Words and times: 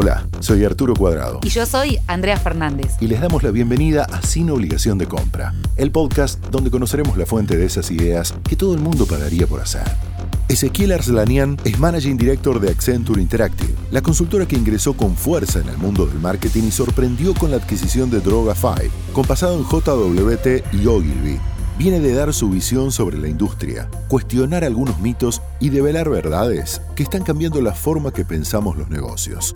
Hola, 0.00 0.28
soy 0.38 0.64
Arturo 0.64 0.94
Cuadrado. 0.94 1.40
Y 1.42 1.48
yo 1.48 1.66
soy 1.66 1.98
Andrea 2.06 2.36
Fernández. 2.36 2.94
Y 3.00 3.08
les 3.08 3.20
damos 3.20 3.42
la 3.42 3.50
bienvenida 3.50 4.04
a 4.04 4.22
Sin 4.22 4.48
Obligación 4.48 4.96
de 4.96 5.08
Compra, 5.08 5.54
el 5.76 5.90
podcast 5.90 6.38
donde 6.50 6.70
conoceremos 6.70 7.16
la 7.16 7.26
fuente 7.26 7.56
de 7.56 7.66
esas 7.66 7.90
ideas 7.90 8.32
que 8.48 8.54
todo 8.54 8.74
el 8.74 8.80
mundo 8.80 9.06
pagaría 9.06 9.48
por 9.48 9.60
hacer. 9.60 9.82
Ezequiel 10.48 10.92
Arslanian 10.92 11.56
es 11.64 11.80
Managing 11.80 12.16
Director 12.16 12.60
de 12.60 12.70
Accenture 12.70 13.20
Interactive, 13.20 13.74
la 13.90 14.00
consultora 14.00 14.46
que 14.46 14.54
ingresó 14.54 14.96
con 14.96 15.16
fuerza 15.16 15.58
en 15.58 15.68
el 15.68 15.78
mundo 15.78 16.06
del 16.06 16.20
marketing 16.20 16.68
y 16.68 16.70
sorprendió 16.70 17.34
con 17.34 17.50
la 17.50 17.56
adquisición 17.56 18.08
de 18.08 18.22
Droga5, 18.22 18.90
con 19.12 19.26
pasado 19.26 19.58
en 19.58 19.64
JWT 19.64 20.74
y 20.74 20.86
Ogilvy 20.86 21.40
viene 21.76 21.98
de 21.98 22.14
dar 22.14 22.32
su 22.32 22.50
visión 22.50 22.92
sobre 22.92 23.18
la 23.18 23.28
industria, 23.28 23.88
cuestionar 24.08 24.62
algunos 24.62 25.00
mitos 25.00 25.42
y 25.58 25.70
develar 25.70 26.08
verdades 26.08 26.82
que 26.94 27.04
están 27.04 27.22
cambiando 27.22 27.60
la 27.60 27.72
forma 27.72 28.12
que 28.12 28.24
pensamos 28.24 28.76
los 28.76 28.90
negocios. 28.90 29.54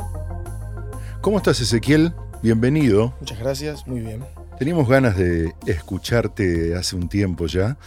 ¿Cómo 1.22 1.36
estás, 1.36 1.60
Ezequiel? 1.60 2.12
Bienvenido. 2.42 3.14
Muchas 3.20 3.38
gracias, 3.38 3.86
muy 3.86 4.00
bien. 4.00 4.24
Teníamos 4.58 4.88
ganas 4.88 5.16
de 5.16 5.54
escucharte 5.68 6.74
hace 6.74 6.96
un 6.96 7.08
tiempo 7.08 7.46
ya, 7.46 7.78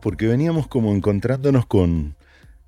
porque 0.00 0.26
veníamos 0.26 0.68
como 0.68 0.94
encontrándonos 0.94 1.66
con 1.66 2.16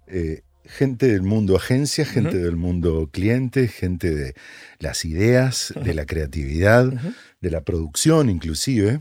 eh, 0.06 0.42
gente 0.62 1.06
del 1.06 1.22
mundo 1.22 1.56
agencia, 1.56 2.04
gente 2.04 2.36
del 2.36 2.56
mundo 2.56 3.08
cliente, 3.10 3.66
gente 3.66 4.14
de 4.14 4.34
las 4.78 5.06
ideas, 5.06 5.72
de 5.82 5.94
la 5.94 6.04
creatividad, 6.04 6.92
de 7.40 7.50
la 7.50 7.62
producción 7.62 8.28
inclusive. 8.28 9.00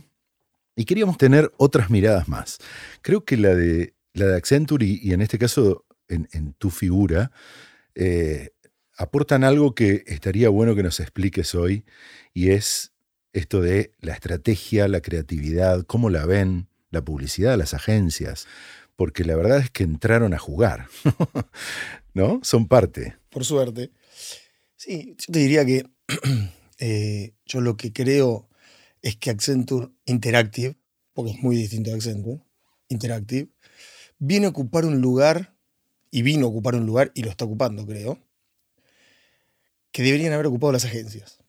Y 0.77 0.85
queríamos 0.85 1.17
tener 1.17 1.51
otras 1.57 1.89
miradas 1.89 2.29
más. 2.29 2.59
Creo 3.01 3.25
que 3.25 3.35
la 3.35 3.53
de, 3.55 3.93
la 4.13 4.25
de 4.27 4.37
Accenture 4.37 4.85
y, 4.85 5.11
en 5.11 5.21
este 5.21 5.37
caso 5.37 5.85
en, 6.07 6.53
tu 6.53 6.69
figura, 6.69 7.31
eh, 7.93 8.51
aportan 8.99 9.45
algo 9.45 9.73
que 9.73 10.03
estaría 10.07 10.49
bueno 10.49 10.75
que 10.75 10.83
nos 10.83 10.99
expliques 10.99 11.55
hoy 11.55 11.85
y 12.33 12.49
es 12.49 12.91
esto 13.31 13.61
de 13.61 13.93
la 14.01 14.13
estrategia, 14.13 14.89
la 14.89 14.99
creatividad, 14.99 15.83
cómo 15.83 16.09
la 16.09 16.25
ven, 16.25 16.67
la 16.91 17.01
publicidad, 17.01 17.57
las 17.57 17.73
agencias, 17.73 18.45
porque 18.97 19.23
la 19.23 19.37
verdad 19.37 19.59
es 19.59 19.71
que 19.71 19.83
entraron 19.83 20.33
a 20.33 20.37
jugar, 20.37 20.87
¿no? 22.13 22.41
Son 22.43 22.67
parte. 22.67 23.15
Por 23.29 23.45
suerte. 23.45 23.91
Sí, 24.75 25.15
yo 25.17 25.31
te 25.31 25.39
diría 25.39 25.65
que 25.65 25.89
eh, 26.79 27.33
yo 27.45 27.61
lo 27.61 27.77
que 27.77 27.93
creo 27.93 28.49
es 29.01 29.15
que 29.15 29.29
Accenture 29.29 29.91
Interactive, 30.05 30.75
porque 31.13 31.31
es 31.31 31.41
muy 31.41 31.55
distinto 31.55 31.91
a 31.91 31.95
Accenture, 31.95 32.41
Interactive, 32.89 33.47
viene 34.17 34.47
a 34.47 34.49
ocupar 34.49 34.83
un 34.83 34.99
lugar, 34.99 35.55
y 36.11 36.21
vino 36.21 36.47
a 36.47 36.49
ocupar 36.49 36.75
un 36.75 36.85
lugar, 36.85 37.11
y 37.13 37.23
lo 37.23 37.29
está 37.29 37.45
ocupando, 37.45 37.85
creo, 37.85 38.19
que 39.91 40.03
deberían 40.03 40.33
haber 40.33 40.47
ocupado 40.47 40.73
las 40.73 40.85
agencias. 40.85 41.39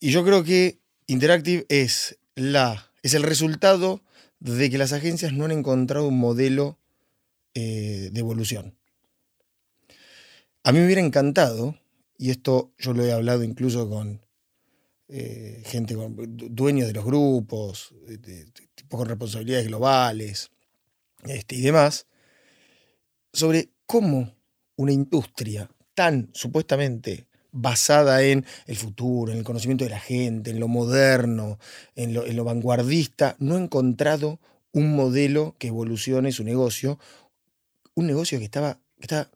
Y 0.00 0.10
yo 0.10 0.24
creo 0.24 0.44
que 0.44 0.78
Interactive 1.06 1.64
es, 1.68 2.18
la, 2.34 2.92
es 3.02 3.14
el 3.14 3.22
resultado 3.22 4.02
de 4.40 4.70
que 4.70 4.78
las 4.78 4.92
agencias 4.92 5.32
no 5.32 5.44
han 5.44 5.52
encontrado 5.52 6.06
un 6.06 6.18
modelo 6.18 6.78
eh, 7.54 8.10
de 8.12 8.20
evolución. 8.20 8.76
A 10.62 10.72
mí 10.72 10.78
me 10.78 10.86
hubiera 10.86 11.00
encantado, 11.00 11.78
y 12.18 12.30
esto 12.30 12.72
yo 12.78 12.92
lo 12.92 13.04
he 13.04 13.12
hablado 13.12 13.42
incluso 13.42 13.88
con, 13.88 14.20
eh, 15.08 15.62
gente 15.64 15.96
con, 15.96 16.14
dueños 16.36 16.86
de 16.86 16.92
los 16.92 17.04
grupos, 17.04 17.94
de, 18.06 18.46
con 18.88 19.08
responsabilidades 19.08 19.66
globales 19.66 20.50
este, 21.24 21.56
y 21.56 21.62
demás, 21.62 22.06
sobre 23.32 23.70
cómo 23.86 24.36
una 24.76 24.92
industria 24.92 25.70
tan 25.98 26.30
supuestamente 26.32 27.26
basada 27.50 28.22
en 28.22 28.46
el 28.68 28.76
futuro, 28.76 29.32
en 29.32 29.38
el 29.38 29.42
conocimiento 29.42 29.82
de 29.82 29.90
la 29.90 29.98
gente, 29.98 30.52
en 30.52 30.60
lo 30.60 30.68
moderno, 30.68 31.58
en 31.96 32.14
lo, 32.14 32.44
vanguardista, 32.44 33.34
no 33.40 33.56
ha 33.56 33.58
encontrado 33.58 34.38
un 34.70 34.94
modelo 34.94 35.56
que 35.58 35.66
evolucione 35.66 36.30
su 36.30 36.44
negocio, 36.44 37.00
un 37.94 38.06
negocio 38.06 38.38
que 38.38 38.44
estaba, 38.44 38.74
que 38.98 39.06
estaba 39.06 39.28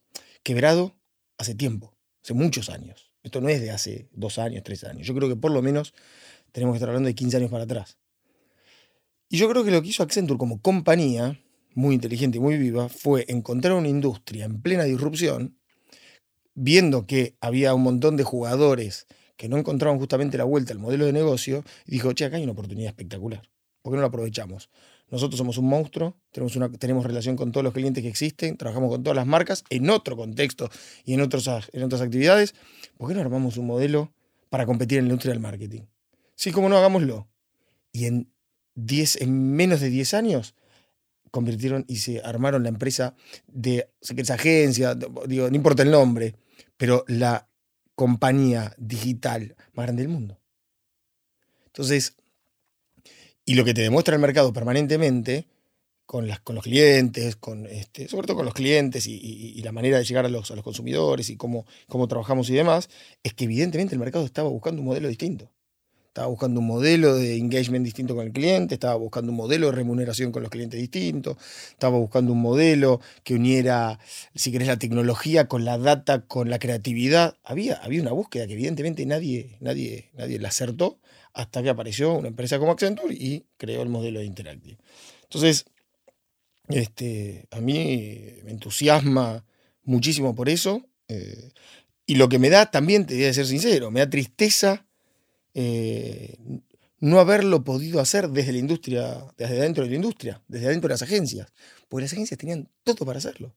quebrado 0.45 0.95
hace 1.37 1.57
tiempo, 1.57 1.97
hace 2.23 2.35
muchos 2.35 2.71
años. 2.71 3.11
Esto 3.25 3.41
no 3.41 3.49
es 3.49 3.61
de 3.61 3.73
hace 3.73 4.09
dos 4.13 4.39
años, 4.39 4.63
tres 4.63 4.85
años. 4.85 5.05
Yo 5.05 5.17
creo 5.17 5.29
que 5.29 5.35
por 5.35 5.51
lo 5.51 5.63
menos 5.63 5.95
tenemos 6.53 6.75
que 6.75 6.77
estar 6.77 6.91
hablando 6.91 7.09
de 7.09 7.17
15 7.17 7.39
años 7.39 7.51
para 7.51 7.65
atrás. 7.65 7.99
Y 9.29 9.37
yo 9.37 9.49
creo 9.49 9.65
que 9.65 9.73
lo 9.73 9.83
que 9.83 9.89
hizo 9.89 10.05
Accenture 10.05 10.39
como 10.39 10.63
compañía, 10.63 11.41
muy 11.75 11.97
inteligente 11.97 12.39
y 12.39 12.41
muy 12.41 12.57
viva, 12.57 12.89
fue 12.89 13.25
encontrar 13.27 13.75
una 13.75 13.89
industria 13.89 14.45
en 14.45 14.63
plena 14.63 14.85
disrupción, 14.85 15.59
viendo 16.55 17.07
que 17.07 17.37
había 17.41 17.75
un 17.75 17.83
montón 17.83 18.17
de 18.17 18.25
jugadores 18.25 19.07
que 19.37 19.49
no 19.49 19.57
encontraban 19.57 19.99
justamente 19.99 20.39
la 20.39 20.45
vuelta 20.45 20.73
al 20.73 20.79
modelo 20.79 21.07
de 21.07 21.13
negocio, 21.13 21.65
dijo, 21.87 22.13
che, 22.13 22.25
acá 22.25 22.37
hay 22.37 22.45
una 22.45 22.53
oportunidad 22.53 22.89
espectacular. 22.89 23.43
¿Por 23.83 23.93
qué 23.93 23.97
no 23.97 24.03
la 24.03 24.09
aprovechamos? 24.09 24.71
Nosotros 25.11 25.37
somos 25.37 25.59
un 25.59 25.67
monstruo, 25.67 26.17
tenemos, 26.31 26.57
una, 26.57 26.71
tenemos 26.71 27.05
relación 27.05 27.37
con 27.37 27.53
todos 27.53 27.65
los 27.65 27.75
clientes 27.75 28.03
que 28.03 28.09
existen, 28.09 28.57
trabajamos 28.57 28.91
con 28.91 29.03
todas 29.03 29.17
las 29.17 29.27
marcas 29.27 29.65
en 29.69 29.91
otro 29.91 30.17
contexto 30.17 30.71
y 31.05 31.15
en, 31.15 31.21
otros, 31.21 31.51
en 31.73 31.83
otras 31.83 32.01
actividades. 32.01 32.55
¿Por 32.97 33.09
qué 33.09 33.15
no 33.15 33.21
armamos 33.21 33.57
un 33.57 33.67
modelo 33.67 34.13
para 34.49 34.65
competir 34.65 34.99
en 34.99 35.05
la 35.05 35.09
industria 35.11 35.33
del 35.33 35.41
marketing? 35.41 35.83
Sí, 36.35 36.51
como 36.51 36.69
no, 36.69 36.79
hagámoslo. 36.79 37.29
Y 37.93 38.07
en, 38.07 38.33
en 38.75 39.53
menos 39.53 39.81
de 39.81 39.91
10 39.91 40.15
años 40.15 40.55
convirtieron 41.31 41.85
y 41.89 41.97
se 41.97 42.23
armaron 42.23 42.63
la 42.63 42.69
empresa 42.69 43.15
de 43.49 43.91
esa 44.01 44.35
agencia, 44.35 44.95
digo, 45.27 45.51
no 45.51 45.57
importa 45.57 45.83
el 45.83 45.91
nombre, 45.91 46.37
pero 46.83 47.05
la 47.07 47.49
compañía 47.95 48.75
digital 48.77 49.55
más 49.73 49.87
grande 49.87 50.03
del 50.03 50.11
mundo. 50.11 50.41
Entonces, 51.67 52.17
y 53.45 53.55
lo 53.55 53.65
que 53.65 53.73
te 53.73 53.83
demuestra 53.83 54.17
el 54.17 54.21
mercado 54.21 54.53
permanentemente, 54.53 55.47
con, 56.07 56.27
los 56.27 56.41
clientes, 56.65 57.37
con 57.37 57.67
este, 57.67 58.09
sobre 58.09 58.27
todo 58.27 58.39
con 58.39 58.47
los 58.47 58.55
clientes 58.55 59.07
y, 59.07 59.63
la 59.63 59.71
manera 59.71 59.99
de 59.99 60.05
llegar 60.05 60.27
a 60.27 60.29
los, 60.29 60.51
consumidores 60.65 61.31
y 61.31 61.37
cómo 61.37 61.67
trabajamos 62.09 62.51
y 62.51 62.55
demás, 62.55 62.91
es 63.23 63.33
que 63.33 63.45
evidentemente 63.45 63.95
el 63.95 64.01
mercado 64.01 64.25
estaba 64.25 64.49
buscando 64.49 64.83
un 64.83 64.87
modelo 64.87 65.07
distinto. 65.07 65.53
Estaba 66.13 66.27
buscando 66.27 66.61
un 66.61 66.67
modelo 66.67 67.15
de 67.15 67.39
engagement 67.39 67.87
distinto 67.87 68.15
con 68.15 68.27
el 68.27 68.35
cliente, 68.35 68.75
estaba 68.75 68.97
buscando 68.97 69.33
un 69.33 69.37
modelo 69.39 69.69
de 69.69 69.73
remuneración 69.73 70.31
con 70.31 70.43
los 70.43 70.51
clientes 70.51 70.79
distinto, 70.79 71.39
estaba 71.71 71.97
buscando 71.97 72.35
un 72.35 72.43
modelo 72.43 73.01
que 73.25 73.35
uniera, 73.35 73.99
si 74.35 74.53
querés, 74.53 74.69
la 74.69 74.77
tecnología 74.79 75.49
con 75.49 75.65
la 75.65 75.79
data, 75.79 76.27
con 76.27 76.51
la 76.51 76.59
creatividad. 76.59 77.39
Había, 77.43 77.77
había 77.77 78.03
una 78.03 78.13
búsqueda 78.13 78.47
que 78.47 78.53
evidentemente 78.53 79.07
nadie, 79.07 79.57
nadie, 79.61 80.11
nadie 80.13 80.39
la 80.39 80.49
acertó 80.49 81.01
hasta 81.33 81.63
que 81.63 81.71
apareció 81.71 82.13
una 82.13 82.29
empresa 82.29 82.59
como 82.59 82.73
Accenture 82.73 83.15
y 83.15 83.47
creó 83.57 83.81
el 83.81 83.89
modelo 83.89 84.21
de 84.21 84.27
Interactive. 84.27 84.77
Entonces, 85.23 85.65
este, 86.69 87.47
a 87.51 87.63
mí 87.63 88.35
me 88.45 88.51
entusiasma 88.51 89.47
muchísimo 89.83 90.35
por 90.35 90.51
eso. 90.51 90.85
Eh, 91.09 91.53
y 92.05 92.17
lo 92.17 92.29
que 92.29 92.39
me 92.39 92.51
da, 92.51 92.71
también 92.71 93.07
te 93.07 93.15
voy 93.15 93.25
a 93.25 93.33
ser 93.33 93.47
sincero, 93.47 93.91
me 93.91 94.01
da 94.01 94.11
tristeza 94.11 94.85
eh, 95.55 96.37
no 96.99 97.19
haberlo 97.19 97.65
podido 97.65 98.01
hacer 98.01 98.29
desde 98.29 98.53
la 98.53 98.59
industria, 98.59 99.25
desde 99.37 99.61
dentro 99.61 99.85
de 99.85 99.91
la 99.91 99.97
industria, 99.97 100.43
desde 100.49 100.69
dentro 100.69 100.89
de 100.89 100.95
las 100.95 101.03
agencias. 101.03 101.53
Porque 101.89 102.05
las 102.05 102.13
agencias 102.13 102.39
tenían 102.39 102.69
todo 102.85 103.05
para 103.05 103.19
hacerlo. 103.19 103.55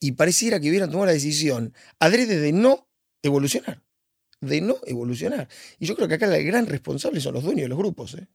Y 0.00 0.12
pareciera 0.12 0.58
que 0.60 0.68
hubieran 0.68 0.90
tomado 0.90 1.06
la 1.06 1.12
decisión 1.12 1.72
adrede 2.00 2.38
de 2.38 2.52
no 2.52 2.88
evolucionar 3.22 3.82
de 4.42 4.60
no 4.60 4.76
evolucionar. 4.84 5.48
Y 5.78 5.86
yo 5.86 5.96
creo 5.96 6.08
que 6.08 6.14
acá 6.14 6.36
el 6.36 6.44
gran 6.44 6.66
responsable 6.66 7.20
son 7.20 7.34
los 7.34 7.44
dueños 7.44 7.62
de 7.62 7.68
los 7.68 7.78
grupos, 7.78 8.14
¿eh? 8.14 8.28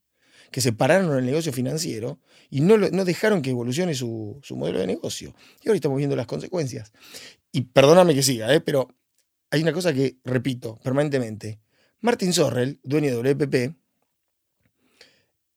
que 0.52 0.62
se 0.62 0.72
pararon 0.72 1.12
en 1.12 1.18
el 1.20 1.26
negocio 1.26 1.52
financiero 1.52 2.20
y 2.50 2.62
no, 2.62 2.78
no 2.78 3.04
dejaron 3.04 3.42
que 3.42 3.50
evolucione 3.50 3.94
su, 3.94 4.42
modelo 4.52 4.80
de 4.80 4.88
negocio. 4.88 5.36
Y 5.62 5.68
ahora 5.68 5.76
estamos 5.76 5.98
viendo 5.98 6.16
las 6.16 6.26
consecuencias. 6.26 6.94
Y 7.52 7.62
perdóname 7.62 8.16
que 8.16 8.24
siga, 8.24 8.52
¿eh? 8.54 8.62
pero 8.62 8.88
hay 9.52 9.62
una 9.62 9.74
cosa 9.74 9.94
que 9.94 10.18
repito 10.24 10.80
permanentemente. 10.82 11.60
Martin 12.02 12.34
Sorrell, 12.34 12.80
dueño 12.84 13.10
de 13.10 13.34
WPP, 13.34 13.76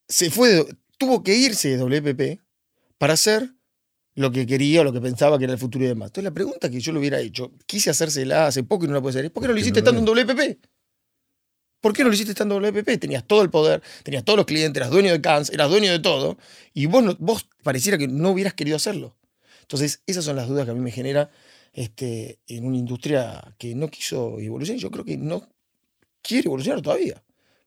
se 0.07 0.29
fue, 0.29 0.65
tuvo 0.97 1.23
que 1.23 1.35
irse 1.35 1.77
de 1.77 1.77
WPP 1.77 2.41
para 2.97 3.13
hacer 3.13 3.53
lo 4.15 4.31
que 4.31 4.45
quería 4.45 4.81
o 4.81 4.83
lo 4.83 4.91
que 4.91 5.01
pensaba 5.01 5.37
que 5.37 5.45
era 5.45 5.53
el 5.53 5.59
futuro 5.59 5.85
y 5.85 5.87
demás. 5.87 6.07
Entonces 6.07 6.25
la 6.25 6.33
pregunta 6.33 6.69
que 6.69 6.79
yo 6.79 6.91
le 6.91 6.99
hubiera 6.99 7.19
hecho, 7.19 7.51
quise 7.65 7.89
hacérsela 7.89 8.47
hace 8.47 8.63
poco 8.63 8.85
y 8.85 8.87
no 8.87 8.93
la 8.93 9.01
puedo 9.01 9.11
hacer, 9.11 9.25
es 9.25 9.31
¿por 9.31 9.41
qué 9.41 9.47
no 9.47 9.53
lo 9.53 9.59
hiciste 9.59 9.79
estando 9.79 9.99
en 9.99 10.05
WPP? 10.05 10.65
¿Por 11.79 11.93
qué 11.93 12.03
no 12.03 12.09
lo 12.09 12.13
hiciste 12.13 12.31
estando 12.31 12.57
en 12.57 12.63
WPP? 12.63 12.99
Tenías 12.99 13.25
todo 13.25 13.41
el 13.41 13.49
poder, 13.49 13.81
tenías 14.03 14.23
todos 14.23 14.37
los 14.37 14.45
clientes, 14.45 14.79
eras 14.79 14.91
dueño 14.91 15.11
de 15.11 15.21
Cans, 15.21 15.49
eras 15.49 15.69
dueño 15.69 15.91
de 15.91 15.99
todo, 15.99 16.37
y 16.73 16.85
vos, 16.85 17.17
vos 17.19 17.47
pareciera 17.63 17.97
que 17.97 18.07
no 18.07 18.31
hubieras 18.31 18.53
querido 18.53 18.75
hacerlo. 18.75 19.17
Entonces, 19.61 20.03
esas 20.05 20.25
son 20.25 20.35
las 20.35 20.47
dudas 20.47 20.65
que 20.65 20.71
a 20.71 20.73
mí 20.75 20.81
me 20.81 20.91
genera 20.91 21.31
este, 21.73 22.39
en 22.47 22.65
una 22.65 22.77
industria 22.77 23.55
que 23.57 23.73
no 23.73 23.87
quiso 23.87 24.39
evolucionar. 24.39 24.79
Yo 24.79 24.91
creo 24.91 25.05
que 25.05 25.17
no 25.17 25.47
quiere 26.21 26.47
evolucionar 26.47 26.81
todavía. 26.81 27.23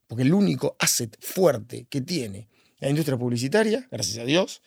Porque 0.06 0.22
el 0.22 0.34
único 0.34 0.76
asset 0.78 1.16
fuerte 1.20 1.86
que 1.88 2.00
tiene 2.00 2.48
la 2.78 2.88
industria 2.88 3.16
publicitaria, 3.16 3.88
gracias 3.90 4.18
a 4.18 4.24
Dios, 4.24 4.62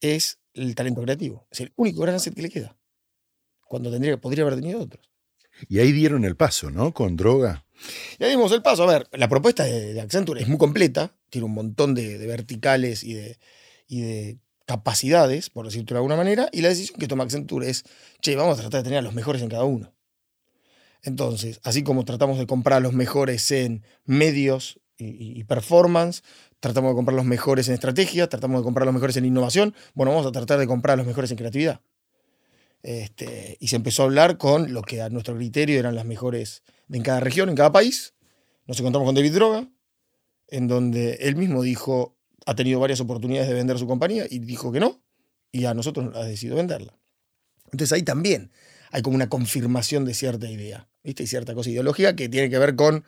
es 0.00 0.38
el 0.54 0.74
talento 0.74 1.02
creativo. 1.02 1.46
Es 1.50 1.60
el 1.60 1.72
único 1.76 2.00
gran 2.00 2.14
asset 2.14 2.34
que 2.34 2.42
le 2.42 2.50
queda. 2.50 2.76
Cuando 3.66 3.90
tendría, 3.90 4.16
podría 4.18 4.44
haber 4.44 4.56
tenido 4.56 4.80
otros. 4.80 5.10
Y 5.68 5.78
ahí 5.78 5.92
dieron 5.92 6.24
el 6.24 6.36
paso, 6.36 6.70
¿no? 6.70 6.92
Con 6.92 7.16
droga. 7.16 7.66
Ya 8.18 8.28
dimos 8.28 8.52
el 8.52 8.62
paso. 8.62 8.84
A 8.84 8.86
ver, 8.86 9.08
la 9.12 9.28
propuesta 9.28 9.64
de, 9.64 10.00
Accenture 10.00 10.40
es 10.40 10.48
muy 10.48 10.58
completa, 10.58 11.14
tiene 11.30 11.46
un 11.46 11.54
montón 11.54 11.94
de, 11.94 12.18
verticales 12.26 13.04
y 13.04 13.14
de, 13.14 13.38
y 13.88 14.00
de 14.00 14.38
capacidades, 14.66 15.50
por 15.50 15.66
decirlo 15.66 15.86
de 15.86 15.96
alguna 15.96 16.16
manera, 16.16 16.48
y 16.52 16.60
la 16.60 16.68
decisión 16.68 16.98
que 16.98 17.08
toma 17.08 17.24
Accenture 17.24 17.68
es, 17.68 17.84
che, 18.20 18.36
vamos 18.36 18.58
a 18.58 18.62
tratar 18.62 18.80
de 18.80 18.84
tener 18.84 18.98
a 18.98 19.02
los 19.02 19.14
mejores 19.14 19.42
en 19.42 19.48
cada 19.48 19.64
uno. 19.64 19.95
Entonces, 21.06 21.60
así 21.62 21.84
como 21.84 22.04
tratamos 22.04 22.36
de 22.36 22.48
comprar 22.48 22.78
a 22.78 22.80
los 22.80 22.92
mejores 22.92 23.52
en 23.52 23.84
medios 24.06 24.80
y, 24.98 25.44
performance, 25.44 26.24
tratamos 26.58 26.90
de 26.90 26.94
comprar 26.96 27.14
los 27.14 27.24
mejores 27.24 27.68
en 27.68 27.74
estrategia, 27.74 28.28
tratamos 28.28 28.60
de 28.60 28.64
comprar 28.64 28.86
los 28.86 28.92
mejores 28.94 29.16
en 29.16 29.24
innovación, 29.24 29.72
bueno, 29.94 30.10
vamos 30.10 30.26
a 30.26 30.32
tratar 30.32 30.58
de 30.58 30.66
comprar 30.66 30.94
a 30.94 30.96
los 30.96 31.06
mejores 31.06 31.30
en 31.30 31.36
creatividad. 31.36 31.80
Este, 32.82 33.56
y 33.60 33.68
se 33.68 33.76
empezó 33.76 34.02
a 34.02 34.06
hablar 34.06 34.36
con 34.36 34.72
lo 34.72 34.82
que 34.82 35.00
a 35.00 35.08
nuestro 35.08 35.36
criterio 35.36 35.78
eran 35.78 35.94
las 35.94 36.04
mejores 36.04 36.64
en 36.90 37.02
cada 37.02 37.20
región, 37.20 37.48
en 37.50 37.54
cada 37.54 37.70
país. 37.70 38.14
Nos 38.66 38.80
encontramos 38.80 39.06
con 39.06 39.14
David 39.14 39.32
Droga, 39.32 39.68
en 40.48 40.66
donde 40.66 41.18
él 41.20 41.36
mismo 41.36 41.62
dijo, 41.62 42.16
ha 42.46 42.56
tenido 42.56 42.80
varias 42.80 42.98
oportunidades 42.98 43.48
de 43.48 43.54
vender 43.54 43.78
su 43.78 43.86
compañía 43.86 44.26
y 44.28 44.40
dijo 44.40 44.72
que 44.72 44.80
no, 44.80 45.00
y 45.52 45.66
a 45.66 45.74
nosotros 45.74 46.16
ha 46.16 46.24
decidido 46.24 46.56
venderla. 46.56 46.98
Entonces 47.66 47.92
ahí 47.92 48.02
también 48.02 48.50
hay 48.90 49.02
como 49.02 49.16
una 49.16 49.28
confirmación 49.28 50.04
de 50.04 50.14
cierta 50.14 50.50
idea, 50.50 50.88
¿viste? 51.02 51.22
Y 51.22 51.26
cierta 51.26 51.54
cosa 51.54 51.70
ideológica 51.70 52.16
que 52.16 52.28
tiene 52.28 52.50
que 52.50 52.58
ver 52.58 52.76
con, 52.76 53.04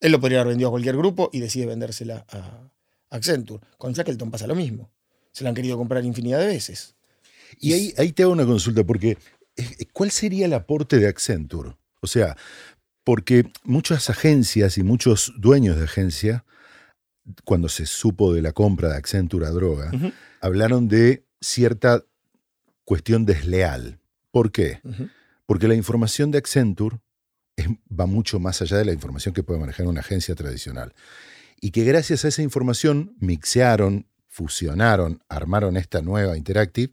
él 0.00 0.12
lo 0.12 0.20
podría 0.20 0.40
haber 0.40 0.52
vendido 0.52 0.68
a 0.68 0.72
cualquier 0.72 0.96
grupo 0.96 1.30
y 1.32 1.40
decide 1.40 1.66
vendérsela 1.66 2.24
a 2.28 2.70
Accenture. 3.10 3.64
Con 3.76 3.92
Shackleton 3.92 4.30
pasa 4.30 4.46
lo 4.46 4.54
mismo. 4.54 4.90
Se 5.32 5.44
la 5.44 5.50
han 5.50 5.56
querido 5.56 5.76
comprar 5.76 6.04
infinidad 6.04 6.40
de 6.40 6.46
veces. 6.46 6.94
Y 7.58 7.72
ahí, 7.72 7.94
ahí 7.96 8.12
te 8.12 8.22
hago 8.22 8.32
una 8.32 8.46
consulta, 8.46 8.84
porque 8.84 9.18
eh, 9.56 9.86
¿cuál 9.92 10.10
sería 10.10 10.46
el 10.46 10.52
aporte 10.52 10.98
de 10.98 11.08
Accenture? 11.08 11.76
O 12.00 12.06
sea, 12.06 12.36
porque 13.04 13.50
muchas 13.64 14.10
agencias 14.10 14.78
y 14.78 14.82
muchos 14.82 15.32
dueños 15.38 15.76
de 15.76 15.84
agencia, 15.84 16.44
cuando 17.44 17.68
se 17.68 17.86
supo 17.86 18.32
de 18.32 18.42
la 18.42 18.52
compra 18.52 18.90
de 18.90 18.96
Accenture 18.96 19.46
a 19.46 19.50
droga, 19.50 19.90
hablaron 20.40 20.88
de 20.88 21.24
cierta 21.40 22.04
cuestión 22.84 23.26
desleal. 23.26 23.98
¿Por 24.30 24.52
qué? 24.52 24.80
Porque 25.48 25.66
la 25.66 25.74
información 25.74 26.30
de 26.30 26.36
Accenture 26.36 26.98
va 27.90 28.04
mucho 28.04 28.38
más 28.38 28.60
allá 28.60 28.76
de 28.76 28.84
la 28.84 28.92
información 28.92 29.32
que 29.32 29.42
puede 29.42 29.58
manejar 29.58 29.86
una 29.86 30.00
agencia 30.00 30.34
tradicional. 30.34 30.92
Y 31.58 31.70
que 31.70 31.84
gracias 31.84 32.26
a 32.26 32.28
esa 32.28 32.42
información 32.42 33.16
mixearon, 33.18 34.06
fusionaron, 34.28 35.22
armaron 35.26 35.78
esta 35.78 36.02
nueva 36.02 36.36
Interactive 36.36 36.92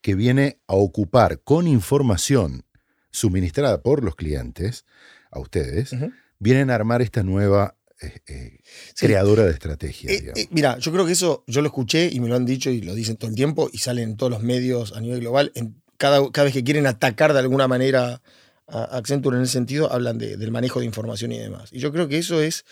que 0.00 0.16
viene 0.16 0.60
a 0.66 0.74
ocupar 0.74 1.42
con 1.44 1.68
información 1.68 2.64
suministrada 3.12 3.82
por 3.82 4.02
los 4.02 4.16
clientes, 4.16 4.84
a 5.30 5.38
ustedes, 5.38 5.94
vienen 6.40 6.70
a 6.70 6.74
armar 6.74 7.02
esta 7.02 7.22
nueva 7.22 7.76
eh, 8.00 8.20
eh, 8.26 8.58
creadora 8.98 9.44
de 9.44 9.52
estrategia. 9.52 10.10
Eh, 10.10 10.48
mira, 10.50 10.76
yo 10.78 10.90
creo 10.90 11.06
que 11.06 11.12
eso 11.12 11.44
yo 11.46 11.60
lo 11.60 11.68
escuché 11.68 12.10
y 12.12 12.18
me 12.18 12.28
lo 12.28 12.34
han 12.34 12.44
dicho 12.44 12.68
y 12.68 12.80
lo 12.80 12.96
dicen 12.96 13.16
todo 13.16 13.30
el 13.30 13.36
tiempo 13.36 13.70
y 13.72 13.78
salen 13.78 14.10
en 14.10 14.16
todos 14.16 14.32
los 14.32 14.42
medios 14.42 14.92
a 14.92 15.00
nivel 15.00 15.20
global. 15.20 15.52
En 15.54 15.81
cada, 16.02 16.32
cada 16.32 16.46
vez 16.46 16.52
que 16.52 16.64
quieren 16.64 16.88
atacar 16.88 17.32
de 17.32 17.38
alguna 17.38 17.68
manera 17.68 18.20
a 18.66 18.96
Accenture 18.96 19.36
en 19.36 19.44
ese 19.44 19.52
sentido, 19.52 19.92
hablan 19.92 20.18
del 20.18 20.50
manejo 20.50 20.80
de 20.80 20.86
información 20.86 21.30
y 21.30 21.38
demás. 21.38 21.72
Y 21.72 21.78
yo 21.78 21.92
creo 21.92 22.08
que 22.08 22.18
eso 22.18 22.42
es 22.42 22.64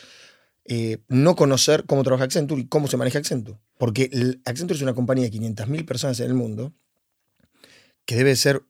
no 1.07 1.37
conocer 1.37 1.85
cómo 1.87 2.03
trabaja 2.03 2.25
Accenture 2.25 2.61
y 2.61 2.67
cómo 2.67 2.89
se 2.89 2.97
maneja 2.97 3.21
Accenture. 3.21 3.61
Porque 3.79 4.11
Accenture 4.45 4.77
es 4.77 4.83
una 4.83 4.95
compañía 4.95 5.31
de 5.31 5.31
500.000 5.31 5.87
personas 5.87 6.19
en 6.19 6.27
el 6.27 6.35
mundo 6.35 6.75
que 8.05 8.17
debe 8.17 8.35
ser, 8.35 8.65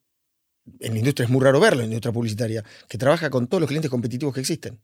en 0.80 0.92
la 0.92 0.98
industria 0.98 1.24
es 1.24 1.30
muy 1.30 1.42
raro 1.42 1.58
verlo, 1.58 1.80
en 1.80 1.88
la 1.88 1.94
industria 1.94 2.12
publicitaria, 2.12 2.62
que 2.86 2.98
trabaja 2.98 3.30
con 3.30 3.46
todos 3.46 3.62
los 3.62 3.68
clientes 3.68 3.90
competitivos 3.90 4.34
que 4.34 4.40
existen. 4.40 4.78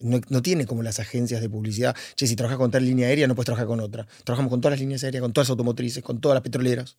No, 0.00 0.42
tiene 0.42 0.66
como 0.66 0.82
las 0.82 1.00
agencias 1.00 1.40
de 1.40 1.48
publicidad, 1.48 1.96
che, 2.16 2.26
si 2.26 2.36
trabajas 2.36 2.58
con 2.58 2.70
tal 2.70 2.84
línea 2.84 3.08
aérea 3.08 3.26
no 3.26 3.34
puedes 3.34 3.46
trabajar 3.46 3.66
con 3.66 3.80
otra. 3.80 4.06
Trabajamos 4.24 4.50
con 4.50 4.60
todas 4.60 4.72
las 4.72 4.80
líneas 4.80 5.02
aéreas, 5.04 5.22
con 5.22 5.32
todas 5.32 5.46
las 5.46 5.50
automotrices, 5.52 6.02
con 6.04 6.20
todas 6.20 6.36
las 6.36 6.42
petroleras. 6.42 6.96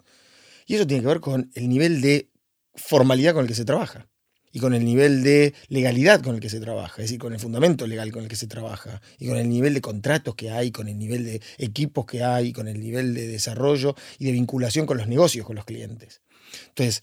Y 0.69 0.75
eso 0.75 0.85
tiene 0.85 1.01
que 1.01 1.07
ver 1.07 1.19
con 1.19 1.49
el 1.55 1.67
nivel 1.67 1.99
de 1.99 2.29
formalidad 2.75 3.33
con 3.33 3.41
el 3.41 3.47
que 3.47 3.55
se 3.55 3.65
trabaja 3.65 4.07
y 4.51 4.59
con 4.59 4.75
el 4.75 4.85
nivel 4.85 5.23
de 5.23 5.55
legalidad 5.67 6.21
con 6.21 6.35
el 6.35 6.41
que 6.41 6.49
se 6.49 6.59
trabaja, 6.59 7.01
es 7.01 7.05
decir, 7.05 7.17
con 7.17 7.33
el 7.33 7.39
fundamento 7.39 7.87
legal 7.87 8.11
con 8.11 8.21
el 8.21 8.29
que 8.29 8.35
se 8.35 8.45
trabaja, 8.45 9.01
y 9.17 9.27
con 9.27 9.37
el 9.37 9.49
nivel 9.49 9.73
de 9.73 9.81
contratos 9.81 10.35
que 10.35 10.51
hay, 10.51 10.69
con 10.71 10.87
el 10.87 10.99
nivel 10.99 11.25
de 11.25 11.41
equipos 11.57 12.05
que 12.05 12.23
hay, 12.23 12.53
con 12.53 12.67
el 12.67 12.79
nivel 12.79 13.15
de 13.15 13.27
desarrollo 13.27 13.95
y 14.19 14.25
de 14.25 14.31
vinculación 14.31 14.85
con 14.85 14.97
los 14.97 15.07
negocios, 15.07 15.43
con 15.43 15.55
los 15.55 15.65
clientes. 15.65 16.21
Entonces, 16.67 17.01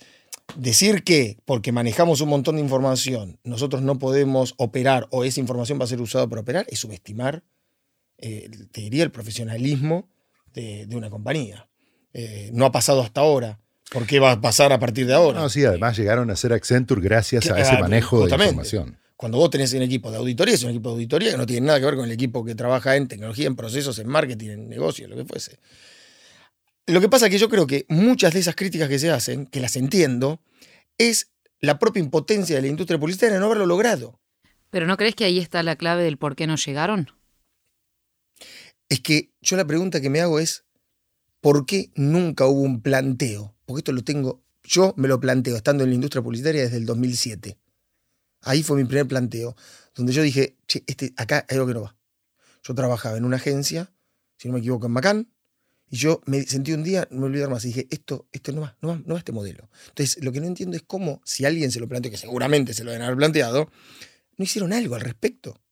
decir 0.57 1.03
que 1.03 1.39
porque 1.45 1.73
manejamos 1.73 2.21
un 2.21 2.29
montón 2.29 2.57
de 2.57 2.63
información, 2.63 3.41
nosotros 3.43 3.83
no 3.83 3.99
podemos 3.99 4.55
operar 4.59 5.09
o 5.11 5.25
esa 5.25 5.41
información 5.41 5.81
va 5.81 5.85
a 5.85 5.89
ser 5.89 6.01
usada 6.01 6.29
para 6.29 6.43
operar, 6.43 6.67
es 6.69 6.79
subestimar, 6.79 7.43
eh, 8.19 8.49
te 8.71 8.83
diría, 8.83 9.03
el 9.03 9.11
profesionalismo 9.11 10.09
de, 10.53 10.87
una 10.93 11.11
compañía. 11.11 11.69
Eh, 12.19 12.49
no 12.55 12.65
ha 12.65 12.73
pasado 12.73 13.03
hasta 13.03 13.21
ahora. 13.21 13.59
¿Por 13.91 14.07
qué 14.07 14.21
va 14.21 14.33
a 14.33 14.41
pasar 14.41 14.73
a 14.73 14.79
partir 14.79 15.07
de 15.07 15.13
ahora? 15.13 15.39
No, 15.39 15.51
sí, 15.51 15.67
además 15.67 15.99
llegaron 15.99 16.31
a 16.31 16.37
ser 16.37 16.55
Accenture 16.55 17.03
gracias 17.03 17.51
a 17.51 17.61
ese 17.61 17.79
manejo 17.79 18.27
de 18.27 18.35
información. 18.35 18.99
Cuando 19.17 19.37
vos 19.37 19.51
tenés 19.51 19.75
un 19.75 19.83
equipo 19.83 20.11
de 20.11 20.17
auditoría, 20.17 20.55
es 20.55 20.63
un 20.63 20.71
equipo 20.71 20.89
de 20.89 20.95
auditoría 20.95 21.33
que 21.33 21.37
no 21.37 21.45
tiene 21.45 21.67
nada 21.67 21.79
que 21.79 21.85
ver 21.85 21.97
con 21.97 22.07
el 22.07 22.13
equipo 22.13 22.43
que 22.43 22.55
trabaja 22.55 22.97
en 22.97 23.07
tecnología, 23.07 23.47
en 23.47 23.55
procesos, 23.55 23.99
en 23.99 24.09
marketing, 24.09 24.49
en 24.49 24.69
negocios, 24.71 25.11
lo 25.11 25.17
que 25.17 25.27
fuese. 25.27 25.59
Lo 26.87 27.03
que 27.03 27.09
pasa 27.11 27.27
es 27.27 27.33
que 27.33 27.39
yo 27.39 27.51
creo 27.51 27.67
que 27.67 27.85
muchas 27.91 28.33
de 28.33 28.41
esas 28.41 28.55
críticas 28.57 28.89
que 28.89 28.99
se 28.99 29.11
hacen, 29.11 29.45
que 29.45 29.61
las 29.61 29.77
entiendo, 29.77 30.41
es 30.97 31.33
la 31.61 31.79
propia 31.79 32.01
impotencia 32.01 32.57
de 32.57 32.63
la 32.63 32.69
industria 32.69 32.99
publicitaria 32.99 33.35
de 33.35 33.41
no 33.41 33.47
haberlo 33.47 33.67
logrado. 33.67 34.19
¿Pero 34.71 34.87
no 34.87 34.97
crees 34.97 35.15
que 35.15 35.27
ahí 35.27 35.39
está 35.39 35.63
la 35.63 35.77
clave 35.77 36.03
del 36.03 36.17
por 36.17 36.35
qué 36.35 36.47
no 36.47 36.57
llegaron? 36.57 37.11
Es 38.89 39.01
que 39.01 39.33
yo 39.43 39.59
la 39.59 39.67
pregunta 39.67 40.01
que 40.01 40.09
me 40.09 40.21
hago 40.21 40.39
es, 40.39 40.66
¿por 41.47 41.65
qué 41.65 41.93
nunca 41.95 42.47
hubo 42.47 42.63
un 42.63 42.83
planteo? 42.83 43.55
Porque 43.67 43.79
esto 43.79 43.93
lo 43.93 44.03
tengo, 44.03 44.43
yo 44.65 44.95
me 44.97 45.07
lo 45.07 45.21
planteo 45.21 45.55
estando 45.55 45.85
en 45.85 45.91
la 45.91 45.95
industria 45.95 46.21
publicitaria 46.21 46.63
desde 46.63 46.77
el 46.77 46.87
2007. 46.87 47.57
Ahí 48.41 48.65
fue 48.65 48.77
mi 48.77 48.85
primer 48.85 49.07
planteo, 49.07 49.55
donde 49.95 50.13
yo 50.13 50.23
dije, 50.23 50.57
che, 50.67 50.83
este, 50.89 51.15
acá 51.17 51.47
hay 51.49 51.55
algo 51.55 51.69
que 51.69 51.75
no 51.75 51.83
va. 51.83 51.97
Yo 52.65 52.75
trabajaba 52.75 53.17
en 53.17 53.25
una 53.25 53.37
agencia, 53.37 53.93
si 54.37 54.49
no 54.49 54.55
me 54.55 54.59
equivoco, 54.59 54.87
en 54.87 54.93
Macán, 54.93 55.31
y 55.89 55.99
yo 55.99 56.21
me 56.27 56.43
sentí 56.43 56.73
un 56.73 56.83
día, 56.83 57.07
no 57.13 57.21
me 57.21 57.27
olvidar 57.27 57.49
más, 57.49 57.65
y 57.65 57.69
dije, 57.69 57.87
esto, 57.91 58.27
esto 58.33 58.51
no 58.51 58.63
va, 58.63 58.77
no 58.83 58.89
va, 58.89 59.03
no 59.07 59.15
va 59.15 59.21
este 59.21 59.31
modelo. 59.31 59.71
Entonces, 59.91 60.25
lo 60.25 60.33
que 60.33 60.41
no 60.41 60.49
entiendo 60.49 60.77
es 60.77 60.83
cómo, 60.83 61.23
si 61.25 61.45
alguien 61.45 61.71
se 61.71 61.79
lo 61.79 61.87
planteó, 61.87 62.11
que 62.11 62.17
seguramente 62.17 62.75
se 62.75 62.83
lo 62.83 62.91
deben 62.91 63.05
haber 63.05 63.19
planteado, 63.19 63.71
no 64.37 64.43
hicieron 64.43 64.73
algo 64.73 64.97
al 64.97 65.01
respecto. 65.01 65.63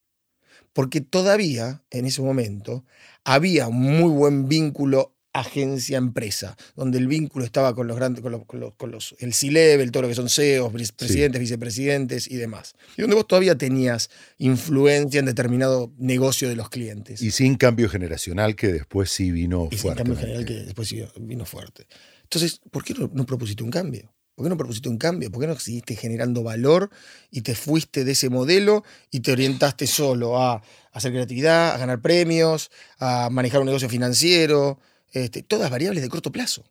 Porque 0.73 1.01
todavía, 1.01 1.83
en 1.91 2.07
ese 2.07 2.23
momento, 2.23 2.85
había 3.25 3.67
un 3.67 3.81
muy 3.81 4.11
buen 4.11 4.47
vínculo 4.47 5.14
agencia-empresa, 5.35 6.57
donde 6.77 6.97
el 6.99 7.09
vínculo 7.09 7.45
estaba 7.45 7.75
con 7.75 7.89
los 7.89 7.97
grandes, 7.97 8.23
con 8.23 8.33
los, 8.33 8.45
con 8.77 8.91
los, 8.91 9.17
el 9.19 9.35
C-level, 9.35 9.91
todo 9.91 10.05
lo 10.05 10.09
que 10.09 10.15
son 10.15 10.31
CEOs, 10.31 10.73
presidentes, 10.97 11.41
vicepresidentes 11.41 12.31
y 12.31 12.37
demás. 12.37 12.75
Y 12.97 13.03
donde 13.03 13.17
vos 13.17 13.27
todavía 13.27 13.59
tenías 13.59 14.11
influencia 14.39 15.19
en 15.19 15.27
determinado 15.27 15.93
negocio 15.99 16.49
de 16.49 16.55
los 16.55 16.71
clientes. 16.71 17.21
Y 17.21 17.33
sin 17.33 17.57
cambio 17.57 17.89
generacional 17.89 18.55
que 18.55 18.73
después 18.73 19.11
sí 19.11 19.33
vino 19.33 19.69
y 19.71 19.77
fuerte. 19.77 20.05
Sin 20.05 20.07
cambio 20.07 20.17
general 20.17 20.45
que 20.47 20.55
después 20.55 20.89
sí 20.89 21.05
vino 21.21 21.45
fuerte. 21.45 21.87
Entonces, 22.23 22.61
¿por 22.71 22.85
qué 22.85 22.95
no, 22.95 23.27
propusiste 23.27 23.65
un 23.65 23.71
cambio? 23.71 24.13
¿Por 24.37 24.45
qué 24.45 24.51
no 24.51 24.57
propusiste 24.57 24.89
un 24.89 24.99
cambio? 24.99 25.31
¿Por 25.33 25.41
qué 25.41 25.49
no 25.49 25.59
seguiste 25.59 25.97
generando 25.97 26.45
valor 26.45 26.91
y 27.31 27.43
te 27.43 27.57
fuiste 27.57 28.05
de 28.05 28.13
ese 28.13 28.31
modelo 28.31 28.85
y 29.11 29.21
te 29.21 29.33
orientaste 29.33 29.87
solo 29.89 30.41
a 30.41 30.63
hacer 30.93 31.13
creatividad, 31.13 31.75
a 31.75 31.79
ganar 31.79 32.01
premios, 32.01 32.71
a 32.99 33.31
manejar 33.31 33.61
un 33.61 33.67
negocio 33.67 33.89
financiero, 33.89 34.79
este, 35.15 35.43
todas 35.43 35.71
variables 35.71 36.03
de 36.03 36.09
corto 36.09 36.33
plazo. 36.33 36.65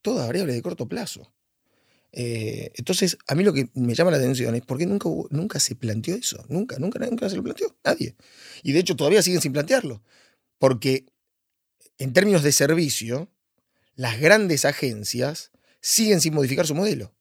Todas 0.00 0.26
variables 0.26 0.54
de 0.54 0.62
corto 0.62 0.88
plazo. 0.88 1.32
Eh, 2.12 2.70
entonces, 2.76 3.18
a 3.26 3.34
mí 3.34 3.42
lo 3.42 3.52
que 3.52 3.70
me 3.74 3.94
llama 3.94 4.10
la 4.10 4.18
atención 4.18 4.54
es 4.54 4.62
por 4.62 4.78
qué 4.78 4.86
nunca, 4.86 5.08
nunca 5.30 5.58
se 5.58 5.74
planteó 5.74 6.14
eso. 6.14 6.44
Nunca, 6.48 6.78
nunca, 6.78 6.98
nunca 7.00 7.28
se 7.28 7.36
lo 7.36 7.42
planteó. 7.42 7.76
Nadie. 7.84 8.14
Y 8.62 8.72
de 8.72 8.78
hecho 8.78 8.96
todavía 8.96 9.22
siguen 9.22 9.40
sin 9.40 9.52
plantearlo. 9.52 10.02
Porque 10.58 11.06
en 11.98 12.12
términos 12.12 12.42
de 12.42 12.52
servicio, 12.52 13.28
las 13.96 14.20
grandes 14.20 14.64
agencias 14.64 15.50
siguen 15.80 16.20
sin 16.20 16.34
modificar 16.34 16.66
su 16.66 16.74
modelo. 16.74 17.12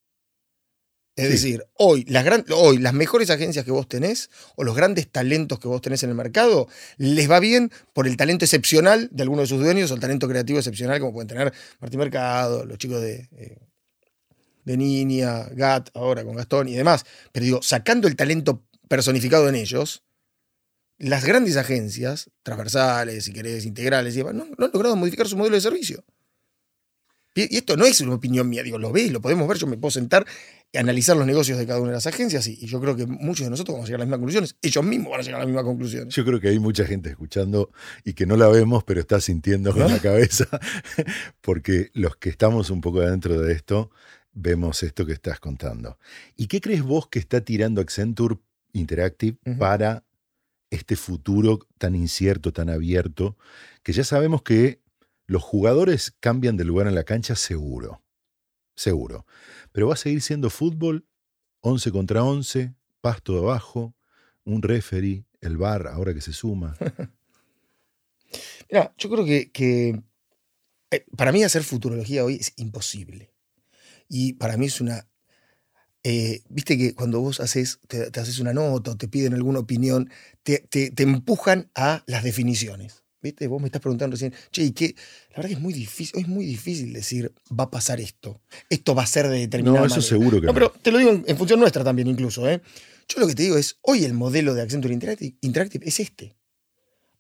Es 1.21 1.29
decir, 1.29 1.63
hoy 1.75 2.03
las, 2.05 2.25
hoy 2.49 2.79
las 2.79 2.93
mejores 2.93 3.29
agencias 3.29 3.63
que 3.63 3.69
vos 3.69 3.87
tenés 3.87 4.31
o 4.55 4.63
los 4.63 4.75
grandes 4.75 5.07
talentos 5.07 5.59
que 5.59 5.67
vos 5.67 5.79
tenés 5.79 6.01
en 6.01 6.09
el 6.09 6.15
mercado, 6.15 6.67
les 6.97 7.29
va 7.29 7.39
bien 7.39 7.71
por 7.93 8.07
el 8.07 8.17
talento 8.17 8.43
excepcional 8.43 9.07
de 9.11 9.21
alguno 9.21 9.43
de 9.43 9.47
sus 9.47 9.59
dueños 9.59 9.91
o 9.91 9.93
el 9.93 9.99
talento 9.99 10.27
creativo 10.27 10.57
excepcional 10.57 10.99
como 10.99 11.13
pueden 11.13 11.27
tener 11.27 11.53
Martín 11.79 11.99
Mercado, 11.99 12.65
los 12.65 12.79
chicos 12.79 13.01
de, 13.01 13.29
eh, 13.37 13.57
de 14.65 14.77
Niña, 14.77 15.43
Gat, 15.51 15.89
ahora 15.93 16.23
con 16.23 16.35
Gastón 16.35 16.69
y 16.69 16.73
demás. 16.73 17.05
Pero 17.31 17.45
digo, 17.45 17.61
sacando 17.61 18.07
el 18.07 18.15
talento 18.15 18.63
personificado 18.87 19.47
en 19.47 19.53
ellos, 19.53 20.01
las 20.97 21.23
grandes 21.23 21.55
agencias, 21.55 22.31
transversales, 22.41 23.25
si 23.25 23.31
querés, 23.31 23.65
integrales, 23.65 24.17
y 24.17 24.23
no, 24.23 24.33
no 24.33 24.65
han 24.65 24.71
logrado 24.73 24.95
modificar 24.95 25.27
su 25.27 25.37
modelo 25.37 25.55
de 25.55 25.61
servicio. 25.61 26.03
Y 27.33 27.55
esto 27.55 27.77
no 27.77 27.85
es 27.85 28.01
una 28.01 28.15
opinión 28.15 28.49
mía, 28.49 28.61
digo, 28.61 28.77
lo 28.77 28.91
ves, 28.91 29.11
lo 29.11 29.21
podemos 29.21 29.47
ver, 29.47 29.57
yo 29.57 29.67
me 29.67 29.77
puedo 29.77 29.91
sentar 29.91 30.25
analizar 30.73 31.17
los 31.17 31.25
negocios 31.25 31.57
de 31.57 31.67
cada 31.67 31.79
una 31.79 31.89
de 31.89 31.95
las 31.95 32.07
agencias 32.07 32.47
y, 32.47 32.57
y 32.61 32.67
yo 32.67 32.79
creo 32.79 32.95
que 32.95 33.05
muchos 33.05 33.45
de 33.45 33.49
nosotros 33.49 33.75
vamos 33.75 33.85
a 33.85 33.87
llegar 33.87 34.01
a 34.01 34.03
las 34.03 34.07
mismas 34.07 34.19
conclusiones. 34.19 34.55
Ellos 34.61 34.83
mismos 34.83 35.11
van 35.11 35.19
a 35.19 35.23
llegar 35.23 35.35
a 35.35 35.43
las 35.43 35.47
mismas 35.47 35.65
conclusiones. 35.65 36.15
Yo 36.15 36.25
creo 36.25 36.39
que 36.39 36.49
hay 36.49 36.59
mucha 36.59 36.85
gente 36.85 37.09
escuchando 37.09 37.71
y 38.03 38.13
que 38.13 38.25
no 38.25 38.37
la 38.37 38.47
vemos, 38.47 38.83
pero 38.83 38.99
está 38.99 39.19
sintiendo 39.19 39.73
con 39.73 39.87
la 39.87 39.99
cabeza, 39.99 40.45
porque 41.41 41.91
los 41.93 42.15
que 42.15 42.29
estamos 42.29 42.69
un 42.69 42.81
poco 42.81 43.01
adentro 43.01 43.39
de 43.39 43.53
esto, 43.53 43.91
vemos 44.33 44.83
esto 44.83 45.05
que 45.05 45.13
estás 45.13 45.39
contando. 45.39 45.97
¿Y 46.35 46.47
qué 46.47 46.61
crees 46.61 46.83
vos 46.83 47.07
que 47.07 47.19
está 47.19 47.41
tirando 47.41 47.81
Accenture 47.81 48.37
Interactive 48.73 49.37
para 49.59 50.05
este 50.69 50.95
futuro 50.95 51.59
tan 51.77 51.95
incierto, 51.95 52.53
tan 52.53 52.69
abierto, 52.69 53.37
que 53.83 53.91
ya 53.91 54.03
sabemos 54.03 54.41
que 54.41 54.79
los 55.25 55.43
jugadores 55.43 56.13
cambian 56.19 56.57
de 56.57 56.63
lugar 56.63 56.87
en 56.87 56.95
la 56.95 57.03
cancha 57.03 57.35
seguro, 57.35 58.01
seguro. 58.81 59.25
Pero 59.71 59.87
va 59.87 59.93
a 59.93 59.97
seguir 59.97 60.21
siendo 60.21 60.49
fútbol 60.49 61.05
11 61.61 61.91
contra 61.91 62.23
11, 62.23 62.75
pasto 63.01 63.37
abajo, 63.37 63.95
un 64.45 64.61
referee, 64.61 65.25
el 65.41 65.57
bar 65.57 65.87
ahora 65.87 66.13
que 66.13 66.21
se 66.21 66.33
suma. 66.33 66.75
Mira, 68.69 68.93
yo 68.97 69.09
creo 69.09 69.25
que, 69.25 69.51
que, 69.51 70.01
eh, 70.91 71.05
para 71.17 71.31
mí 71.31 71.43
hacer 71.43 71.63
futurología 71.63 72.25
hoy 72.25 72.35
es 72.37 72.53
imposible. 72.57 73.33
Y 74.09 74.33
para 74.33 74.57
mí 74.57 74.67
es 74.67 74.81
una... 74.81 75.07
eh, 76.03 76.41
Viste 76.49 76.77
que 76.77 76.95
cuando 76.95 77.21
vos 77.21 77.39
haces, 77.39 77.79
te, 77.87 78.11
te 78.11 78.19
haces 78.19 78.39
una 78.39 78.53
nota 78.53 78.91
o 78.91 78.97
te 78.97 79.07
piden 79.07 79.33
alguna 79.33 79.59
opinión, 79.59 80.09
te, 80.43 80.59
te- 80.69 80.91
te 80.91 81.03
empujan 81.03 81.71
a 81.75 82.03
las 82.07 82.23
definiciones. 82.23 83.00
¿Viste? 83.21 83.45
Vos 83.47 83.61
me 83.61 83.67
estás 83.67 83.81
preguntando 83.81 84.15
recién, 84.15 84.33
che, 84.51 84.63
¿y 84.63 84.71
qué? 84.71 84.95
La 85.31 85.37
verdad 85.37 85.49
que 85.49 85.53
es 85.55 85.59
muy 85.61 85.73
difícil, 85.73 86.15
hoy 86.15 86.21
es 86.23 86.27
muy 86.27 86.45
difícil 86.45 86.91
decir, 86.91 87.31
va 87.57 87.65
a 87.65 87.69
pasar 87.71 87.99
esto. 88.01 88.41
Esto 88.69 88.95
va 88.95 89.03
a 89.03 89.07
ser 89.07 89.27
de 89.27 89.37
determinada 89.39 89.79
No, 89.81 89.85
eso 89.85 89.95
manera. 89.95 90.09
seguro 90.09 90.41
que 90.41 90.47
No, 90.47 90.53
no. 90.53 90.53
pero 90.55 90.71
te 90.81 90.91
lo 90.91 90.97
digo 90.97 91.11
en, 91.11 91.23
en 91.27 91.37
función 91.37 91.59
nuestra 91.59 91.83
también 91.83 92.07
incluso. 92.07 92.49
¿eh? 92.49 92.61
Yo 93.07 93.19
lo 93.19 93.27
que 93.27 93.35
te 93.35 93.43
digo 93.43 93.57
es, 93.57 93.77
hoy 93.81 94.05
el 94.05 94.13
modelo 94.13 94.53
de 94.55 94.61
Accenture 94.63 94.93
Interactive, 94.93 95.35
Interactive 95.41 95.87
es 95.87 95.99
este. 95.99 96.35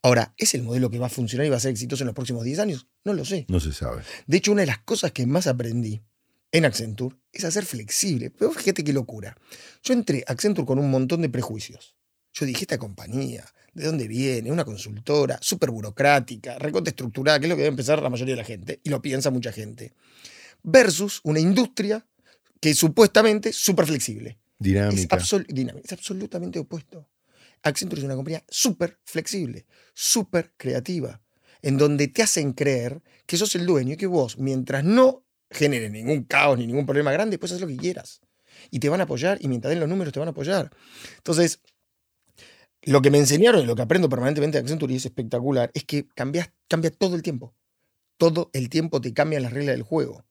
Ahora, 0.03 0.33
¿es 0.37 0.55
el 0.55 0.63
modelo 0.63 0.89
que 0.89 0.97
va 0.97 1.05
a 1.05 1.09
funcionar 1.09 1.45
y 1.45 1.49
va 1.51 1.57
a 1.57 1.59
ser 1.59 1.69
exitoso 1.71 2.01
en 2.03 2.07
los 2.07 2.15
próximos 2.15 2.43
10 2.43 2.57
años? 2.59 2.87
No 3.03 3.13
lo 3.13 3.23
sé. 3.23 3.45
No 3.49 3.59
se 3.59 3.71
sabe. 3.71 4.01
De 4.25 4.37
hecho, 4.37 4.51
una 4.51 4.61
de 4.61 4.67
las 4.67 4.79
cosas 4.79 5.11
que 5.11 5.27
más 5.27 5.45
aprendí 5.45 6.01
en 6.51 6.65
Accenture 6.65 7.15
es 7.31 7.43
a 7.45 7.51
ser 7.51 7.65
flexible. 7.65 8.31
Pero 8.31 8.51
fíjate 8.51 8.83
qué 8.83 8.93
locura. 8.93 9.37
Yo 9.83 9.93
entré 9.93 10.23
a 10.27 10.31
Accenture 10.31 10.65
con 10.65 10.79
un 10.79 10.89
montón 10.89 11.21
de 11.21 11.29
prejuicios. 11.29 11.95
Yo 12.33 12.47
dije, 12.47 12.61
esta 12.61 12.79
compañía, 12.79 13.45
¿de 13.73 13.85
dónde 13.85 14.07
viene? 14.07 14.51
Una 14.51 14.65
consultora, 14.65 15.37
súper 15.41 15.71
burocrática, 15.71 16.57
recontra 16.59 16.89
estructurada, 16.89 17.39
que 17.39 17.45
es 17.45 17.49
lo 17.49 17.55
que 17.55 17.63
debe 17.63 17.71
empezar 17.71 18.01
la 18.01 18.09
mayoría 18.09 18.35
de 18.35 18.41
la 18.41 18.47
gente, 18.47 18.79
y 18.83 18.89
lo 18.89 19.01
piensa 19.01 19.31
mucha 19.31 19.51
gente. 19.51 19.93
Versus 20.63 21.21
una 21.23 21.39
industria 21.39 22.05
que 22.59 22.73
supuestamente 22.73 23.49
es 23.49 23.55
súper 23.55 23.85
flexible. 23.85 24.37
Dinámica, 24.59 25.17
es 25.17 25.91
absolutamente 25.91 26.59
opuesto. 26.59 27.09
Accenture 27.63 28.01
es 28.01 28.05
una 28.05 28.15
compañía 28.15 28.43
súper 28.47 28.99
flexible, 29.03 29.65
súper 29.93 30.53
creativa, 30.57 31.21
en 31.61 31.77
donde 31.77 32.07
te 32.07 32.23
hacen 32.23 32.53
creer 32.53 33.01
que 33.25 33.37
sos 33.37 33.55
el 33.55 33.65
dueño 33.65 33.93
y 33.93 33.97
que 33.97 34.07
vos, 34.07 34.37
mientras 34.37 34.83
no 34.83 35.25
generes 35.49 35.91
ningún 35.91 36.23
caos 36.23 36.57
ni 36.57 36.67
ningún 36.67 36.85
problema 36.85 37.11
grande, 37.11 37.37
puedes 37.37 37.53
hacer 37.53 37.67
lo 37.67 37.75
que 37.75 37.81
quieras. 37.81 38.21
Y 38.69 38.79
te 38.79 38.89
van 38.89 38.99
a 39.01 39.03
apoyar 39.03 39.37
y 39.41 39.47
mientras 39.47 39.69
den 39.69 39.79
los 39.79 39.89
números 39.89 40.13
te 40.13 40.19
van 40.19 40.27
a 40.27 40.31
apoyar. 40.31 40.71
Entonces, 41.17 41.61
lo 42.83 43.01
que 43.01 43.11
me 43.11 43.19
enseñaron 43.19 43.61
y 43.61 43.65
lo 43.65 43.75
que 43.75 43.83
aprendo 43.83 44.09
permanentemente 44.09 44.57
de 44.57 44.63
Accenture 44.63 44.93
y 44.93 44.97
es 44.97 45.05
espectacular 45.05 45.71
es 45.73 45.83
que 45.83 46.07
cambias, 46.15 46.51
cambia 46.67 46.91
todo 46.91 47.15
el 47.15 47.21
tiempo. 47.21 47.53
Todo 48.17 48.49
el 48.53 48.69
tiempo 48.69 49.01
te 49.01 49.13
cambian 49.13 49.43
las 49.43 49.53
reglas 49.53 49.75
del 49.75 49.83
juego. 49.83 50.25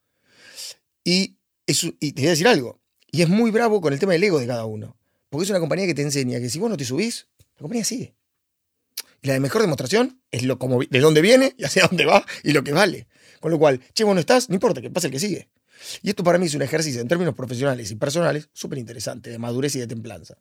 Y, 1.05 1.37
eso, 1.67 1.89
y 2.01 2.13
te 2.13 2.23
voy 2.23 2.29
a 2.29 2.31
decir 2.31 2.49
algo. 2.49 2.81
Y 3.11 3.23
es 3.23 3.29
muy 3.29 3.51
bravo 3.51 3.81
con 3.81 3.93
el 3.93 3.99
tema 3.99 4.13
del 4.13 4.25
ego 4.25 4.39
de 4.39 4.47
cada 4.47 4.65
uno. 4.65 4.97
Porque 5.29 5.45
es 5.45 5.51
una 5.51 5.61
compañía 5.61 5.87
que 5.87 5.95
te 5.95 6.03
enseña 6.03 6.41
que 6.41 6.51
si 6.51 6.59
vos 6.59 6.71
no 6.71 6.77
te 6.77 6.85
subís, 6.85 7.29
la 7.39 7.63
compañía 7.63 7.85
sigue. 7.85 8.15
Y 9.23 9.29
la 9.29 9.35
de 9.35 9.41
mejor 9.41 9.61
demostración 9.61 10.21
es 10.31 10.45
lo 10.45 10.59
como, 10.59 10.81
de 10.81 11.01
dónde 11.01 11.21
viene 11.21 11.55
y 11.57 11.65
hacia 11.65 11.87
dónde 11.87 12.07
va 12.07 12.25
y 12.43 12.53
lo 12.53 12.65
que 12.65 12.73
vale. 12.73 13.07
Con 13.41 13.51
lo 13.51 13.59
cual, 13.59 13.81
che, 13.95 14.05
vos 14.05 14.15
no 14.15 14.21
estás, 14.21 14.49
no 14.49 14.55
importa, 14.55 14.81
que 14.81 14.91
pase 14.91 15.07
el 15.07 15.13
que 15.13 15.21
sigue. 15.21 15.49
Y 16.03 16.11
esto 16.11 16.25
para 16.25 16.39
mí 16.39 16.47
es 16.47 16.55
un 16.55 16.63
ejercicio 16.63 17.01
en 17.01 17.09
términos 17.09 17.35
profesionales 17.35 17.91
y 17.91 17.97
personales 17.97 18.49
súper 18.53 18.79
interesante, 18.79 19.31
de 19.31 19.39
madurez 19.39 19.77
y 19.77 19.79
de 19.79 19.87
templanza. 19.87 20.37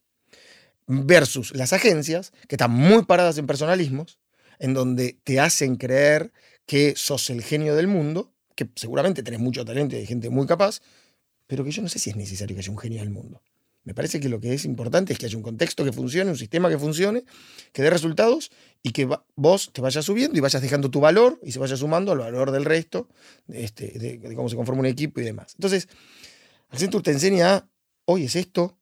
Versus 0.91 1.55
las 1.55 1.71
agencias, 1.71 2.31
que 2.47 2.55
están 2.55 2.71
muy 2.71 3.03
paradas 3.05 3.37
en 3.37 3.45
personalismos, 3.45 4.17
en 4.57 4.73
donde 4.73 5.19
te 5.23 5.39
hacen 5.39 5.75
creer 5.75 6.31
que 6.65 6.95
sos 6.95 7.29
el 7.29 7.43
genio 7.43 7.75
del 7.75 7.85
mundo, 7.85 8.33
que 8.55 8.67
seguramente 8.75 9.21
tenés 9.21 9.39
mucho 9.39 9.63
talento 9.63 9.95
y 9.95 9.99
hay 9.99 10.07
gente 10.07 10.31
muy 10.31 10.47
capaz, 10.47 10.79
pero 11.45 11.63
que 11.63 11.69
yo 11.69 11.83
no 11.83 11.89
sé 11.89 11.99
si 11.99 12.09
es 12.09 12.15
necesario 12.15 12.55
que 12.55 12.61
haya 12.61 12.71
un 12.71 12.79
genio 12.79 13.01
del 13.01 13.11
mundo. 13.11 13.43
Me 13.83 13.93
parece 13.93 14.19
que 14.19 14.29
lo 14.29 14.39
que 14.39 14.51
es 14.55 14.65
importante 14.65 15.13
es 15.13 15.19
que 15.19 15.27
haya 15.27 15.37
un 15.37 15.43
contexto 15.43 15.85
que 15.85 15.91
funcione, 15.93 16.31
un 16.31 16.37
sistema 16.37 16.69
que 16.69 16.79
funcione, 16.79 17.23
que 17.71 17.83
dé 17.83 17.91
resultados 17.91 18.49
y 18.81 18.91
que 18.91 19.07
vos 19.35 19.71
te 19.71 19.81
vayas 19.81 20.05
subiendo 20.05 20.37
y 20.39 20.41
vayas 20.41 20.61
dejando 20.61 20.89
tu 20.89 20.99
valor 20.99 21.39
y 21.43 21.51
se 21.51 21.59
vaya 21.59 21.77
sumando 21.77 22.11
al 22.13 22.17
valor 22.17 22.49
del 22.49 22.65
resto, 22.65 23.07
este, 23.47 23.97
de- 23.99 24.17
de 24.17 24.35
cómo 24.35 24.49
se 24.49 24.55
conforma 24.55 24.79
un 24.79 24.87
equipo 24.87 25.21
y 25.21 25.23
demás. 25.23 25.53
Entonces, 25.55 25.87
Accenture 26.69 27.03
te 27.03 27.11
enseña 27.11 27.67
hoy 28.05 28.23
es 28.25 28.35
esto, 28.35 28.77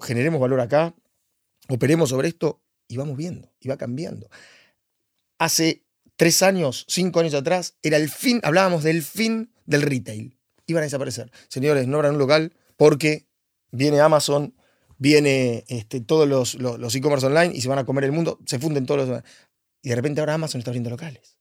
generemos 0.00 0.40
valor 0.40 0.60
acá, 0.60 0.94
operemos 1.70 2.10
sobre 2.10 2.28
esto 2.28 2.60
y 2.88 2.96
vamos 2.96 3.16
viendo, 3.16 3.52
y 3.60 3.68
va 3.68 3.76
cambiando. 3.76 4.28
Hace 5.38 5.84
tres 6.16 6.42
años, 6.42 6.84
cinco 6.88 7.20
años 7.20 7.34
atrás, 7.34 7.76
era 7.82 7.96
el 7.96 8.10
fin, 8.10 8.40
hablábamos 8.42 8.82
del 8.82 9.02
fin 9.02 9.52
del 9.64 9.82
retail. 9.82 10.36
Iban 10.66 10.82
a 10.82 10.84
desaparecer. 10.84 11.30
Señores, 11.48 11.86
no 11.86 11.96
abran 11.96 12.12
un 12.12 12.18
local 12.18 12.52
porque 12.76 13.26
viene 13.70 14.00
Amazon, 14.00 14.54
viene 14.98 15.64
este, 15.68 16.00
todos 16.00 16.28
los, 16.28 16.54
los, 16.54 16.78
los 16.78 16.94
e-commerce 16.94 17.26
online 17.26 17.54
y 17.54 17.60
se 17.60 17.68
van 17.68 17.78
a 17.78 17.84
comer 17.84 18.04
el 18.04 18.12
mundo, 18.12 18.38
se 18.44 18.58
funden 18.58 18.86
todos 18.86 19.08
los... 19.08 19.22
Y 19.82 19.88
de 19.88 19.96
repente 19.96 20.20
ahora 20.20 20.34
Amazon 20.34 20.58
está 20.58 20.70
abriendo 20.70 20.90
locales. 20.90 21.38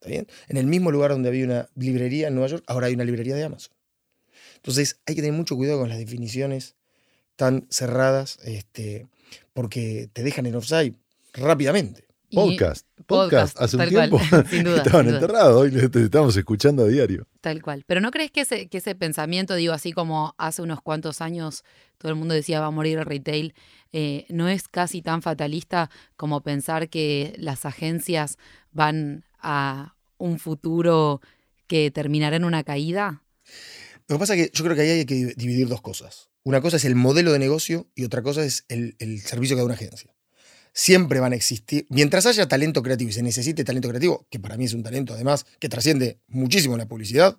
¿Está 0.00 0.08
bien? 0.08 0.26
En 0.48 0.56
el 0.56 0.66
mismo 0.66 0.90
lugar 0.90 1.10
donde 1.10 1.28
había 1.28 1.44
una 1.44 1.68
librería 1.74 2.28
en 2.28 2.34
Nueva 2.34 2.48
York, 2.48 2.64
ahora 2.66 2.86
hay 2.86 2.94
una 2.94 3.04
librería 3.04 3.34
de 3.34 3.44
Amazon. 3.44 3.74
Entonces 4.56 5.00
hay 5.06 5.14
que 5.14 5.20
tener 5.20 5.36
mucho 5.36 5.56
cuidado 5.56 5.80
con 5.80 5.88
las 5.88 5.98
definiciones 5.98 6.74
tan 7.36 7.66
cerradas, 7.70 8.38
este, 8.44 9.06
porque 9.52 10.08
te 10.12 10.22
dejan 10.22 10.46
en 10.46 10.56
offside 10.56 10.94
rápidamente. 11.34 12.04
Podcast. 12.32 12.84
Podcast. 13.06 13.54
podcast, 13.56 13.60
Hace 13.60 13.76
un 13.76 13.82
cual, 13.90 14.10
tiempo 14.10 14.18
sin 14.50 14.64
duda, 14.64 14.76
estaban 14.78 15.04
sin 15.06 15.14
duda. 15.14 15.20
enterrados. 15.20 15.62
Hoy 15.62 15.70
les- 15.70 15.90
te 15.90 16.02
estamos 16.02 16.36
escuchando 16.36 16.84
a 16.84 16.88
diario. 16.88 17.26
Tal 17.40 17.62
cual. 17.62 17.84
Pero 17.86 18.00
¿no 18.00 18.10
crees 18.10 18.32
que 18.32 18.40
ese, 18.40 18.66
que 18.68 18.78
ese 18.78 18.94
pensamiento, 18.96 19.54
digo, 19.54 19.72
así 19.72 19.92
como 19.92 20.34
hace 20.36 20.60
unos 20.62 20.80
cuantos 20.82 21.20
años 21.20 21.62
todo 21.98 22.10
el 22.10 22.18
mundo 22.18 22.34
decía 22.34 22.60
va 22.60 22.66
a 22.66 22.70
morir 22.72 22.98
el 22.98 23.04
retail, 23.04 23.54
eh, 23.92 24.26
no 24.28 24.48
es 24.48 24.66
casi 24.66 25.02
tan 25.02 25.22
fatalista 25.22 25.88
como 26.16 26.42
pensar 26.42 26.88
que 26.88 27.34
las 27.38 27.64
agencias 27.64 28.38
van 28.72 29.24
a 29.40 29.94
un 30.18 30.38
futuro 30.40 31.20
que 31.68 31.90
terminará 31.92 32.36
en 32.36 32.44
una 32.44 32.64
caída? 32.64 33.22
Lo 34.08 34.16
que 34.16 34.18
pasa 34.18 34.34
es 34.34 34.46
que 34.50 34.56
yo 34.56 34.64
creo 34.64 34.74
que 34.76 34.82
ahí 34.82 34.90
hay 34.90 35.06
que 35.06 35.32
dividir 35.36 35.68
dos 35.68 35.80
cosas. 35.80 36.28
Una 36.46 36.60
cosa 36.60 36.76
es 36.76 36.84
el 36.84 36.94
modelo 36.94 37.32
de 37.32 37.40
negocio 37.40 37.90
y 37.96 38.04
otra 38.04 38.22
cosa 38.22 38.44
es 38.44 38.66
el, 38.68 38.94
el 39.00 39.20
servicio 39.20 39.56
que 39.56 39.62
da 39.62 39.64
una 39.64 39.74
agencia. 39.74 40.14
Siempre 40.72 41.18
van 41.18 41.32
a 41.32 41.34
existir, 41.34 41.88
mientras 41.90 42.24
haya 42.24 42.46
talento 42.46 42.84
creativo 42.84 43.10
y 43.10 43.12
se 43.12 43.24
necesite 43.24 43.64
talento 43.64 43.88
creativo, 43.88 44.28
que 44.30 44.38
para 44.38 44.56
mí 44.56 44.64
es 44.64 44.72
un 44.72 44.84
talento 44.84 45.12
además 45.12 45.44
que 45.58 45.68
trasciende 45.68 46.20
muchísimo 46.28 46.76
la 46.76 46.86
publicidad, 46.86 47.36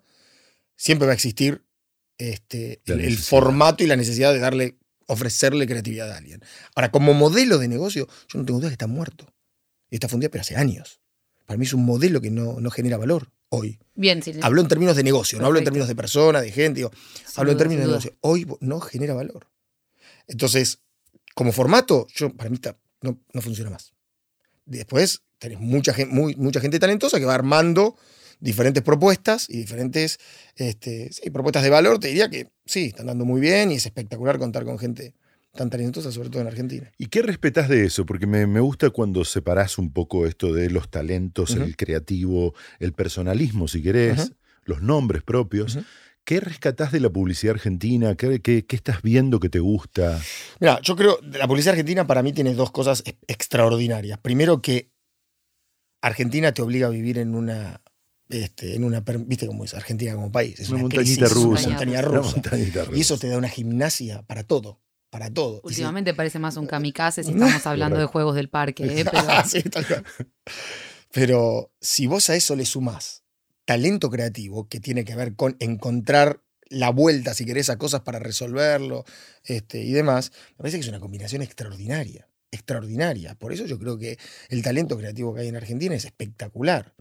siempre 0.75 1.05
va 1.05 1.13
a 1.13 1.15
existir 1.15 1.63
este, 2.17 2.81
el, 2.85 3.17
formato 3.17 3.81
y 3.81 3.87
la 3.87 3.95
necesidad 3.95 4.33
de 4.33 4.39
darle, 4.39 4.77
ofrecerle 5.05 5.67
creatividad 5.67 6.11
a 6.11 6.17
alguien. 6.17 6.41
Ahora, 6.75 6.91
como 6.91 7.13
modelo 7.13 7.59
de 7.59 7.69
negocio, 7.69 8.09
yo 8.27 8.39
no 8.39 8.43
tengo 8.43 8.59
duda 8.59 8.67
que 8.67 8.73
está 8.73 8.87
muerto. 8.87 9.33
Y 9.89 9.95
está 9.95 10.09
fundido, 10.09 10.31
pero 10.31 10.41
hace 10.41 10.57
años. 10.57 10.99
Para 11.45 11.57
mí 11.57 11.63
es 11.63 11.71
un 11.71 11.85
modelo 11.85 12.19
que 12.19 12.29
no, 12.29 12.59
no 12.59 12.69
genera 12.71 12.97
valor 12.97 13.31
hoy. 13.49 13.79
Bien, 13.95 14.21
sí. 14.21 14.33
Hablo 14.41 14.61
en 14.61 14.67
términos 14.67 14.95
de 14.95 15.03
negocio, 15.03 15.39
no 15.39 15.45
hablo 15.47 15.59
en 15.59 15.65
términos 15.65 15.87
de 15.87 15.95
persona, 15.95 16.41
de 16.41 16.51
gente. 16.51 16.79
digo, 16.79 16.91
sin 17.25 17.39
hablo 17.39 17.51
en 17.51 17.57
términos 17.57 17.81
de 17.83 17.87
negocio. 17.87 18.15
Hoy 18.21 18.47
no 18.59 18.79
genera 18.79 19.13
valor. 19.13 19.47
Entonces, 20.27 20.79
como 21.35 21.51
formato, 21.51 22.07
yo, 22.15 22.33
para 22.35 22.49
mí 22.49 22.55
está- 22.55 22.77
no, 23.01 23.19
no 23.33 23.41
funciona 23.41 23.69
más. 23.69 23.93
Después 24.65 25.21
tenés 25.39 25.59
mucha 25.59 25.93
gente, 25.93 26.13
muy, 26.13 26.35
mucha 26.35 26.59
gente 26.59 26.79
talentosa 26.79 27.19
que 27.19 27.25
va 27.25 27.35
armando 27.35 27.95
diferentes 28.39 28.83
propuestas 28.83 29.49
y 29.49 29.57
diferentes 29.57 30.19
este, 30.55 31.11
sí, 31.11 31.29
propuestas 31.29 31.63
de 31.63 31.69
valor. 31.69 31.99
Te 31.99 32.07
diría 32.09 32.29
que 32.29 32.49
sí, 32.65 32.85
están 32.85 33.07
dando 33.07 33.25
muy 33.25 33.39
bien 33.39 33.71
y 33.71 33.75
es 33.75 33.85
espectacular 33.85 34.37
contar 34.37 34.65
con 34.65 34.77
gente 34.77 35.13
tan 35.57 35.69
talentosa, 35.69 36.11
sobre 36.13 36.29
todo 36.29 36.41
en 36.41 36.47
Argentina. 36.47 36.89
¿Y 36.97 37.07
qué 37.07 37.21
respetas 37.21 37.67
de 37.67 37.83
eso? 37.83 38.05
Porque 38.05 38.25
me, 38.25 38.47
me 38.47 38.61
gusta 38.61 38.89
cuando 38.91 39.25
separás 39.25 39.77
un 39.77 39.91
poco 39.91 40.25
esto 40.25 40.53
de 40.53 40.69
los 40.69 40.89
talentos, 40.89 41.55
el 41.57 41.75
creativo, 41.75 42.53
el 42.79 42.93
personalismo, 42.93 43.67
si 43.67 43.81
querés, 43.81 44.31
los 44.63 44.81
nombres 44.81 45.21
propios. 45.23 45.77
¿Qué 46.23 46.39
rescatás 46.39 46.91
de 46.91 46.99
la 46.99 47.09
publicidad 47.09 47.55
argentina? 47.55 48.15
¿Qué, 48.15 48.41
qué- 48.41 48.65
qué 48.65 48.75
estás 48.75 49.01
viendo 49.01 49.39
que 49.39 49.49
te 49.49 49.59
gusta? 49.59 50.19
Mira, 50.59 50.79
yo 50.81 50.95
creo 50.95 51.19
la 51.21 51.47
publicidad 51.47 51.73
argentina 51.73 52.05
para 52.07 52.21
mí 52.23 52.31
tiene 52.33 52.53
dos 52.53 52.71
cosas 52.71 53.03
extraordinarias. 53.27 54.19
Primero 54.19 54.61
que 54.61 54.91
Argentina 56.01 56.51
te 56.53 56.61
obliga 56.61 56.87
a 56.87 56.89
vivir 56.89 57.17
en 57.17 57.35
una 57.35 57.81
este, 58.29 58.75
en 58.75 58.83
una, 58.83 58.99
viste 59.25 59.47
cómo 59.47 59.63
es 59.63 59.73
Argentina 59.73 60.13
como 60.15 60.29
país, 60.33 60.59
es 60.59 60.67
Una 60.67 60.75
una, 60.79 60.81
montañita 60.83 61.25
crisis, 61.27 61.33
rusa. 61.33 61.61
una 61.61 61.69
montaña 61.69 62.09
Una 62.09 62.21
montañita 62.21 62.83
rusa. 62.83 62.97
Y 62.97 63.01
eso 63.01 63.17
te 63.17 63.29
da 63.29 63.37
una 63.37 63.47
gimnasia 63.47 64.21
para 64.23 64.43
todo, 64.43 64.81
para 65.17 65.33
todo. 65.33 65.62
Si- 65.62 65.67
Últimamente 65.67 66.13
parece 66.13 66.38
más 66.38 66.57
un 66.57 66.67
kamikaze 66.67 67.24
si 67.24 67.31
estamos 67.31 67.65
hablando 67.65 67.97
de 67.97 68.05
juegos 68.05 68.36
del 68.36 68.50
parque, 68.50 69.01
¿eh? 69.01 69.05
pero 69.12 69.43
Sí. 69.45 69.63
Pero 71.12 71.71
si 71.81 72.05
vos 72.05 72.29
a 72.29 72.36
eso 72.36 72.55
le 72.55 72.65
sumás 72.65 73.24
talento 73.65 74.12
creativo, 74.12 74.67
que 74.67 74.79
tiene 74.79 75.03
que 75.05 75.15
ver 75.15 75.36
con 75.36 75.57
encontrar 75.59 76.41
la 76.69 76.91
vuelta, 76.91 77.33
si 77.33 77.45
querés, 77.45 77.69
a 77.69 77.77
cosas 77.77 78.01
para 78.01 78.19
resolverlo 78.19 79.05
este, 79.43 79.83
y 79.83 79.91
demás, 79.91 80.31
me 80.51 80.57
parece 80.57 80.77
que 80.77 80.81
es 80.81 80.88
una 80.89 81.00
combinación 81.00 81.41
extraordinaria. 81.41 82.29
Extraordinaria. 82.49 83.35
Por 83.35 83.51
eso 83.51 83.65
yo 83.65 83.77
creo 83.77 83.97
que 83.97 84.17
el 84.49 84.61
talento 84.61 84.97
creativo 84.97 85.33
que 85.33 85.41
hay 85.41 85.47
en 85.49 85.57
Argentina 85.57 85.95
es 85.95 86.05
espectacular. 86.05 86.95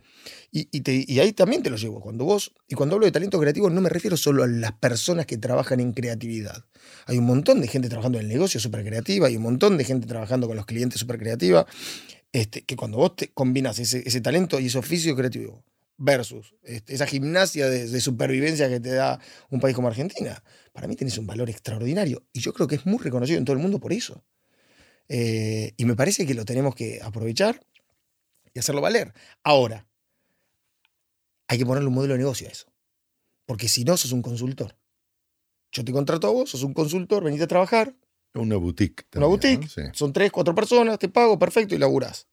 Y, 0.51 1.21
ahí 1.21 1.33
también 1.33 1.63
te 1.63 1.71
lo 1.71 1.77
llevo. 1.77 2.01
Cuando 2.01 2.25
vos, 2.25 2.53
y 2.67 2.75
cuando 2.75 2.97
hablo 2.97 3.07
de 3.07 3.13
talento 3.13 3.39
creativo, 3.39 3.71
no 3.71 3.81
me 3.81 3.89
refiero 3.89 4.17
solo 4.17 4.43
a 4.43 4.49
las 4.49 4.73
personas 4.73 5.27
que 5.27 5.39
trabajan 5.39 5.79
en 5.79 5.93
creatividad. 5.93 6.65
Hay 7.07 7.19
un 7.19 7.27
montón 7.27 7.61
de 7.61 7.69
gente 7.69 7.89
trabajando 7.89 8.19
en 8.19 8.25
el 8.25 8.29
negocio 8.29 8.59
súper 8.59 8.85
creativa, 8.85 9.29
hay 9.29 9.37
un 9.37 9.43
montón 9.43 9.79
de 9.79 9.85
gente 9.85 10.07
trabajando 10.07 10.49
con 10.49 10.57
los 10.57 10.67
clientes 10.67 10.99
súper 10.99 11.19
creativa, 11.19 11.67
este, 12.33 12.65
que 12.65 12.77
cuando 12.77 12.99
vos 12.99 13.15
te 13.15 13.33
combinas 13.33 13.79
ese, 13.79 14.03
ese 14.05 14.21
talento 14.21 14.59
y 14.59 14.67
ese 14.67 14.79
oficio 14.79 15.15
creativo 15.15 15.65
versus 15.99 16.55
este, 16.63 16.95
esa 16.95 17.07
gimnasia 17.07 17.69
de, 17.69 17.89
de 17.89 18.01
supervivencia 18.01 18.69
que 18.69 18.81
te 18.81 18.93
da 18.93 19.19
un 19.51 19.61
país 19.61 19.75
como 19.75 19.89
Argentina, 19.89 20.43
para 20.73 20.89
mí 20.89 20.97
tenés 20.97 21.17
un 21.19 21.27
valor 21.27 21.49
extraordinario. 21.49 22.27
Y 22.33 22.41
yo 22.41 22.53
creo 22.53 22.67
que 22.67 22.75
es 22.75 22.85
muy 22.85 22.99
reconocido 22.99 23.39
en 23.39 23.45
todo 23.45 23.57
el 23.57 23.63
mundo 23.63 23.79
por 23.79 23.93
eso. 23.93 24.25
Eh, 25.09 25.73
y 25.77 25.85
me 25.85 25.95
parece 25.95 26.27
que 26.27 26.35
lo 26.35 26.45
tenemos 26.45 26.75
que 26.75 27.01
aprovechar 27.03 27.65
y 28.53 28.59
hacerlo 28.59 28.81
valer. 28.81 29.13
Ahora, 29.45 29.87
hay 31.49 31.59
que 31.59 31.67
ponerle 31.67 31.89
un 31.89 31.95
modelo 31.95 32.15
de 32.15 32.19
negocio 32.19 32.49
a 32.49 32.51
eso. 32.51 32.67
Porque 33.47 33.69
si 33.69 33.85
no, 33.85 33.97
sos 33.97 34.13
un 34.13 34.23
consultor. 34.23 34.77
Yo 35.73 35.85
te 35.85 35.93
contrato 35.93 36.27
a 36.27 36.31
vos, 36.31 36.51
sos 36.51 36.63
un 36.63 36.75
consultor, 36.75 37.23
venite 37.23 37.45
a 37.45 37.49
trabajar, 37.49 37.95
Una 38.35 38.57
boutique. 38.57 39.05
una 39.15 39.27
también, 39.27 39.31
boutique, 39.31 39.63
¿no? 39.63 39.69
Sí. 39.69 39.83
son 39.93 40.13
tres, 40.13 40.33
cuatro 40.33 40.55
personas, 40.55 40.99
te 40.99 41.09
pago, 41.09 41.39
perfecto, 41.39 41.75
y 41.75 41.79
laburás. 41.79 42.27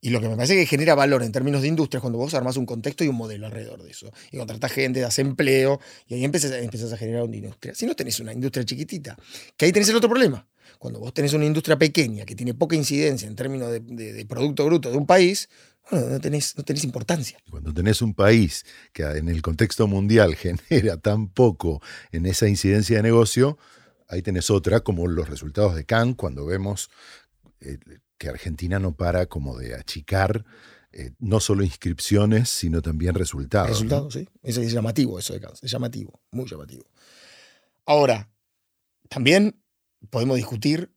Y 0.00 0.10
lo 0.10 0.20
que 0.20 0.28
me 0.28 0.36
parece 0.36 0.54
que 0.54 0.66
genera 0.66 0.94
valor 0.94 1.22
en 1.22 1.32
términos 1.32 1.62
de 1.62 1.68
industria 1.68 1.98
es 1.98 2.02
cuando 2.02 2.18
vos 2.18 2.34
armás 2.34 2.56
un 2.56 2.66
contexto 2.66 3.02
y 3.04 3.08
un 3.08 3.16
modelo 3.16 3.46
alrededor 3.46 3.82
de 3.82 3.90
eso. 3.90 4.12
Y 4.30 4.36
contratás 4.36 4.72
gente, 4.72 5.00
das 5.00 5.18
empleo, 5.18 5.80
y 6.06 6.14
ahí 6.14 6.24
empezás, 6.24 6.52
empezás 6.52 6.92
a 6.92 6.96
generar 6.96 7.22
una 7.22 7.36
industria. 7.36 7.74
Si 7.74 7.86
no 7.86 7.94
tenés 7.94 8.20
una 8.20 8.32
industria 8.32 8.64
chiquitita, 8.64 9.16
que 9.56 9.64
ahí 9.64 9.72
tenés 9.72 9.88
el 9.88 9.96
otro 9.96 10.08
problema. 10.08 10.46
Cuando 10.78 11.00
vos 11.00 11.14
tenés 11.14 11.32
una 11.32 11.46
industria 11.46 11.78
pequeña 11.78 12.24
que 12.24 12.34
tiene 12.34 12.54
poca 12.54 12.76
incidencia 12.76 13.26
en 13.26 13.34
términos 13.34 13.70
de, 13.70 14.26
producto 14.28 14.64
bruto 14.66 14.90
de 14.90 14.96
un 14.96 15.06
país, 15.06 15.48
bueno, 15.90 16.08
no 16.08 16.20
tenés, 16.20 16.56
no 16.56 16.64
tenés 16.64 16.84
importancia. 16.84 17.38
Cuando 17.50 17.72
tenés 17.72 18.02
un 18.02 18.14
país 18.14 18.64
que 18.92 19.02
en 19.02 19.28
el 19.28 19.40
contexto 19.42 19.86
mundial 19.86 20.34
genera 20.68 20.98
tan 20.98 21.28
poco 21.28 21.80
en 22.12 22.26
esa 22.26 22.48
incidencia 22.48 22.96
de 22.96 23.02
negocio, 23.02 23.58
ahí 24.08 24.22
tenés 24.22 24.50
otra, 24.50 24.80
como 24.80 25.06
los 25.06 25.28
resultados 25.28 25.74
de 25.74 25.84
Cannes, 25.84 26.16
cuando 26.16 26.44
vemos 26.44 26.90
eh, 27.60 27.78
que 28.18 28.28
Argentina 28.28 28.78
no 28.78 28.94
para 28.96 29.26
como 29.26 29.56
de 29.58 29.74
achicar 29.74 30.44
eh, 30.92 31.12
no 31.18 31.40
solo 31.40 31.62
inscripciones, 31.62 32.48
sino 32.48 32.80
también 32.82 33.14
resultados. 33.14 33.68
¿no? 33.68 33.74
Resultado, 33.74 34.10
sí. 34.10 34.28
Es, 34.42 34.56
es 34.56 34.72
llamativo 34.72 35.18
eso 35.18 35.34
de 35.34 35.40
Kansas, 35.40 35.62
es 35.62 35.70
llamativo, 35.70 36.20
muy 36.30 36.46
llamativo. 36.48 36.84
Ahora, 37.84 38.30
también 39.08 39.62
podemos 40.10 40.36
discutir 40.36 40.92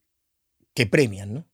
qué 0.73 0.85
premian, 0.85 1.33
¿no? 1.33 1.45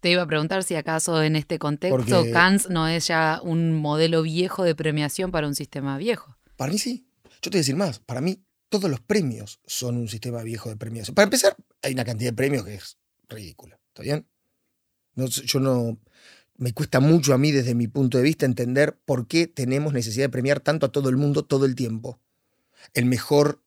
te 0.00 0.10
iba 0.10 0.22
a 0.22 0.26
preguntar 0.26 0.62
si 0.62 0.76
acaso 0.76 1.22
en 1.22 1.36
este 1.36 1.58
contexto 1.58 1.96
Porque- 1.96 2.30
Cannes 2.30 2.70
no 2.70 2.86
es 2.88 3.08
ya 3.08 3.40
un 3.42 3.74
modelo 3.74 4.22
viejo 4.22 4.62
de 4.64 4.74
premiación 4.74 5.30
para 5.30 5.46
un 5.46 5.54
sistema 5.54 5.98
viejo. 5.98 6.36
Para 6.56 6.72
mí 6.72 6.78
sí. 6.78 7.08
Yo 7.42 7.50
te 7.50 7.50
voy 7.50 7.58
a 7.58 7.60
decir 7.60 7.76
más. 7.76 7.98
Para 7.98 8.20
mí 8.20 8.44
todos 8.68 8.90
los 8.90 9.00
premios 9.00 9.60
son 9.66 9.96
un 9.96 10.08
sistema 10.08 10.42
viejo 10.42 10.68
de 10.68 10.76
premiación. 10.76 11.14
Para 11.14 11.24
empezar, 11.24 11.56
hay 11.82 11.92
una 11.92 12.04
cantidad 12.04 12.30
de 12.30 12.36
premios 12.36 12.64
que 12.64 12.74
es 12.74 12.98
ridícula. 13.28 13.78
¿Está 13.88 14.02
bien? 14.02 14.26
No, 15.18 15.26
yo 15.26 15.60
no... 15.60 15.98
Me 16.56 16.72
cuesta 16.72 16.98
mucho 16.98 17.34
a 17.34 17.38
mí 17.38 17.52
desde 17.52 17.74
mi 17.74 17.86
punto 17.86 18.18
de 18.18 18.24
vista 18.24 18.44
entender 18.44 18.98
por 19.04 19.28
qué 19.28 19.46
tenemos 19.46 19.92
necesidad 19.92 20.24
de 20.24 20.30
premiar 20.30 20.58
tanto 20.58 20.86
a 20.86 20.92
todo 20.92 21.08
el 21.08 21.16
mundo 21.16 21.44
todo 21.44 21.66
el 21.66 21.76
tiempo. 21.76 22.18
El 22.94 23.04
mejor 23.04 23.60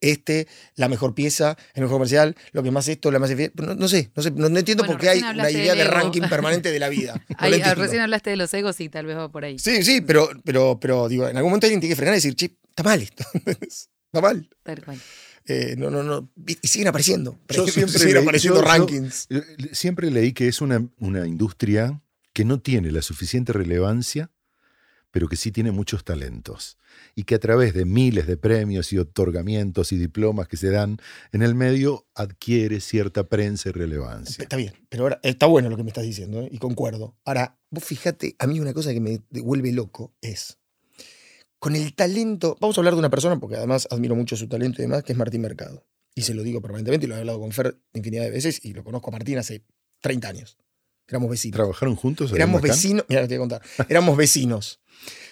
este, 0.00 0.46
la 0.74 0.88
mejor 0.88 1.14
pieza, 1.14 1.56
el 1.74 1.82
mejor 1.82 1.96
comercial, 1.96 2.36
lo 2.52 2.62
que 2.62 2.70
más 2.70 2.88
esto, 2.88 3.10
la 3.10 3.18
más 3.18 3.30
no, 3.54 3.74
no 3.74 3.88
sé, 3.88 4.10
no 4.14 4.22
sé, 4.22 4.30
no, 4.30 4.48
no 4.48 4.58
entiendo 4.58 4.84
Bueno, 4.84 4.94
por 4.94 5.00
qué 5.00 5.08
hay 5.10 5.20
una 5.20 5.50
idea 5.50 5.74
de 5.74 5.84
ranking 5.84 6.22
permanente 6.22 6.70
de 6.70 6.78
la 6.78 6.88
vida. 6.88 7.14
No 7.28 7.48
lo 7.48 7.54
Ahí, 7.54 7.62
ah, 7.62 7.74
recién 7.74 8.02
hablaste 8.02 8.30
de 8.30 8.36
los 8.36 8.52
egos 8.54 8.80
y 8.80 8.88
tal 8.88 9.06
vez 9.06 9.16
va 9.16 9.30
por 9.30 9.44
ahí. 9.44 9.58
Sí, 9.58 9.82
sí, 9.82 10.00
pero, 10.00 10.28
pero, 10.44 10.78
pero 10.80 11.08
digo, 11.08 11.28
en 11.28 11.36
algún 11.36 11.50
momento 11.50 11.66
alguien 11.66 11.80
tiene 11.80 11.92
que 11.92 11.96
frenar 11.96 12.14
y 12.14 12.18
decir, 12.18 12.34
che, 12.34 12.56
está 12.68 12.82
mal 12.82 13.00
esto. 13.00 13.24
está 13.60 14.20
mal. 14.20 14.48
Tal 14.62 14.84
cual. 14.84 15.00
Eh, 15.46 15.74
no, 15.78 15.90
no, 15.90 16.02
no. 16.02 16.28
Y 16.46 16.66
siguen 16.66 16.88
apareciendo. 16.88 17.38
Yo 17.48 17.66
siempre 17.68 17.98
siguen 17.98 18.16
leí- 18.16 18.22
apareciendo 18.22 18.60
yo- 18.60 18.66
rankings. 18.66 19.28
Siempre 19.72 20.10
leí 20.10 20.32
que 20.32 20.48
es 20.48 20.60
una, 20.60 20.86
una 20.98 21.26
industria 21.26 22.02
que 22.32 22.44
no 22.44 22.60
tiene 22.60 22.90
la 22.92 23.00
suficiente 23.02 23.52
relevancia, 23.52 24.30
pero 25.10 25.28
que 25.28 25.36
sí 25.36 25.50
tiene 25.52 25.70
muchos 25.70 26.04
talentos. 26.04 26.76
Y 27.14 27.24
que 27.24 27.34
a 27.34 27.38
través 27.38 27.72
de 27.72 27.84
miles 27.86 28.26
de 28.26 28.36
premios 28.36 28.92
y 28.92 28.98
otorgamientos 28.98 29.92
y 29.92 29.96
diplomas 29.96 30.48
que 30.48 30.56
se 30.58 30.68
dan 30.70 30.98
en 31.32 31.42
el 31.42 31.54
medio, 31.54 32.06
adquiere 32.14 32.80
cierta 32.80 33.24
prensa 33.24 33.70
y 33.70 33.72
relevancia. 33.72 34.42
Está 34.42 34.56
bien, 34.56 34.74
pero 34.90 35.04
ahora 35.04 35.20
está 35.22 35.46
bueno 35.46 35.70
lo 35.70 35.76
que 35.78 35.82
me 35.84 35.88
estás 35.90 36.04
diciendo, 36.04 36.42
¿eh? 36.42 36.48
y 36.50 36.58
concuerdo. 36.58 37.16
Ahora, 37.24 37.58
vos 37.70 37.84
fíjate, 37.84 38.36
a 38.38 38.46
mí 38.46 38.60
una 38.60 38.74
cosa 38.74 38.92
que 38.92 39.00
me 39.00 39.22
vuelve 39.30 39.72
loco 39.72 40.14
es, 40.20 40.58
con 41.58 41.76
el 41.76 41.94
talento, 41.94 42.56
vamos 42.60 42.76
a 42.76 42.80
hablar 42.80 42.94
de 42.94 43.00
una 43.00 43.10
persona, 43.10 43.38
porque 43.38 43.56
además 43.56 43.88
admiro 43.90 44.14
mucho 44.14 44.36
su 44.36 44.48
talento 44.48 44.80
y 44.80 44.84
demás, 44.84 45.02
que 45.02 45.12
es 45.12 45.18
Martín 45.18 45.40
Mercado. 45.40 45.84
Y 46.14 46.22
se 46.22 46.34
lo 46.34 46.42
digo 46.42 46.60
permanentemente, 46.60 47.06
y 47.06 47.08
lo 47.08 47.16
he 47.16 47.18
hablado 47.18 47.40
con 47.40 47.52
Fer 47.52 47.78
infinidad 47.92 48.24
de 48.24 48.30
veces, 48.30 48.64
y 48.64 48.72
lo 48.72 48.84
conozco 48.84 49.10
a 49.10 49.12
Martín 49.12 49.38
hace 49.38 49.64
30 50.00 50.28
años. 50.28 50.58
Éramos 51.08 51.30
vecinos. 51.30 51.56
¿Trabajaron 51.56 51.94
juntos? 51.94 52.32
Éramos 52.32 52.62
vecinos, 52.62 53.04
mira, 53.08 53.22
te 53.28 53.36
voy 53.38 53.46
a 53.46 53.48
contar. 53.48 53.62
Éramos 53.88 54.16
vecinos. 54.16 54.80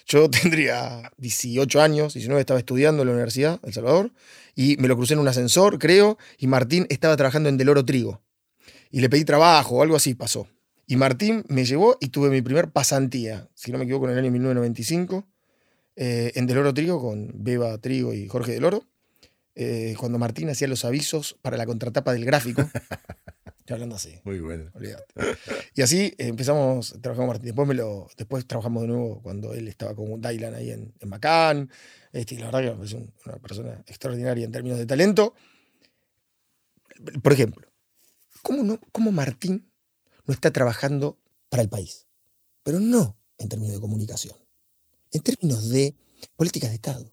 Yo 0.07 0.31
tendría 0.31 1.11
18 1.17 1.81
años, 1.81 2.15
19, 2.15 2.41
estaba 2.41 2.61
estudiando 2.61 3.03
en 3.03 3.09
la 3.09 3.15
Universidad 3.15 3.61
de 3.61 3.69
El 3.69 3.75
Salvador 3.75 4.13
y 4.55 4.77
me 4.77 4.87
lo 4.87 4.97
crucé 4.97 5.15
en 5.15 5.21
un 5.21 5.29
ascensor, 5.29 5.79
creo, 5.79 6.19
y 6.39 6.47
Martín 6.47 6.87
estaba 6.91 7.17
trabajando 7.17 7.49
en 7.49 7.57
Deloro 7.57 7.85
Trigo. 7.85 8.23
Y 8.91 9.01
le 9.01 9.09
pedí 9.09 9.25
trabajo 9.25 9.77
o 9.77 9.83
algo 9.83 9.97
así 9.97 10.15
pasó. 10.15 10.47
Y 10.87 10.97
Martín 10.97 11.45
me 11.49 11.65
llevó 11.65 11.97
y 12.01 12.09
tuve 12.09 12.29
mi 12.29 12.43
primer 12.43 12.71
pasantía, 12.71 13.49
si 13.55 13.73
no 13.73 13.79
me 13.79 13.85
equivoco, 13.85 14.07
en 14.07 14.13
el 14.13 14.19
año 14.19 14.31
1995, 14.31 15.27
eh, 15.97 16.33
en 16.35 16.47
Deloro 16.47 16.73
Trigo 16.75 17.01
con 17.01 17.31
Beba 17.35 17.79
Trigo 17.79 18.13
y 18.15 18.27
Jorge 18.29 18.53
Deloro, 18.53 18.85
eh, 19.55 19.95
cuando 19.99 20.19
Martín 20.19 20.49
hacía 20.51 20.67
los 20.69 20.85
avisos 20.85 21.37
para 21.43 21.57
la 21.57 21.67
contratapa 21.67 22.13
del 22.13 22.25
gráfico. 22.25 22.63
Estoy 23.61 23.75
hablando 23.75 23.97
así. 23.97 24.21
Muy 24.25 24.41
bueno. 24.41 24.71
Olvídate. 24.75 25.05
Y 25.75 25.81
así 25.81 26.15
eh, 26.19 26.27
empezamos, 26.29 26.99
trabajamos 27.01 27.29
Martín. 27.29 27.47
Después, 27.47 27.67
me 27.67 27.75
lo, 27.75 28.09
después 28.19 28.47
trabajamos 28.47 28.83
de 28.83 28.89
nuevo 28.89 29.23
cuando 29.23 29.55
él 29.55 29.69
estaba 29.69 29.95
con 29.95 30.21
Dylan 30.21 30.55
ahí 30.55 30.71
en, 30.71 30.93
en 31.01 31.09
Macán. 31.09 31.71
Este, 32.13 32.35
y 32.35 32.39
la 32.39 32.47
verdad 32.47 32.61
que 32.61 32.71
me 32.73 32.77
parece 32.77 32.97
un- 32.97 33.13
una 33.25 33.37
persona 33.39 33.83
extraordinaria 33.87 34.45
en 34.45 34.53
términos 34.53 34.79
de 34.79 34.85
talento. 34.87 35.35
Por 37.23 37.33
ejemplo, 37.33 37.67
¿cómo, 38.43 38.63
no, 38.63 38.81
¿cómo 38.93 39.13
Martín 39.13 39.71
no 40.27 40.35
está 40.35 40.51
trabajando 40.53 41.19
para 41.49 41.63
el 41.63 41.69
país? 41.69 42.07
Pero 42.63 42.81
no 42.81 43.17
en 43.39 43.49
términos 43.49 43.75
de 43.77 43.81
comunicación, 43.81 44.37
en 45.15 45.23
términos 45.23 45.69
de 45.71 45.97
políticas 46.37 46.71
de 46.71 46.77
Estado, 46.77 47.11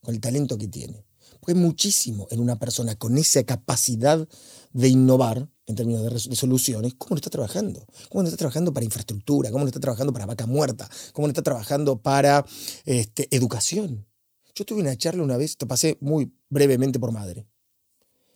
con 0.00 0.14
el 0.14 0.20
talento 0.20 0.56
que 0.56 0.68
tiene. 0.68 1.04
Porque 1.40 1.54
muchísimo 1.54 2.28
en 2.30 2.38
una 2.40 2.56
persona 2.56 2.94
con 2.94 3.18
esa 3.18 3.42
capacidad 3.42 4.26
de 4.72 4.88
innovar 4.88 5.50
en 5.66 5.74
términos 5.74 6.28
de 6.28 6.36
soluciones, 6.36 6.94
¿cómo 6.94 7.10
lo 7.10 7.16
está 7.16 7.30
trabajando? 7.30 7.84
¿Cómo 8.10 8.22
lo 8.22 8.28
está 8.28 8.36
trabajando 8.36 8.72
para 8.72 8.84
infraestructura? 8.84 9.50
¿Cómo 9.50 9.64
lo 9.64 9.68
está 9.68 9.80
trabajando 9.80 10.12
para 10.12 10.26
vaca 10.26 10.46
muerta? 10.46 10.88
¿Cómo 11.12 11.26
lo 11.26 11.32
está 11.32 11.42
trabajando 11.42 12.00
para 12.00 12.46
este, 12.84 13.28
educación? 13.34 14.06
Yo 14.54 14.64
tuve 14.64 14.80
una 14.80 14.96
charla 14.96 15.22
una 15.22 15.36
vez, 15.36 15.56
te 15.56 15.66
pasé 15.66 15.98
muy 16.00 16.32
brevemente 16.48 17.00
por 17.00 17.10
madre, 17.10 17.48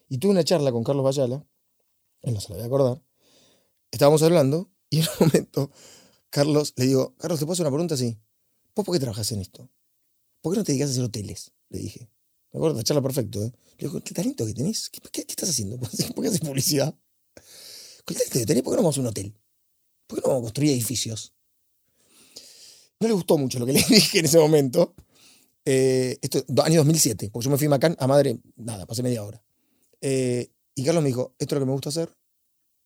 y 0.09 0.19
tuve 0.19 0.33
una 0.33 0.45
charla 0.45 0.73
con 0.73 0.83
Carlos 0.83 1.05
Bayala, 1.05 1.47
él 2.23 2.35
no 2.35 2.41
se 2.41 2.49
la 2.49 2.57
voy 2.57 2.63
a 2.65 2.67
acordar, 2.67 3.03
estábamos 3.91 4.23
hablando, 4.23 4.71
y 4.89 5.01
en 5.01 5.07
un 5.21 5.27
momento, 5.27 5.71
Carlos, 6.31 6.73
le 6.77 6.87
digo, 6.87 7.15
Carlos, 7.19 7.39
¿te 7.39 7.45
puedo 7.45 7.53
hacer 7.53 7.65
una 7.65 7.71
pregunta? 7.71 7.97
Sí. 7.97 8.19
¿Vos 8.77 8.85
por 8.85 8.95
qué 8.95 9.01
trabajas 9.01 9.33
en 9.33 9.41
esto? 9.41 9.71
¿Por 10.43 10.53
qué 10.53 10.59
no 10.59 10.65
te 10.65 10.73
dedicas 10.73 10.91
a 10.91 10.93
hacer 10.93 11.05
hoteles? 11.05 11.51
Le 11.71 11.79
dije. 11.79 12.11
Me 12.53 12.59
acuerdo, 12.59 12.77
la 12.77 12.83
charla 12.83 13.03
perfecto, 13.03 13.43
¿eh? 13.43 13.51
Le 13.79 13.89
digo, 13.89 14.01
¿qué 14.03 14.13
talento 14.13 14.45
que 14.45 14.53
tenés? 14.53 14.91
¿Qué, 14.91 15.25
estás 15.27 15.49
haciendo? 15.49 15.79
¿Por 16.15 16.23
qué 16.23 16.29
haces 16.29 16.41
publicidad? 16.41 16.95
Con 18.05 18.15
el 18.15 18.17
talento 18.17 18.39
que 18.39 18.47
tenés, 18.47 18.63
¿por 18.63 18.73
qué 18.73 18.77
no 18.77 18.83
vamos 18.83 18.99
a 18.99 19.01
un 19.01 19.07
hotel? 19.07 19.35
¿Por 20.07 20.19
qué 20.19 20.23
no 20.23 20.29
vamos 20.29 20.43
a 20.43 20.47
construir 20.49 20.73
edificios? 20.73 21.33
No 23.01 23.09
le 23.09 23.15
gustó 23.15 23.39
mucho 23.39 23.59
lo 23.59 23.65
que 23.65 23.73
le 23.73 23.83
dije 23.83 24.19
en 24.19 24.27
ese 24.27 24.39
momento. 24.39 24.95
Eh, 25.65 26.19
esto, 26.21 26.45
año 26.63 26.77
2007, 26.81 27.31
porque 27.31 27.47
yo 27.47 27.51
me 27.51 27.57
fui 27.57 27.67
a 27.67 27.71
Macán, 27.71 27.97
a 27.99 28.07
madre, 28.07 28.39
nada, 28.57 28.87
pasé 28.87 29.03
media 29.03 29.25
hora. 29.25 29.43
Eh, 30.03 30.51
y 30.75 30.85
Carlos 30.85 31.03
me 31.03 31.09
dijo, 31.09 31.35
esto 31.39 31.55
es 31.55 31.57
lo 31.57 31.61
que 31.61 31.67
me 31.67 31.73
gusta 31.73 31.89
hacer, 31.89 32.15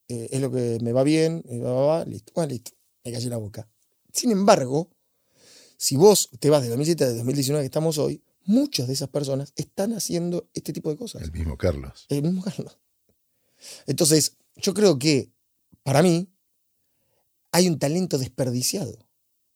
eh, 0.09 0.29
es 0.31 0.41
lo 0.41 0.51
que 0.53 0.79
me 0.83 0.93
va 0.93 1.03
bien, 1.03 1.43
y 1.47 1.59
va, 1.59 1.73
va, 1.73 1.87
va, 1.87 2.05
listo, 2.05 2.33
bueno, 2.35 2.51
listo, 2.51 2.71
me 3.05 3.13
callé 3.13 3.29
la 3.29 3.37
boca. 3.37 3.69
Sin 4.13 4.31
embargo, 4.31 4.89
si 5.81 5.97
vos 5.97 6.29
te 6.41 6.51
vas 6.51 6.63
de 6.63 6.69
2007 6.69 7.05
a 7.05 7.09
2019 7.15 7.63
que 7.63 7.67
estamos 7.67 7.97
hoy, 7.97 8.23
muchas 8.45 8.87
de 8.87 8.93
esas 8.93 9.09
personas 9.09 9.55
están 9.57 9.95
haciendo 9.95 10.51
este 10.53 10.75
tipo 10.75 10.91
de 10.91 10.97
cosas. 10.99 11.23
El 11.23 11.33
mismo 11.33 11.57
Carlos. 11.57 12.05
El 12.11 12.23
mismo 12.23 12.43
Carlos. 12.43 12.79
Entonces, 13.87 14.37
yo 14.57 14.75
creo 14.75 14.99
que, 14.99 15.33
para 15.83 16.03
mí, 16.03 16.29
hay 17.51 17.67
un 17.67 17.79
talento 17.79 18.19
desperdiciado 18.19 19.09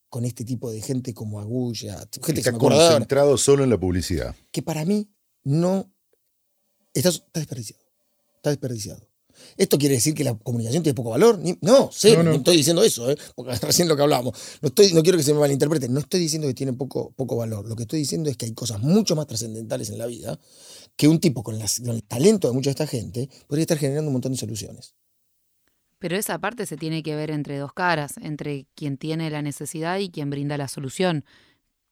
con 0.09 0.25
este 0.25 0.47
tipo 0.47 0.71
de 0.71 0.81
gente 0.81 1.13
como 1.13 1.41
Agulla, 1.41 1.99
gente 1.99 2.21
que 2.21 2.33
se 2.33 2.39
Está 2.41 2.51
acuerda 2.57 2.79
ahora, 2.79 2.95
concentrado 2.95 3.37
solo 3.37 3.63
en 3.63 3.69
la 3.69 3.79
publicidad. 3.79 4.35
que 4.51 4.63
para 4.63 4.87
mí 4.87 5.11
no 5.43 5.93
está, 6.95 7.11
está 7.11 7.41
desperdiciado. 7.41 7.85
Está 8.37 8.49
desperdiciado. 8.49 9.07
¿Esto 9.57 9.79
quiere 9.79 9.95
decir 9.97 10.15
que 10.15 10.25
la 10.25 10.35
comunicación 10.35 10.83
tiene 10.83 10.95
poco 10.95 11.11
valor? 11.11 11.41
No, 11.61 11.91
cero, 11.93 12.19
No, 12.19 12.25
no, 12.25 12.31
no. 12.31 12.37
estoy 12.39 12.57
diciendo 12.59 12.83
eso, 12.83 13.11
¿eh? 13.11 13.17
porque 13.35 13.55
recién 13.63 13.89
lo 13.89 13.97
que 13.97 14.03
hablábamos. 14.03 14.39
No, 14.63 14.69
estoy, 14.69 14.93
no 14.93 15.03
quiero 15.03 15.19
que 15.19 15.25
se 15.25 15.33
me 15.35 15.41
malinterprete, 15.41 15.89
no 15.89 16.01
estoy 16.01 16.21
diciendo 16.21 16.47
que 16.49 16.55
tiene 16.55 16.73
poco, 16.73 17.13
poco 17.13 17.37
valor. 17.37 17.69
Lo 17.69 17.77
que 17.77 17.83
estoy 17.83 18.01
diciendo 18.01 18.31
es 18.31 18.37
que 18.37 18.47
hay 18.47 18.53
cosas 18.53 18.81
mucho 18.81 19.15
más 19.17 19.27
trascendentales 19.27 19.91
en 19.91 19.99
la 19.99 20.07
vida 20.07 20.39
que 20.97 21.09
un 21.09 21.19
tipo 21.21 21.43
con, 21.43 21.59
las- 21.59 21.81
con 21.81 21.91
el 21.91 22.03
talento 22.05 22.49
de 22.49 22.55
mucha 22.55 22.69
de 22.71 22.73
esta 22.73 22.87
gente 22.87 23.29
podría 23.47 23.63
estar 23.63 23.79
generando 23.79 24.09
un 24.09 24.15
montón 24.15 24.33
de 24.33 24.39
soluciones. 24.39 24.95
Pero 25.99 26.17
esa 26.17 26.39
parte 26.39 26.67
se 26.67 26.77
tiene 26.77 27.03
que 27.03 27.17
ver 27.17 27.31
entre 27.31 27.57
dos 27.59 27.73
caras, 27.73 28.15
entre 28.21 28.67
quien 28.75 28.99
tiene 28.99 29.31
la 29.31 29.41
necesidad 29.43 29.99
y 29.99 30.11
quien 30.11 30.29
brinda 30.29 30.59
la 30.59 30.69
solución. 30.69 31.25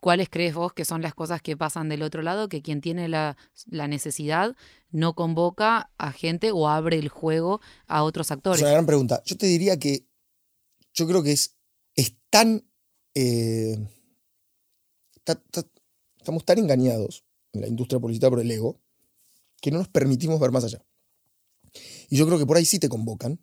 ¿Cuáles 0.03 0.29
crees 0.29 0.53
vos 0.53 0.73
que 0.73 0.85
son 0.85 1.01
las 1.01 1.15
cosas 1.15 1.41
que 1.43 1.57
pasan 1.57 1.89
del 1.89 2.03
otro 2.03 2.23
lado? 2.23 2.49
Que 2.49 2.61
quien 2.61 2.81
tiene 2.81 3.09
la, 3.09 3.37
la 3.67 3.87
necesidad 3.87 4.57
no 4.91 5.15
convoca 5.15 5.93
a 5.97 6.11
gente 6.11 6.51
o 6.51 6.67
abre 6.69 6.99
el 6.99 7.09
juego 7.09 7.61
a 7.87 8.03
otros 8.03 8.27
Es 8.27 8.33
actores. 8.33 8.61
una 8.63 8.73
gran 8.73 8.85
pregunta. 8.85 9.23
Yo 9.25 9.37
te 9.37 9.47
diría 9.47 9.79
que 9.79 10.09
yo 10.93 11.07
creo 11.07 11.23
que 11.23 11.31
es, 11.31 11.57
es 11.95 12.17
tan... 12.31 12.67
eh, 13.15 13.77
ta- 15.23 15.41
ta- 15.41 15.69
estamos 16.19 16.45
tan 16.45 16.59
engañados 16.59 17.25
en 17.53 17.61
la 17.61 17.69
industria 17.69 18.01
publicitaria 18.01 18.31
por 18.31 18.41
el 18.41 18.51
ego 18.51 18.81
que 19.61 19.71
no 19.71 19.79
nos 19.79 19.89
permitimos 19.89 20.41
ver 20.41 20.51
más 20.51 20.65
allá. 20.65 20.85
Y 22.11 22.17
yo 22.17 22.27
creo 22.27 22.41
que 22.41 22.47
por 22.47 22.57
ahí 22.57 22.65
sí 22.65 22.81
te 22.81 22.89
convocan, 22.89 23.39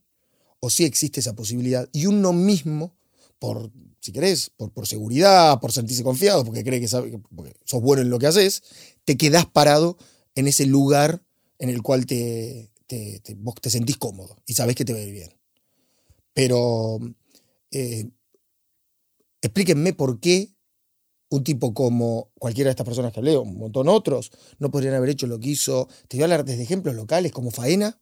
o 0.59 0.69
sí 0.69 0.83
existe 0.83 1.21
esa 1.21 1.33
posibilidad, 1.37 1.87
y 1.93 2.05
uno 2.07 2.33
mismo, 2.33 2.97
por, 3.39 3.71
si 4.01 4.11
querés, 4.11 4.51
por, 4.57 4.71
por 4.71 4.87
seguridad, 4.87 5.59
por 5.59 5.71
sentirse 5.71 6.03
confiado, 6.03 6.45
porque 6.45 6.63
cree 6.63 6.79
que 6.79 6.87
sabe, 6.87 7.19
sos 7.65 7.81
bueno 7.81 8.01
en 8.01 8.09
lo 8.09 8.19
que 8.19 8.27
haces, 8.27 8.63
te 9.05 9.17
quedás 9.17 9.45
parado 9.45 9.97
en 10.35 10.47
ese 10.47 10.65
lugar 10.65 11.23
en 11.59 11.69
el 11.69 11.81
cual 11.81 12.05
te, 12.05 12.71
te- 12.87 13.19
te- 13.21 13.37
te 13.61 13.69
sentís 13.69 13.97
cómodo 13.97 14.37
y 14.45 14.53
sabés 14.53 14.75
que 14.75 14.85
te 14.85 14.93
va 14.93 14.99
a 14.99 15.03
ir 15.03 15.13
bien. 15.13 15.29
Pero 16.33 16.99
eh, 17.71 18.09
explíquenme 19.41 19.93
por 19.93 20.19
qué 20.19 20.49
un 21.29 21.43
tipo 21.43 21.73
como 21.73 22.31
cualquiera 22.39 22.69
de 22.69 22.71
estas 22.71 22.85
personas 22.85 23.13
que 23.13 23.19
hablé, 23.19 23.35
o 23.35 23.43
un 23.43 23.57
montón 23.57 23.87
otros, 23.87 24.31
no 24.59 24.71
podrían 24.71 24.95
haber 24.95 25.11
hecho 25.11 25.27
lo 25.27 25.39
que 25.39 25.49
hizo. 25.49 25.87
Te 26.07 26.17
voy 26.17 26.23
a 26.23 26.25
hablar 26.25 26.45
desde 26.45 26.63
ejemplos 26.63 26.95
locales 26.95 27.31
como 27.31 27.51
Faena, 27.51 28.01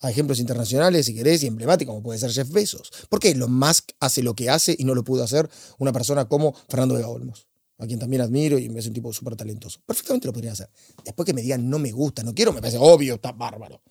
a 0.00 0.10
ejemplos 0.10 0.40
internacionales, 0.40 1.06
si 1.06 1.14
querés, 1.14 1.42
y 1.42 1.46
emblemáticos, 1.46 1.92
como 1.92 2.02
puede 2.02 2.18
ser 2.18 2.32
Jeff 2.32 2.50
Bezos. 2.50 2.90
¿Por 3.08 3.20
qué 3.20 3.30
Elon 3.30 3.52
Musk 3.52 3.90
hace 4.00 4.22
lo 4.22 4.34
que 4.34 4.48
hace 4.48 4.74
y 4.78 4.84
no 4.84 4.94
lo 4.94 5.04
pudo 5.04 5.22
hacer 5.22 5.48
una 5.78 5.92
persona 5.92 6.26
como 6.26 6.54
Fernando 6.68 6.94
Vega 6.94 7.08
Olmos? 7.08 7.46
A 7.78 7.86
quien 7.86 7.98
también 7.98 8.22
admiro 8.22 8.58
y 8.58 8.68
me 8.68 8.74
parece 8.74 8.88
un 8.88 8.94
tipo 8.94 9.12
súper 9.12 9.36
talentoso. 9.36 9.80
Perfectamente 9.86 10.26
lo 10.26 10.32
podrían 10.32 10.52
hacer. 10.52 10.70
Después 11.04 11.24
que 11.24 11.32
me 11.32 11.42
digan 11.42 11.68
no 11.68 11.78
me 11.78 11.92
gusta, 11.92 12.22
no 12.22 12.34
quiero, 12.34 12.52
me 12.52 12.60
parece 12.60 12.78
obvio, 12.78 13.14
está 13.14 13.32
bárbaro. 13.32 13.82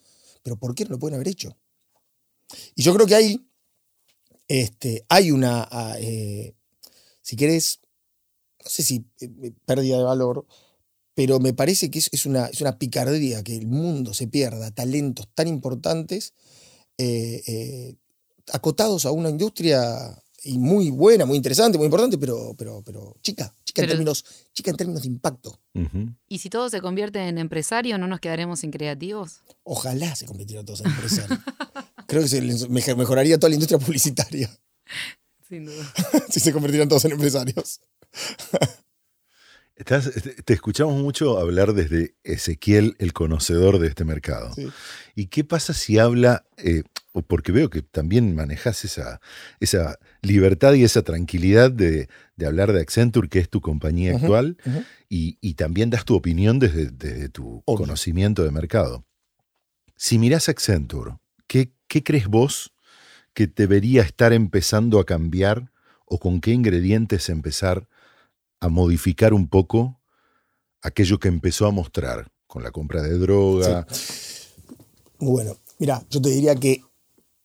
Pero 0.42 0.56
¿por 0.56 0.74
qué 0.74 0.84
no 0.84 0.90
lo 0.90 0.98
pueden 0.98 1.14
haber 1.14 1.28
hecho? 1.28 1.56
Y 2.74 2.82
yo 2.82 2.94
creo 2.94 3.06
que 3.06 3.14
ahí 3.14 3.50
este, 4.48 5.04
hay 5.08 5.30
una, 5.30 5.68
ah, 5.70 5.94
eh, 6.00 6.54
si 7.22 7.36
querés, 7.36 7.80
no 8.64 8.68
sé 8.68 8.82
si 8.82 9.04
eh, 9.20 9.52
pérdida 9.64 9.98
de 9.98 10.02
valor, 10.02 10.44
pero 11.20 11.38
me 11.38 11.52
parece 11.52 11.90
que 11.90 11.98
es, 11.98 12.08
es 12.12 12.24
una, 12.24 12.46
es 12.46 12.62
una 12.62 12.78
picardía 12.78 13.44
que 13.44 13.54
el 13.54 13.66
mundo 13.66 14.14
se 14.14 14.26
pierda 14.26 14.70
talentos 14.70 15.28
tan 15.34 15.48
importantes 15.48 16.32
eh, 16.96 17.42
eh, 17.46 17.94
acotados 18.54 19.04
a 19.04 19.10
una 19.10 19.28
industria 19.28 20.18
y 20.44 20.56
muy 20.56 20.88
buena, 20.88 21.26
muy 21.26 21.36
interesante, 21.36 21.76
muy 21.76 21.84
importante, 21.84 22.16
pero, 22.16 22.54
pero, 22.56 22.82
pero 22.82 23.18
chica, 23.20 23.54
chica, 23.66 23.82
en 23.82 23.88
términos, 23.88 24.24
chica 24.54 24.70
en 24.70 24.78
términos 24.78 25.02
de 25.02 25.08
impacto. 25.08 25.60
Y 26.26 26.38
si 26.38 26.48
todo 26.48 26.70
se 26.70 26.80
convierte 26.80 27.18
en 27.28 27.36
empresario, 27.36 27.98
¿no 27.98 28.06
nos 28.06 28.20
quedaremos 28.20 28.60
sin 28.60 28.70
creativos? 28.70 29.42
Ojalá 29.62 30.16
se 30.16 30.24
convirtieran 30.24 30.64
todos 30.64 30.80
en 30.80 30.86
empresarios. 30.86 31.38
Creo 32.08 32.22
que 32.22 32.28
se 32.28 32.96
mejoraría 32.96 33.38
toda 33.38 33.50
la 33.50 33.56
industria 33.56 33.78
publicitaria 33.78 34.48
Sin 35.50 35.66
duda. 35.66 35.84
si 36.30 36.40
se 36.40 36.50
convirtieran 36.50 36.88
todos 36.88 37.04
en 37.04 37.12
empresarios. 37.12 37.82
Estás- 39.80 40.12
te 40.44 40.52
escuchamos 40.52 41.00
mucho 41.00 41.38
hablar 41.38 41.72
desde 41.72 42.14
Ezequiel, 42.22 42.96
el 42.98 43.14
conocedor 43.14 43.78
de 43.78 43.88
este 43.88 44.04
mercado. 44.04 44.52
Sí. 44.54 44.68
¿Y 45.14 45.26
qué 45.28 45.42
pasa 45.42 45.72
si 45.72 45.98
habla, 45.98 46.44
eh, 46.58 46.82
o 47.12 47.22
porque 47.22 47.50
veo 47.50 47.70
que 47.70 47.80
también 47.80 48.34
manejas 48.34 48.84
esa, 48.84 49.22
esa 49.58 49.98
libertad 50.20 50.74
y 50.74 50.84
esa 50.84 51.00
tranquilidad 51.02 51.70
de, 51.70 52.08
de 52.36 52.46
hablar 52.46 52.74
de 52.74 52.80
Accenture, 52.82 53.30
que 53.30 53.38
es 53.38 53.48
tu 53.48 53.62
compañía 53.62 54.14
actual, 54.16 54.58
y, 55.08 55.38
y 55.40 55.54
también 55.54 55.88
das 55.88 56.04
tu 56.04 56.14
opinión 56.14 56.58
desde, 56.58 56.90
desde 56.90 57.30
tu 57.30 57.62
Obvio. 57.64 57.86
conocimiento 57.86 58.44
de 58.44 58.50
mercado. 58.50 59.06
Si 59.96 60.18
mirás 60.18 60.50
Accenture, 60.50 61.12
¿qué, 61.46 61.72
¿qué 61.88 62.02
crees 62.04 62.26
vos 62.26 62.74
que 63.32 63.46
debería 63.46 64.02
estar 64.02 64.34
empezando 64.34 65.00
a 65.00 65.06
cambiar 65.06 65.72
o 66.04 66.18
con 66.18 66.40
qué 66.42 66.50
ingredientes 66.50 67.30
empezar 67.30 67.88
a 68.60 68.68
modificar 68.68 69.34
un 69.34 69.48
poco 69.48 70.00
aquello 70.82 71.18
que 71.18 71.28
empezó 71.28 71.66
a 71.66 71.70
mostrar 71.70 72.30
con 72.46 72.62
la 72.62 72.70
compra 72.70 73.02
de 73.02 73.18
droga? 73.18 73.86
Bueno. 75.18 75.56
Mira, 75.78 76.04
yo 76.10 76.20
te 76.20 76.28
diría 76.28 76.54
que 76.54 76.82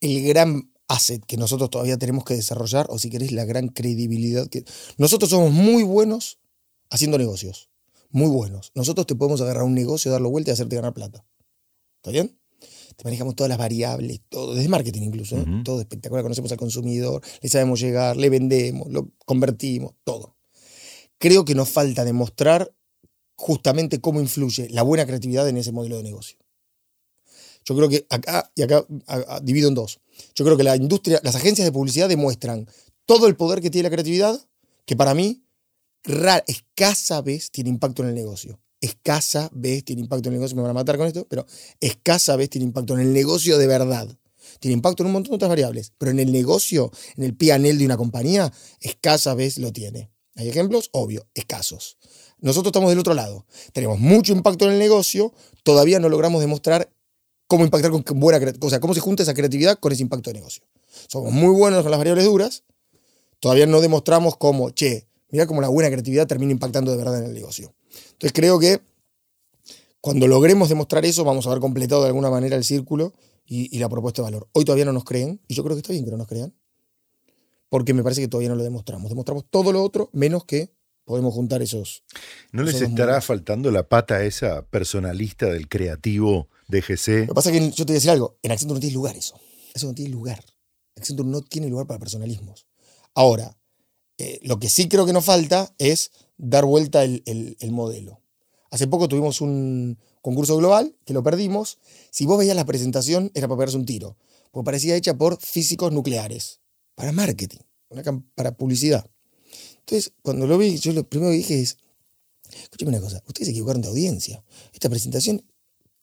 el 0.01 0.28
gran 0.28 0.69
asset 0.89 1.25
que 1.25 1.38
nosotros 1.38 1.69
todavía 1.69 1.97
tenemos 1.97 2.25
que 2.25 2.34
desarrollar, 2.34 2.86
o 2.89 2.99
si 2.99 3.10
querés, 3.10 3.32
la 3.32 3.45
gran 3.45 3.69
credibilidad 3.69 4.47
que. 4.47 4.65
Nosotros 4.97 5.30
somos 5.30 5.51
muy 5.51 5.84
buenos 5.84 6.38
haciendo 6.89 7.17
negocios. 7.17 7.69
Muy 8.10 8.30
buenos. 8.30 8.71
Nosotros 8.75 9.08
te 9.08 9.15
podemos 9.15 9.39
agarrar 9.41 9.63
un 9.63 9.73
negocio, 9.73 10.12
darlo 10.12 10.30
vuelta 10.30 10.51
y 10.51 10.54
hacerte 10.54 10.75
ganar 10.75 10.93
plata. 10.93 11.25
¿Está 11.97 12.12
bien? 12.12 12.38
Te 12.95 13.04
manejamos 13.04 13.36
todas 13.36 13.49
las 13.49 13.58
variables, 13.58 14.21
todo, 14.30 14.54
desde 14.54 14.69
marketing 14.69 15.01
incluso, 15.04 15.38
¿eh? 15.38 15.45
Todo 15.63 15.80
espectacular. 15.80 16.23
Conocemos 16.23 16.51
al 16.51 16.58
consumidor, 16.58 17.21
le 17.41 17.49
sabemos 17.49 17.80
llegar, 17.80 18.15
le 18.15 18.30
vendemos, 18.30 18.89
lo 18.89 19.12
convertimos, 19.25 19.93
todo. 20.04 20.36
Creo 21.17 21.45
que 21.45 21.56
nos 21.56 21.69
falta 21.69 22.04
demostrar 22.04 22.73
justamente 23.36 23.99
cómo 24.01 24.21
influye 24.21 24.69
la 24.69 24.84
buena 24.84 25.06
creatividad 25.06 25.47
en 25.47 25.58
ese 25.58 25.71
modelo 25.71 25.97
de 25.97 26.04
negocio. 26.04 26.38
Yo 27.65 27.75
creo 27.75 27.89
que 27.89 28.06
acá, 28.10 28.51
y 28.56 28.62
acá 28.62 28.86
divido 29.41 29.67
en 29.67 29.73
dos. 29.73 29.99
Yo 30.36 30.45
creo 30.45 30.56
que 30.58 30.63
la 30.63 30.75
industria, 30.75 31.19
las 31.23 31.36
agencias 31.36 31.65
de 31.65 31.71
publicidad 31.71 32.08
demuestran 32.08 32.67
todo 33.06 33.28
el 33.28 33.36
poder 33.36 33.62
que 33.62 33.69
tiene 33.69 33.89
la 33.89 33.93
creatividad, 33.93 34.39
que 34.86 34.95
para 34.95 35.13
mí 35.13 35.43
ra- 36.04 36.43
escasa 36.47 37.21
vez 37.21 37.51
tiene 37.51 37.69
impacto 37.69 38.04
en 38.04 38.10
el 38.10 38.15
negocio. 38.15 38.60
Escasa 38.82 39.49
vez 39.51 39.84
tiene 39.84 40.01
impacto 40.04 40.30
en 40.30 40.36
el 40.36 40.39
negocio, 40.39 40.56
me 40.56 40.62
van 40.62 40.71
a 40.71 40.75
matar 40.75 40.97
con 40.97 41.08
esto, 41.08 41.25
pero 41.28 41.45
escasa 41.80 42.36
vez 42.36 42.49
tiene 42.49 42.65
impacto 42.65 42.93
en 42.93 42.99
el 42.99 43.13
negocio 43.13 43.58
de 43.58 43.67
verdad. 43.67 44.08
Tiene 44.60 44.73
impacto 44.73 45.01
en 45.01 45.08
un 45.08 45.13
montón 45.13 45.32
de 45.32 45.36
otras 45.38 45.49
variables, 45.49 45.91
pero 45.97 46.12
en 46.12 46.19
el 46.19 46.32
negocio, 46.32 46.91
en 47.17 47.23
el 47.23 47.36
P&L 47.36 47.78
de 47.80 47.86
una 47.86 47.97
compañía, 47.97 48.54
escasa 48.80 49.34
vez 49.34 49.58
lo 49.58 49.73
tiene. 49.73 50.12
¿Hay 50.35 50.49
ejemplos? 50.49 50.89
Obvio, 50.91 51.25
escasos. 51.33 51.97
Nosotros 52.39 52.69
estamos 52.69 52.89
del 52.89 52.99
otro 52.99 53.13
lado. 53.13 53.45
Tenemos 53.71 53.99
mucho 53.99 54.33
impacto 54.33 54.65
en 54.65 54.73
el 54.73 54.79
negocio, 54.79 55.33
todavía 55.63 55.99
no 55.99 56.09
logramos 56.09 56.41
demostrar 56.41 56.91
cómo 57.47 57.63
impactar 57.63 57.91
con 57.91 58.03
buena 58.19 58.53
o 58.59 58.69
sea, 58.69 58.79
cómo 58.79 58.93
se 58.93 58.99
junta 58.99 59.23
esa 59.23 59.33
creatividad 59.33 59.79
con 59.79 59.91
ese 59.91 60.01
impacto 60.01 60.29
de 60.29 60.35
negocio. 60.35 60.63
Somos 61.07 61.31
muy 61.31 61.53
buenos 61.55 61.81
con 61.83 61.91
las 61.91 61.97
variables 61.97 62.25
duras, 62.25 62.63
todavía 63.39 63.65
no 63.65 63.81
demostramos 63.81 64.37
cómo, 64.37 64.71
che, 64.71 65.07
mira 65.29 65.47
cómo 65.47 65.61
la 65.61 65.69
buena 65.69 65.89
creatividad 65.89 66.27
termina 66.27 66.51
impactando 66.51 66.91
de 66.91 66.97
verdad 66.97 67.19
en 67.19 67.25
el 67.25 67.33
negocio. 67.33 67.73
Entonces 68.13 68.33
creo 68.33 68.59
que 68.59 68.81
cuando 70.01 70.27
logremos 70.27 70.69
demostrar 70.69 71.05
eso, 71.05 71.23
vamos 71.23 71.45
a 71.45 71.49
haber 71.49 71.61
completado 71.61 72.01
de 72.01 72.07
alguna 72.07 72.29
manera 72.29 72.55
el 72.57 72.63
círculo 72.63 73.13
y, 73.45 73.75
y 73.75 73.79
la 73.79 73.89
propuesta 73.89 74.21
de 74.21 74.25
valor. 74.25 74.47
Hoy 74.51 74.65
todavía 74.65 74.85
no 74.85 74.93
nos 74.93 75.05
creen, 75.05 75.39
y 75.47 75.53
yo 75.53 75.63
creo 75.63 75.75
que 75.75 75.79
está 75.79 75.93
bien 75.93 76.05
que 76.05 76.11
no 76.11 76.17
nos 76.17 76.27
crean, 76.27 76.53
porque 77.69 77.93
me 77.93 78.04
parece 78.04 78.21
que 78.21 78.28
todavía 78.28 78.49
no 78.49 78.56
lo 78.56 78.63
demostramos. 78.63 79.10
Demostramos 79.10 79.45
todo 79.49 79.71
lo 79.71 79.84
otro, 79.84 80.10
menos 80.13 80.45
que 80.45 80.71
podemos 81.04 81.34
juntar 81.34 81.62
esos. 81.62 82.04
¿No 82.51 82.63
les 82.63 82.75
estará 82.89 83.21
faltando 83.21 83.69
la 83.71 83.88
pata 83.88 84.23
esa 84.23 84.65
personalista 84.65 85.47
del 85.47 85.67
creativo 85.67 86.47
de 86.67 86.82
GC? 86.82 87.08
Lo 87.21 87.28
que 87.28 87.34
pasa 87.34 87.51
es 87.51 87.60
que 87.60 87.71
yo 87.71 87.86
te 87.86 87.91
voy 87.91 87.93
a 87.93 87.95
decir 87.95 88.10
algo, 88.12 88.38
en 88.41 88.51
Accenture 88.51 88.75
no 88.75 88.82
tiene 88.82 88.93
lugar 88.95 89.15
eso. 89.15 89.39
Eso 89.73 89.88
no 89.88 89.93
tiene 89.93 90.12
lugar. 90.12 90.43
Accenture 90.95 91.28
no 91.30 91.41
tiene 91.41 91.67
lugar 91.69 91.86
para 91.88 91.99
personalismos. 91.99 92.65
Ahora, 93.13 93.58
eh, 94.17 94.39
lo 94.43 94.60
que 94.60 94.69
sí 94.69 94.88
creo 94.88 95.06
que 95.06 95.13
nos 95.13 95.25
falta 95.25 95.73
es 95.78 96.12
dar 96.38 96.65
vuelta 96.65 97.04
el, 97.04 97.21
el- 97.25 97.58
el 97.60 97.71
modelo. 97.71 98.21
Hace 98.71 98.88
poco 98.88 99.08
tuvimos 99.08 99.41
un 99.41 99.97
concurso 100.21 100.58
global 100.58 100.95
que 101.06 101.13
lo 101.13 101.21
perdimos. 101.23 101.78
Si 102.12 102.25
vos 102.25 102.38
veías 102.39 102.56
la 102.56 102.65
presentación, 102.65 103.32
era 103.36 103.47
para 103.47 103.58
pegarse 103.60 103.78
un 103.78 103.86
tiro. 103.86 104.17
Porque 104.51 104.65
parecía 104.65 104.95
hecha 104.95 105.13
por 105.17 105.38
físicos 105.39 105.91
nucleares. 105.91 106.62
Para 106.95 107.12
marketing, 107.12 107.60
una 107.89 108.03
para 108.36 108.55
publicidad. 108.55 109.05
Entonces, 109.79 110.13
cuando 110.21 110.47
lo 110.47 110.58
vi, 110.58 110.77
yo 110.77 110.93
lo 110.93 111.08
primero 111.08 111.31
que 111.31 111.38
dije 111.38 111.62
es, 111.62 111.77
escúcheme 112.49 112.89
una 112.89 113.01
cosa, 113.01 113.21
ustedes 113.27 113.47
se 113.47 113.51
equivocaron 113.51 113.81
de 113.81 113.89
audiencia. 113.89 114.43
Esta 114.73 114.89
presentación 114.89 115.43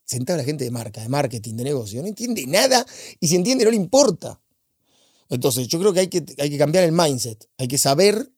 sentaba 0.04 0.36
la 0.36 0.44
gente 0.44 0.64
de 0.64 0.70
marca, 0.70 1.00
de 1.00 1.08
marketing, 1.08 1.56
de 1.56 1.64
negocio, 1.64 2.02
no 2.02 2.08
entiende 2.08 2.46
nada 2.46 2.86
y 3.18 3.28
si 3.28 3.36
entiende 3.36 3.64
no 3.64 3.70
le 3.70 3.76
importa. 3.76 4.40
Entonces, 5.28 5.66
yo 5.66 5.80
creo 5.80 5.92
que 5.92 6.00
hay 6.00 6.08
que, 6.08 6.24
hay 6.38 6.50
que 6.50 6.58
cambiar 6.58 6.84
el 6.84 6.92
mindset, 6.92 7.48
hay 7.56 7.66
que 7.66 7.78
saber 7.78 8.30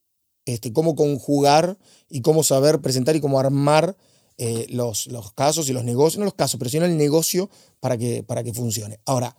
este, 0.45 0.73
cómo 0.73 0.95
conjugar 0.95 1.79
y 2.09 2.21
cómo 2.21 2.45
saber 2.45 2.81
presentar 2.81 3.17
y 3.17 3.21
cómo 3.21 3.41
armar 3.41 3.97
eh, 4.37 4.67
los, 4.71 5.07
los, 5.09 5.33
casos 5.33 5.69
y 5.69 5.73
los 5.73 5.85
negocios, 5.85 6.19
no 6.19 6.25
los 6.25 6.35
casos, 6.35 6.59
pero 6.59 6.71
sino 6.71 6.85
el 6.85 6.97
negocio 6.97 7.51
para 7.81 7.99
que, 7.99 8.23
para 8.23 8.43
que 8.43 8.53
funcione. 8.53 9.01
Ahora, 9.05 9.37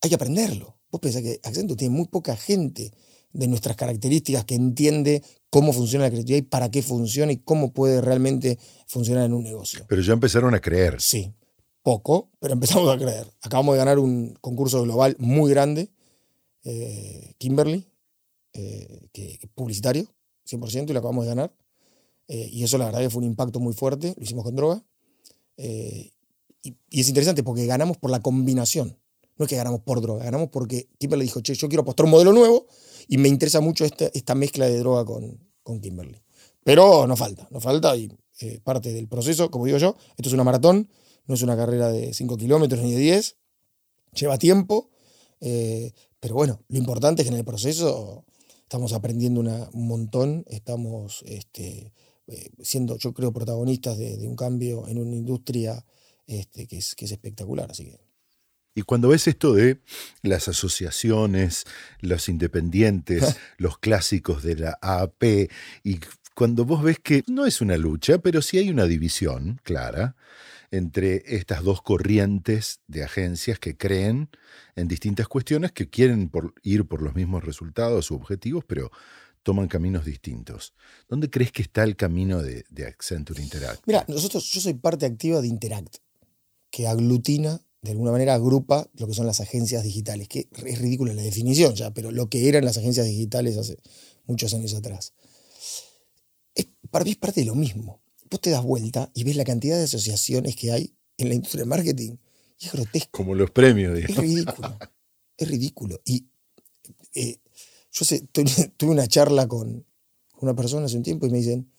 hay 0.00 0.08
que 0.08 0.14
aprenderlo. 0.14 0.77
Vos 0.90 1.00
pensás 1.00 1.22
que 1.22 1.40
Accenture 1.42 1.76
tiene 1.76 1.94
muy 1.94 2.06
poca 2.06 2.36
gente 2.36 2.92
de 3.32 3.46
nuestras 3.46 3.76
características 3.76 4.44
que 4.44 4.54
entiende 4.54 5.22
cómo 5.50 5.72
funciona 5.72 6.04
la 6.04 6.10
creatividad 6.10 6.38
y 6.38 6.42
para 6.42 6.70
qué 6.70 6.82
funciona 6.82 7.32
y 7.32 7.38
cómo 7.38 7.72
puede 7.72 8.00
realmente 8.00 8.58
funcionar 8.86 9.24
en 9.24 9.34
un 9.34 9.44
negocio. 9.44 9.84
Pero 9.88 10.02
ya 10.02 10.12
empezaron 10.12 10.54
a 10.54 10.60
creer. 10.60 11.00
Sí, 11.00 11.32
poco, 11.82 12.30
pero 12.40 12.54
empezamos 12.58 12.94
a 12.94 12.98
creer. 12.98 13.26
Acabamos 13.42 13.74
de 13.74 13.78
ganar 13.78 13.98
un 13.98 14.34
concurso 14.40 14.82
global 14.82 15.16
muy 15.18 15.50
grande, 15.50 15.90
eh, 16.64 17.34
Kimberly, 17.38 17.86
eh, 18.52 19.08
que, 19.12 19.38
publicitario, 19.54 20.06
100%, 20.46 20.90
y 20.90 20.92
lo 20.92 20.98
acabamos 20.98 21.24
de 21.24 21.28
ganar. 21.28 21.54
Eh, 22.28 22.48
y 22.50 22.64
eso 22.64 22.76
la 22.76 22.86
verdad 22.86 23.00
que 23.00 23.10
fue 23.10 23.20
un 23.20 23.26
impacto 23.26 23.60
muy 23.60 23.72
fuerte, 23.72 24.14
lo 24.16 24.22
hicimos 24.22 24.44
con 24.44 24.56
droga. 24.56 24.84
Y, 25.56 26.12
y, 26.62 27.00
es 27.00 27.08
interesante 27.08 27.42
porque 27.42 27.66
ganamos 27.66 27.96
por 27.96 28.10
la 28.10 28.20
combinación. 28.20 28.96
No 29.38 29.44
es 29.44 29.48
que 29.48 29.56
ganamos 29.56 29.80
por 29.80 30.00
droga, 30.00 30.24
ganamos 30.24 30.48
porque 30.50 30.88
Kimberly 30.98 31.24
dijo, 31.24 31.40
che, 31.40 31.54
yo 31.54 31.68
quiero 31.68 31.82
apostar 31.82 32.04
un 32.04 32.10
modelo 32.10 32.32
nuevo 32.32 32.66
y 33.06 33.18
me 33.18 33.28
interesa 33.28 33.60
mucho 33.60 33.84
esta, 33.84 34.06
esta 34.12 34.34
mezcla 34.34 34.66
de 34.66 34.78
droga 34.78 35.04
con, 35.04 35.38
con 35.62 35.80
Kimberly. 35.80 36.20
Pero 36.64 37.06
no 37.06 37.16
falta, 37.16 37.48
no 37.50 37.60
falta 37.60 37.96
y 37.96 38.10
parte 38.62 38.92
del 38.92 39.08
proceso, 39.08 39.50
como 39.50 39.64
digo 39.66 39.78
yo, 39.78 39.96
esto 40.16 40.28
es 40.28 40.32
una 40.32 40.44
maratón, 40.44 40.88
no 41.26 41.34
es 41.34 41.42
una 41.42 41.56
carrera 41.56 41.90
de 41.90 42.12
5 42.14 42.36
kilómetros 42.36 42.82
ni 42.82 42.92
de 42.92 42.98
10, 42.98 43.36
lleva 44.14 44.38
tiempo, 44.38 44.90
eh, 45.40 45.92
pero 46.20 46.34
bueno, 46.34 46.62
lo 46.68 46.78
importante 46.78 47.22
es 47.22 47.28
que 47.28 47.32
en 47.32 47.38
el 47.38 47.44
proceso 47.44 48.24
estamos 48.62 48.92
aprendiendo 48.92 49.40
un 49.40 49.88
montón, 49.88 50.44
estamos 50.48 51.22
este, 51.26 51.92
eh, 52.26 52.50
siendo, 52.62 52.96
yo 52.96 53.14
creo, 53.14 53.32
protagonistas 53.32 53.96
de, 53.96 54.26
un 54.26 54.36
cambio 54.36 54.86
en 54.88 54.98
una 54.98 55.16
industria 55.16 55.84
este, 56.26 56.66
que, 56.66 56.78
es, 56.78 56.94
que 56.94 57.06
es 57.06 57.12
espectacular. 57.12 57.70
Así 57.70 57.86
que. 57.86 58.07
Y 58.78 58.82
cuando 58.82 59.08
ves 59.08 59.26
esto 59.26 59.54
de 59.54 59.80
las 60.22 60.46
asociaciones, 60.46 61.64
los 61.98 62.28
independientes, 62.28 63.36
los 63.56 63.76
clásicos 63.78 64.44
de 64.44 64.54
la 64.54 64.78
AP, 64.80 65.50
y 65.82 65.98
cuando 66.36 66.64
vos 66.64 66.84
ves 66.84 67.00
que 67.00 67.24
no 67.26 67.44
es 67.44 67.60
una 67.60 67.76
lucha, 67.76 68.18
pero 68.18 68.40
sí 68.40 68.56
hay 68.56 68.70
una 68.70 68.84
división 68.84 69.60
clara, 69.64 70.14
entre 70.70 71.24
estas 71.26 71.64
dos 71.64 71.82
corrientes 71.82 72.78
de 72.86 73.02
agencias 73.02 73.58
que 73.58 73.76
creen 73.76 74.30
en 74.76 74.86
distintas 74.86 75.26
cuestiones, 75.26 75.72
que 75.72 75.90
quieren 75.90 76.30
ir 76.62 76.86
por 76.86 77.02
los 77.02 77.16
mismos 77.16 77.42
resultados 77.42 78.12
u 78.12 78.14
objetivos, 78.14 78.62
pero 78.64 78.92
toman 79.42 79.66
caminos 79.66 80.04
distintos. 80.04 80.72
¿Dónde 81.08 81.28
crees 81.30 81.50
que 81.50 81.62
está 81.62 81.82
el 81.82 81.96
camino 81.96 82.42
de, 82.42 82.64
Accenture 82.86 83.42
Interact? 83.42 83.82
Mira, 83.86 84.04
nosotros, 84.06 84.48
yo 84.52 84.60
soy 84.60 84.74
parte 84.74 85.04
activa 85.04 85.40
de 85.40 85.48
Interact, 85.48 85.96
que 86.70 86.86
aglutina, 86.86 87.60
de 87.82 87.92
alguna 87.92 88.12
manera 88.12 88.34
agrupa 88.34 88.88
lo 88.94 89.06
que 89.06 89.14
son 89.14 89.26
las 89.26 89.40
agencias 89.40 89.84
digitales, 89.84 90.28
que 90.28 90.48
es 90.64 90.78
ridícula 90.78 91.14
la 91.14 91.22
definición 91.22 91.74
ya, 91.74 91.92
pero 91.92 92.10
lo 92.10 92.28
que 92.28 92.48
eran 92.48 92.64
las 92.64 92.76
agencias 92.76 93.06
digitales 93.06 93.56
hace 93.56 93.78
muchos 94.26 94.52
años 94.54 94.74
atrás. 94.74 95.12
para 96.90 97.04
mí 97.04 97.12
es 97.12 97.16
parte 97.16 97.40
de 97.40 97.46
lo 97.46 97.54
mismo 97.54 98.00
vos 98.30 98.40
te 98.40 98.50
das 98.50 98.62
vuelta 98.62 99.10
y 99.14 99.24
ves 99.24 99.36
la 99.36 99.44
cantidad 99.44 99.76
de 99.76 99.84
asociaciones 99.84 100.56
que 100.56 100.72
hay 100.72 100.94
en 101.16 101.28
la 101.28 101.34
industria 101.34 101.62
del 101.62 101.68
marketing. 101.68 102.16
Y 102.58 102.66
es 102.66 102.72
grotesco. 102.72 103.10
Como 103.12 103.34
los 103.34 103.50
premios, 103.50 103.94
digamos. 103.94 104.16
Es 104.16 104.22
ridículo. 104.22 104.78
es 105.36 105.48
ridículo. 105.48 106.00
Y 106.04 106.26
eh, 107.14 107.38
yo 107.92 108.04
sé, 108.04 108.20
tuve 108.76 108.90
una 108.90 109.06
charla 109.06 109.46
con 109.46 109.84
una 110.40 110.54
persona 110.54 110.86
hace 110.86 110.96
un 110.96 111.02
tiempo 111.02 111.26
y 111.26 111.30
me 111.30 111.38
dicen, 111.38 111.70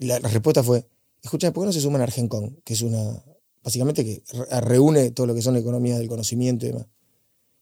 la, 0.00 0.18
respuesta 0.18 0.62
fue, 0.62 0.86
escucha, 1.22 1.52
¿por 1.52 1.62
qué 1.62 1.66
no 1.66 1.72
se 1.72 1.80
suman 1.80 2.00
a 2.00 2.04
Argencon? 2.04 2.60
Que 2.64 2.74
es 2.74 2.82
una, 2.82 3.22
básicamente 3.62 4.04
que 4.04 4.22
reúne 4.60 5.10
todo 5.10 5.26
lo 5.26 5.34
que 5.34 5.42
son 5.42 5.54
la 5.54 5.60
economía 5.60 5.98
del 5.98 6.08
conocimiento 6.08 6.66
y 6.66 6.70
demás. 6.70 6.86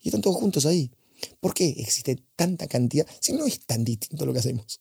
Y 0.00 0.08
están 0.08 0.20
todos 0.20 0.36
juntos 0.36 0.66
ahí. 0.66 0.90
¿Por 1.40 1.54
qué 1.54 1.68
existe 1.78 2.16
tanta 2.36 2.66
cantidad? 2.66 3.06
Si 3.20 3.32
no 3.32 3.46
es 3.46 3.60
tan 3.60 3.84
distinto 3.84 4.24
lo 4.24 4.32
que 4.32 4.38
hacemos. 4.38 4.80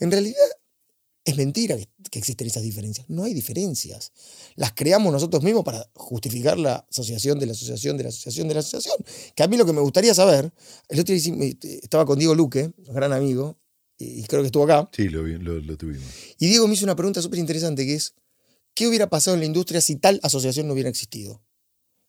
En 0.00 0.10
realidad, 0.10 0.48
es 1.24 1.36
mentira 1.36 1.76
que, 1.76 2.18
existen 2.18 2.46
esas 2.46 2.62
diferencias. 2.62 3.08
No 3.10 3.24
hay 3.24 3.34
diferencias. 3.34 4.12
Las 4.56 4.72
creamos 4.72 5.12
nosotros 5.12 5.42
mismos 5.42 5.64
para 5.64 5.86
justificar 5.94 6.58
la 6.58 6.86
asociación 6.90 7.38
de 7.38 7.46
la 7.46 7.52
asociación 7.52 7.98
de 7.98 8.04
la 8.04 8.08
asociación 8.08 8.48
de 8.48 8.54
la 8.54 8.60
asociación. 8.60 8.96
Que 9.34 9.42
a 9.42 9.48
mí 9.48 9.58
lo 9.58 9.66
que 9.66 9.74
me 9.74 9.82
gustaría 9.82 10.14
saber, 10.14 10.50
el 10.88 11.00
otro 11.00 11.14
día 11.14 11.54
estaba 11.82 12.06
con 12.06 12.18
Diego 12.18 12.34
Luque, 12.34 12.72
un 12.86 12.94
gran 12.94 13.12
amigo, 13.12 13.58
y 13.98 14.22
creo 14.24 14.42
que 14.42 14.46
estuvo 14.46 14.64
acá. 14.64 14.88
Sí, 14.92 15.08
lo, 15.08 15.22
lo 15.22 15.76
tuvimos. 15.76 16.06
Y 16.38 16.48
Diego 16.48 16.66
me 16.66 16.74
hizo 16.74 16.84
una 16.84 16.96
pregunta 16.96 17.20
súper 17.20 17.40
interesante 17.40 17.84
que 17.84 17.94
es, 17.94 18.14
¿qué 18.78 18.86
hubiera 18.86 19.10
pasado 19.10 19.34
en 19.34 19.40
la 19.40 19.46
industria 19.46 19.80
si 19.80 19.96
tal 19.96 20.20
asociación 20.22 20.68
no 20.68 20.72
hubiera 20.72 20.88
existido? 20.88 21.42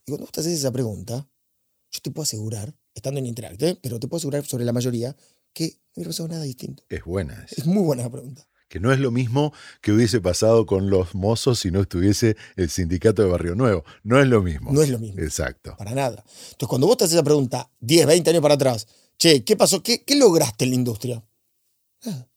Y 0.05 0.11
cuando 0.11 0.25
vos 0.25 0.31
te 0.31 0.41
haces 0.41 0.53
esa 0.53 0.71
pregunta, 0.71 1.27
yo 1.89 1.99
te 1.99 2.11
puedo 2.11 2.21
asegurar, 2.21 2.75
estando 2.93 3.19
en 3.19 3.25
Interact, 3.25 3.59
¿eh? 3.63 3.79
pero 3.81 3.99
te 3.99 4.07
puedo 4.07 4.19
asegurar 4.19 4.45
sobre 4.45 4.65
la 4.65 4.71
mayoría, 4.71 5.15
que 5.51 5.65
no 5.65 5.93
hubiera 5.95 6.09
pasado 6.09 6.29
nada 6.29 6.43
distinto. 6.43 6.83
Es 6.87 7.03
buena. 7.03 7.43
Es 7.49 7.65
muy 7.65 7.81
buena 7.81 8.03
la 8.03 8.11
pregunta 8.11 8.47
que 8.67 8.79
no 8.79 8.93
es 8.93 8.99
lo 8.99 9.09
mismo 9.09 9.51
que 9.81 9.91
hubiese 9.91 10.21
pasado 10.21 10.67
con 10.67 10.91
los 10.91 11.15
mozos 11.15 11.57
si 11.57 11.71
no 11.71 11.81
estuviese 11.81 12.37
el 12.55 12.69
sindicato 12.69 13.23
de 13.23 13.27
Barrio 13.27 13.55
Nuevo. 13.55 13.83
No 14.03 14.19
es 14.19 14.27
lo 14.27 14.43
mismo. 14.43 14.71
No 14.71 14.83
es 14.83 14.89
lo 14.89 14.99
mismo. 14.99 15.19
Exacto. 15.19 15.75
Para 15.75 15.95
nada. 15.95 16.23
Entonces, 16.51 16.67
cuando 16.67 16.85
vos 16.85 16.95
te 16.95 17.05
haces 17.05 17.15
esa 17.15 17.23
pregunta 17.23 17.71
10, 17.79 18.05
20 18.05 18.29
años 18.29 18.43
para 18.43 18.53
atrás, 18.53 18.85
che, 19.17 19.43
¿qué 19.43 19.55
pasó? 19.55 19.81
¿Qué, 19.81 20.03
lograste 20.15 20.65
en 20.65 20.69
la 20.69 20.75
industria? 20.75 21.25
Ah. 22.05 22.27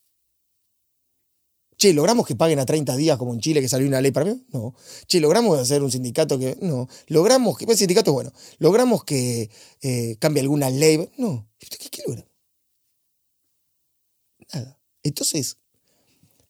Che, 1.83 1.93
¿logramos 1.93 2.25
que 2.29 2.37
paguen 2.37 2.61
a 2.61 2.65
30 2.65 2.95
días 2.95 3.19
como 3.19 3.35
en 3.35 3.41
Chile 3.41 3.61
que 3.61 3.69
salió 3.69 3.89
una 3.89 4.01
ley 4.01 4.13
para 4.13 4.25
mí? 4.25 4.41
No. 4.53 4.73
Che, 5.09 5.19
¿logramos 5.19 5.59
hacer 5.59 5.83
un 5.83 5.91
sindicato 5.91 6.39
que.? 6.39 6.57
No. 6.61 6.87
¿Logramos 7.09 7.59
que.? 7.59 7.65
El 7.65 7.77
sindicato 7.77 8.13
bueno. 8.13 8.33
¿Logramos 8.61 9.03
que 9.03 9.51
eh, 9.81 10.15
cambie 10.21 10.43
alguna 10.43 10.71
ley? 10.71 11.11
No. 11.19 11.51
¿Qué, 11.59 11.91
qué 11.91 12.03
logramos? 12.07 12.31
Nada. 14.55 14.79
Entonces, 15.03 15.57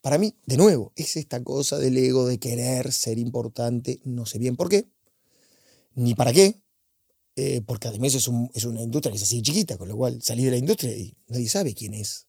para 0.02 0.18
mí, 0.18 0.34
de 0.44 0.58
nuevo, 0.58 0.92
es 0.96 1.16
esta 1.16 1.42
cosa 1.42 1.78
del 1.78 1.96
ego 1.96 2.26
de 2.26 2.36
querer 2.36 2.92
ser 2.92 3.18
importante, 3.18 4.00
no 4.04 4.26
sé 4.26 4.38
bien 4.38 4.56
por 4.56 4.68
qué, 4.68 4.86
ni 5.94 6.14
para 6.14 6.34
qué, 6.34 6.60
eh, 7.36 7.62
porque 7.64 7.88
además 7.88 8.14
es, 8.14 8.28
una 8.28 8.82
industria 8.82 9.10
que 9.10 9.16
es 9.16 9.22
así 9.22 9.40
chiquita, 9.40 9.78
con 9.78 9.88
lo 9.88 9.96
cual 9.96 10.20
salí 10.20 10.44
de 10.44 10.50
la 10.50 10.58
industria 10.58 10.94
y 10.94 11.16
nadie 11.28 11.48
sabe 11.48 11.72
quién 11.72 11.94
es. 11.94 12.26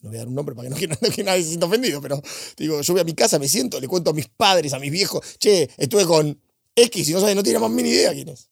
No 0.00 0.08
voy 0.08 0.16
a 0.16 0.20
dar 0.20 0.28
un 0.28 0.34
nombre 0.34 0.54
para 0.54 0.70
que, 0.76 0.88
no, 0.88 0.96
que 0.96 1.24
nadie 1.24 1.42
se 1.42 1.50
sienta 1.50 1.66
ofendido, 1.66 2.00
pero 2.00 2.20
digo, 2.56 2.80
yo 2.80 2.94
voy 2.94 3.00
a 3.00 3.04
mi 3.04 3.14
casa, 3.14 3.38
me 3.38 3.48
siento, 3.48 3.80
le 3.80 3.88
cuento 3.88 4.10
a 4.10 4.14
mis 4.14 4.28
padres, 4.28 4.72
a 4.72 4.78
mis 4.78 4.90
viejos, 4.90 5.20
che, 5.38 5.68
estuve 5.76 6.04
con 6.04 6.40
X 6.74 7.08
y 7.08 7.12
no 7.12 7.20
sabe, 7.20 7.34
no 7.34 7.42
tiene 7.42 7.58
más 7.58 7.70
ni 7.70 7.88
idea 7.88 8.12
quién 8.12 8.28
es. 8.28 8.50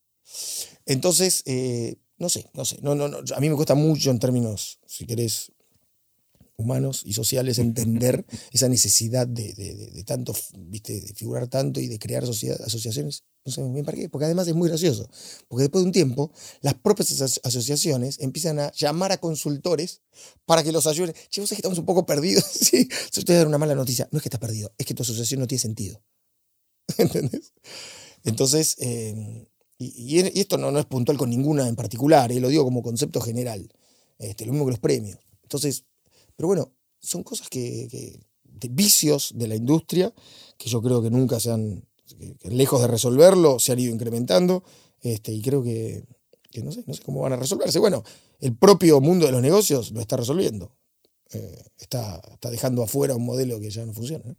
Entonces, 0.87 1.43
eh, 1.47 1.97
no 2.19 2.29
sé, 2.29 2.51
no 2.55 2.65
sé, 2.65 2.79
no, 2.83 2.95
no, 2.95 3.09
no, 3.09 3.19
a 3.19 3.41
mí 3.41 3.49
me 3.49 3.57
cuesta 3.57 3.75
mucho 3.75 4.11
en 4.11 4.19
términos, 4.19 4.79
si 4.87 5.07
querés, 5.07 5.53
humanos 6.59 7.03
y 7.07 7.15
sociales 7.15 7.59
entender 7.59 8.27
esa 8.53 8.69
necesidad 8.69 9.27
de, 9.27 10.05
tanto, 10.05 10.35
viste, 10.59 11.01
de 11.01 11.15
figurar 11.15 11.49
tanto 11.49 11.81
y 11.81 11.89
de 11.89 11.99
crear 11.99 12.25
asociaciones. 12.25 13.25
No 13.45 13.53
sé 13.53 13.63
bien 13.63 13.85
para 13.85 13.97
qué, 13.97 14.09
porque 14.11 14.27
además 14.27 14.47
es 14.49 14.55
muy 14.55 14.69
gracioso. 14.69 15.09
Porque 15.49 15.63
después 15.63 15.83
de 15.83 15.87
un 15.87 15.93
tiempo, 15.93 16.31
las 16.61 16.75
propias 16.75 17.41
asociaciones 17.43 18.19
empiezan 18.21 18.59
a 18.59 18.71
llamar 18.73 19.13
a 19.13 19.19
consultores 19.19 20.03
para 20.45 20.63
que 20.63 20.73
los 20.73 20.87
ayuden. 20.87 21.15
Che, 21.31 21.41
vos 21.41 21.49
que 21.49 21.57
estamos 21.57 21.79
un 21.79 21.87
poco 21.87 22.05
perdidos. 22.05 22.45
sí, 22.53 22.89
si 23.11 23.23
te 23.23 23.33
voy 23.33 23.37
a 23.37 23.39
dar 23.39 23.47
una 23.47 23.59
mala 23.59 23.75
noticia. 23.75 24.09
No 24.13 24.19
es 24.19 24.23
que 24.23 24.29
estás 24.29 24.41
perdido, 24.41 24.73
es 24.77 24.85
que 24.85 24.93
tu 24.93 25.03
asociación 25.03 25.41
no 25.41 25.47
tiene 25.47 25.61
sentido. 25.61 26.03
¿Entendés? 26.99 27.55
Entonces, 28.25 28.77
eh, 28.81 29.49
y, 29.79 30.19
esto 30.19 30.59
no, 30.59 30.71
no, 30.71 30.81
es 30.81 30.87
puntual 30.87 31.17
con 31.17 31.31
ninguna 31.31 31.69
en 31.69 31.77
particular, 31.77 32.33
eh, 32.33 32.41
lo 32.41 32.49
digo 32.49 32.65
como 32.65 32.83
concepto 32.83 33.21
general. 33.21 33.73
Este, 34.19 34.45
lo 34.45 34.53
mismo 34.53 34.67
que 34.67 34.73
los 34.73 34.81
premios. 34.81 35.21
Entonces, 35.43 35.85
pero 36.39 36.47
bueno, 36.47 36.73
son 37.01 37.25
cosas 37.25 37.49
que, 37.49 37.89
de 38.45 38.69
vicios 38.69 39.33
de 39.35 39.49
la 39.49 39.57
industria 39.57 40.15
que 40.57 40.71
yo 40.71 40.81
creo 40.81 41.03
que 41.03 41.11
nunca 41.11 41.41
se 41.41 41.51
han, 41.51 41.85
lejos 42.45 42.81
de 42.81 42.87
resolverlo, 42.87 43.59
se 43.59 43.73
han 43.73 43.81
ido 43.81 43.93
incrementando 43.93 44.63
este, 45.01 45.33
y 45.33 45.43
creo 45.43 45.65
que, 45.65 46.05
no, 46.63 46.71
sé, 46.71 46.85
no 46.87 46.95
sé 46.95 47.03
cómo 47.03 47.23
van 47.23 47.33
a 47.33 47.37
resolverse. 47.37 47.81
Bueno, 47.81 48.05
el 48.39 48.57
propio 48.57 49.01
mundo 49.01 49.27
de 49.27 49.33
los 49.33 49.43
negocios 49.43 49.91
lo 49.91 50.01
está 50.01 50.17
resolviendo. 50.17 50.77
Eh, 51.33 51.65
está, 51.77 52.23
está 52.31 52.51
dejando 52.51 52.85
afuera 52.85 53.17
un 53.17 53.25
modelo 53.25 53.59
que 53.59 53.71
ya 53.71 53.85
no 53.85 53.93
funciona. 53.93 54.37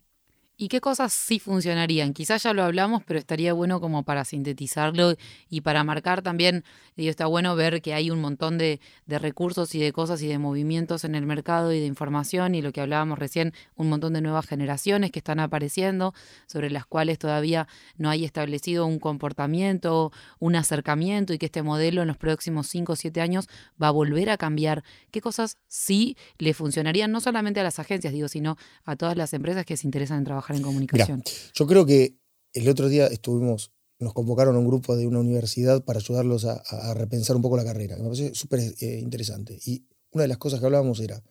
¿Y 0.62 0.68
qué 0.68 0.82
cosas 0.82 1.14
sí 1.14 1.40
funcionarían? 1.40 2.14
Quizás 2.14 2.44
ya 2.44 2.54
lo 2.54 2.64
hablamos, 2.64 3.02
pero 3.06 3.18
estaría 3.18 3.54
bueno 3.54 3.80
como 3.80 4.04
para 4.04 4.26
sintetizarlo 4.26 5.16
y 5.50 5.62
para 5.62 5.86
marcar 5.86 6.22
también, 6.22 6.66
y 6.98 7.08
está 7.08 7.28
bueno 7.28 7.56
ver 7.56 7.82
que 7.82 7.94
hay 7.94 8.12
un 8.12 8.20
montón 8.20 8.58
de, 8.58 8.82
de, 9.06 9.20
recursos 9.20 9.74
y 9.74 9.80
de 9.80 9.94
cosas 9.94 10.22
y 10.22 10.28
de 10.28 10.38
movimientos 10.38 11.06
en 11.06 11.16
el 11.16 11.26
mercado 11.26 11.72
y 11.72 11.80
de 11.80 11.86
información 11.86 12.56
y 12.56 12.62
lo 12.62 12.74
que 12.74 12.82
hablábamos 12.82 13.18
recién, 13.20 13.54
un 13.78 13.88
montón 13.88 14.12
de 14.12 14.20
nuevas 14.20 14.48
generaciones 14.48 15.12
que 15.12 15.20
están 15.20 15.40
apareciendo, 15.40 16.14
sobre 16.46 16.70
las 16.70 16.86
cuales 16.86 17.20
todavía 17.20 17.70
no 17.96 18.10
hay 18.10 18.26
establecido 18.26 18.86
un 18.86 19.00
comportamiento, 19.00 20.12
un 20.40 20.58
acercamiento 20.58 21.32
y 21.32 21.38
que 21.38 21.46
este 21.46 21.64
modelo 21.64 22.02
en 22.02 22.10
los 22.10 22.18
próximos 22.18 22.68
5 22.68 22.92
o 22.92 22.96
7 22.98 23.22
años 23.22 23.48
va 23.82 23.88
a 23.88 23.92
volver 23.92 24.30
a 24.30 24.36
cambiar. 24.36 24.84
¿Qué 25.10 25.22
cosas 25.22 25.58
sí 25.70 26.18
le 26.38 26.54
funcionarían 26.54 27.14
no 27.14 27.22
solamente 27.22 27.62
a 27.62 27.64
las 27.64 27.80
agencias, 27.80 28.12
digo, 28.12 28.28
sino 28.28 28.58
a 28.84 28.98
todas 28.98 29.16
las 29.16 29.34
empresas 29.34 29.66
que 29.66 29.78
se 29.78 29.88
interesan 29.88 30.18
en 30.18 30.26
trabajar? 30.26 30.49
En 30.56 30.64
comunicación? 30.64 31.24
yo 31.54 31.68
creo 31.68 31.86
que 31.86 32.16
el 32.54 32.68
otro 32.68 32.90
día 32.90 33.08
estuvimos, 33.08 33.72
nos 34.00 34.14
convocaron 34.14 34.56
a 34.56 34.60
un 34.60 34.68
grupo 34.68 34.96
de 34.96 35.08
una 35.08 35.20
universidad 35.20 35.84
para 35.84 36.00
ayudarlos 36.00 36.46
a, 36.46 36.94
repensar 36.94 37.36
un 37.36 37.42
poco 37.42 37.58
la 37.58 37.64
carrera, 37.64 37.98
me 37.98 38.04
parece 38.04 38.34
súper 38.34 38.60
eh, 38.60 39.00
interesante. 39.00 39.60
Y 39.66 39.84
una 40.12 40.24
de 40.24 40.28
las 40.30 40.38
cosas 40.38 40.60
que 40.60 40.66
hablábamos 40.66 41.00
era, 41.00 41.22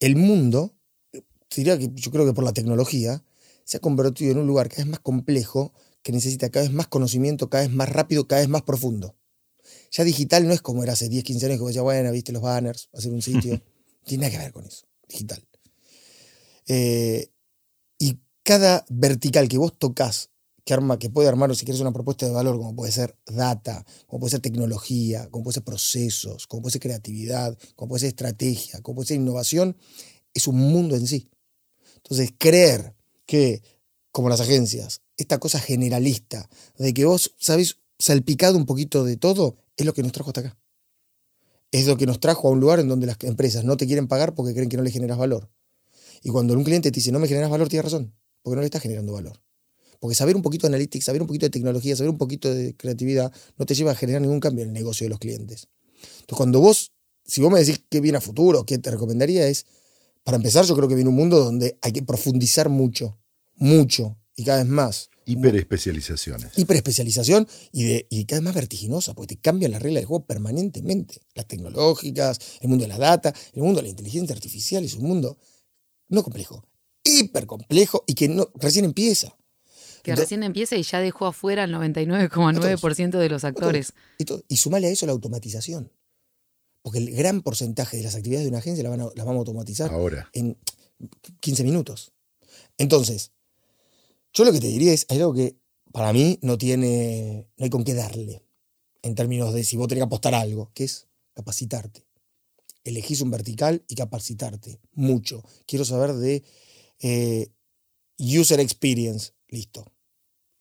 el 0.00 0.16
mundo, 0.16 0.74
diría 1.54 1.78
que 1.78 1.90
yo 1.94 2.10
creo 2.10 2.26
que 2.26 2.32
por 2.32 2.44
la 2.44 2.52
tecnología, 2.52 3.22
se 3.64 3.78
ha 3.78 3.80
convertido 3.80 4.32
en 4.32 4.38
un 4.38 4.46
lugar 4.46 4.68
cada 4.68 4.84
vez 4.84 4.90
más 4.90 5.00
complejo, 5.00 5.72
que 6.02 6.12
necesita 6.12 6.50
cada 6.50 6.66
vez 6.66 6.74
más 6.74 6.86
conocimiento, 6.86 7.48
cada 7.48 7.64
vez 7.64 7.72
más 7.72 7.88
rápido, 7.88 8.28
cada 8.28 8.42
vez 8.42 8.48
más 8.48 8.62
profundo. 8.62 9.16
Ya 9.90 10.04
digital 10.04 10.46
no 10.46 10.52
es 10.52 10.60
como 10.60 10.82
era 10.82 10.92
hace 10.92 11.08
10, 11.08 11.24
15 11.24 11.46
años 11.46 11.58
que 11.58 11.66
decía, 11.66 11.82
bueno, 11.82 12.12
viste 12.12 12.32
los 12.32 12.42
banners, 12.42 12.90
hacer 12.92 13.12
un 13.12 13.22
sitio. 13.22 13.60
Tiene 14.04 14.26
nada 14.26 14.36
que 14.36 14.44
ver 14.44 14.52
con 14.52 14.66
eso, 14.66 14.86
digital. 15.08 15.42
Eh, 16.66 17.30
y 17.98 18.20
cada 18.42 18.84
vertical 18.88 19.48
que 19.48 19.58
vos 19.58 19.78
tocas, 19.78 20.30
que, 20.64 20.74
arma, 20.74 20.98
que 20.98 21.10
puede 21.10 21.28
armar, 21.28 21.54
si 21.54 21.64
quieres, 21.64 21.80
una 21.80 21.92
propuesta 21.92 22.26
de 22.26 22.32
valor, 22.32 22.56
como 22.56 22.74
puede 22.74 22.92
ser 22.92 23.16
data, 23.26 23.84
como 24.06 24.20
puede 24.20 24.32
ser 24.32 24.40
tecnología, 24.40 25.28
como 25.30 25.44
puede 25.44 25.54
ser 25.54 25.64
procesos, 25.64 26.46
como 26.46 26.62
puede 26.62 26.72
ser 26.72 26.82
creatividad, 26.82 27.56
como 27.76 27.90
puede 27.90 28.00
ser 28.00 28.08
estrategia, 28.08 28.80
como 28.80 28.96
puede 28.96 29.08
ser 29.08 29.16
innovación, 29.18 29.76
es 30.32 30.48
un 30.48 30.56
mundo 30.56 30.96
en 30.96 31.06
sí. 31.06 31.30
Entonces, 31.96 32.32
creer 32.38 32.94
que, 33.26 33.62
como 34.10 34.28
las 34.28 34.40
agencias, 34.40 35.02
esta 35.16 35.38
cosa 35.38 35.60
generalista, 35.60 36.48
de 36.78 36.92
que 36.92 37.04
vos 37.04 37.34
sabés 37.38 37.78
salpicado 37.98 38.56
un 38.56 38.66
poquito 38.66 39.04
de 39.04 39.16
todo, 39.16 39.56
es 39.76 39.86
lo 39.86 39.94
que 39.94 40.02
nos 40.02 40.12
trajo 40.12 40.30
hasta 40.30 40.40
acá. 40.40 40.58
Es 41.70 41.86
lo 41.86 41.96
que 41.96 42.06
nos 42.06 42.20
trajo 42.20 42.48
a 42.48 42.50
un 42.50 42.60
lugar 42.60 42.80
en 42.80 42.88
donde 42.88 43.06
las 43.06 43.16
empresas 43.22 43.64
no 43.64 43.76
te 43.76 43.86
quieren 43.86 44.06
pagar 44.06 44.34
porque 44.34 44.54
creen 44.54 44.68
que 44.68 44.76
no 44.76 44.82
les 44.82 44.92
generas 44.92 45.18
valor. 45.18 45.50
Y 46.24 46.30
cuando 46.30 46.54
un 46.54 46.64
cliente 46.64 46.90
te 46.90 46.96
dice, 46.96 47.12
no 47.12 47.18
me 47.18 47.28
generas 47.28 47.50
valor, 47.50 47.68
tienes 47.68 47.84
razón, 47.84 48.14
porque 48.42 48.56
no 48.56 48.62
le 48.62 48.66
estás 48.66 48.80
generando 48.80 49.12
valor. 49.12 49.38
Porque 50.00 50.16
saber 50.16 50.34
un 50.34 50.42
poquito 50.42 50.66
de 50.66 50.68
analytics, 50.68 51.04
saber 51.04 51.20
un 51.20 51.26
poquito 51.26 51.44
de 51.44 51.50
tecnología, 51.50 51.94
saber 51.94 52.08
un 52.08 52.16
poquito 52.16 52.52
de 52.52 52.74
creatividad, 52.74 53.30
no 53.58 53.66
te 53.66 53.74
lleva 53.74 53.92
a 53.92 53.94
generar 53.94 54.22
ningún 54.22 54.40
cambio 54.40 54.62
en 54.62 54.70
el 54.70 54.74
negocio 54.74 55.04
de 55.04 55.10
los 55.10 55.18
clientes. 55.18 55.68
Entonces, 56.20 56.36
cuando 56.36 56.60
vos, 56.60 56.92
si 57.26 57.42
vos 57.42 57.52
me 57.52 57.58
decís 57.58 57.84
qué 57.90 58.00
viene 58.00 58.16
a 58.16 58.20
futuro, 58.22 58.64
qué 58.64 58.78
te 58.78 58.90
recomendaría 58.90 59.46
es, 59.46 59.66
para 60.24 60.38
empezar, 60.38 60.64
yo 60.64 60.74
creo 60.74 60.88
que 60.88 60.94
viene 60.94 61.10
un 61.10 61.16
mundo 61.16 61.44
donde 61.44 61.76
hay 61.82 61.92
que 61.92 62.02
profundizar 62.02 62.70
mucho, 62.70 63.18
mucho 63.56 64.16
y 64.34 64.44
cada 64.44 64.62
vez 64.62 64.68
más. 64.68 65.10
Hiperespecializaciones. 65.26 66.56
Hiperespecialización 66.56 67.46
y, 67.70 67.84
de, 67.84 68.06
y 68.08 68.24
cada 68.24 68.40
vez 68.40 68.44
más 68.46 68.54
vertiginosa, 68.54 69.12
porque 69.12 69.36
te 69.36 69.42
cambian 69.42 69.72
las 69.72 69.82
reglas 69.82 70.02
de 70.02 70.06
juego 70.06 70.24
permanentemente. 70.24 71.20
Las 71.34 71.46
tecnológicas, 71.46 72.38
el 72.62 72.68
mundo 72.68 72.84
de 72.84 72.88
la 72.88 72.98
data, 72.98 73.34
el 73.52 73.62
mundo 73.62 73.76
de 73.76 73.82
la 73.82 73.88
inteligencia 73.90 74.34
artificial 74.34 74.84
es 74.84 74.94
un 74.94 75.04
mundo 75.04 75.36
no 76.08 76.22
complejo, 76.22 76.64
hiper 77.02 77.46
complejo 77.46 78.04
y 78.06 78.14
que 78.14 78.28
no, 78.28 78.48
recién 78.54 78.84
empieza. 78.84 79.36
Que 80.02 80.14
recién 80.14 80.42
empieza 80.42 80.76
y 80.76 80.82
ya 80.82 81.00
dejó 81.00 81.26
afuera 81.26 81.64
el 81.64 81.72
99,9% 81.72 83.18
de 83.18 83.28
los 83.30 83.44
actores. 83.44 83.94
Y, 84.18 84.26
y, 84.48 84.56
sumale 84.58 84.88
a 84.88 84.90
eso 84.90 85.06
la 85.06 85.12
automatización. 85.12 85.90
Porque 86.82 86.98
el 86.98 87.10
gran 87.14 87.40
porcentaje 87.40 87.96
de 87.96 88.02
las 88.02 88.14
actividades 88.14 88.44
de 88.44 88.50
una 88.50 88.58
agencia 88.58 88.84
las, 88.84 88.90
van 88.90 89.10
vamos 89.16 89.34
a 89.34 89.38
automatizar 89.38 89.90
Ahora. 89.90 90.28
en 90.34 90.58
15 91.40 91.64
minutos. 91.64 92.12
Entonces, 92.76 93.32
yo 94.34 94.44
lo 94.44 94.52
que 94.52 94.60
te 94.60 94.66
diría 94.66 94.92
es, 94.92 95.06
hay 95.08 95.20
algo 95.20 95.32
que 95.32 95.56
para 95.90 96.12
mí 96.12 96.38
no 96.42 96.58
tiene, 96.58 97.48
no 97.56 97.64
hay 97.64 97.70
con 97.70 97.84
qué 97.84 97.94
darle 97.94 98.42
en 99.00 99.14
términos 99.14 99.54
de 99.54 99.64
si 99.64 99.78
vos 99.78 99.88
tenés 99.88 100.00
que 100.00 100.06
apostar 100.06 100.34
algo, 100.34 100.70
que 100.74 100.84
es 100.84 101.06
capacitarte 101.32 102.04
elegís 102.84 103.20
un 103.22 103.30
vertical 103.30 103.82
y 103.88 103.94
capacitarte 103.94 104.80
mucho. 104.92 105.42
Quiero 105.66 105.84
saber 105.84 106.14
de 106.14 106.44
eh, 107.00 107.48
user 108.18 108.60
experience, 108.60 109.32
listo. 109.48 109.90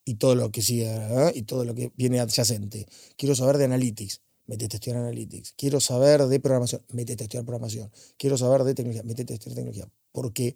Y 0.05 0.15
todo 0.15 0.35
lo 0.35 0.51
que 0.51 0.61
sigue, 0.61 0.87
¿eh? 0.87 1.31
y 1.35 1.43
todo 1.43 1.63
lo 1.63 1.75
que 1.75 1.91
viene 1.95 2.19
adyacente. 2.19 2.87
Quiero 3.15 3.35
saber 3.35 3.57
de 3.57 3.65
analytics, 3.65 4.21
metete 4.47 4.75
a 4.75 4.77
estudiar 4.77 4.97
analytics. 4.97 5.53
Quiero 5.53 5.79
saber 5.79 6.25
de 6.25 6.39
programación, 6.39 6.81
metete 6.91 7.23
a 7.23 7.25
estudiar 7.25 7.45
programación. 7.45 7.91
Quiero 8.17 8.37
saber 8.37 8.63
de 8.63 8.73
tecnología, 8.73 9.03
metete 9.03 9.33
a 9.33 9.35
estudiar 9.35 9.55
tecnología. 9.55 9.89
Porque 10.11 10.55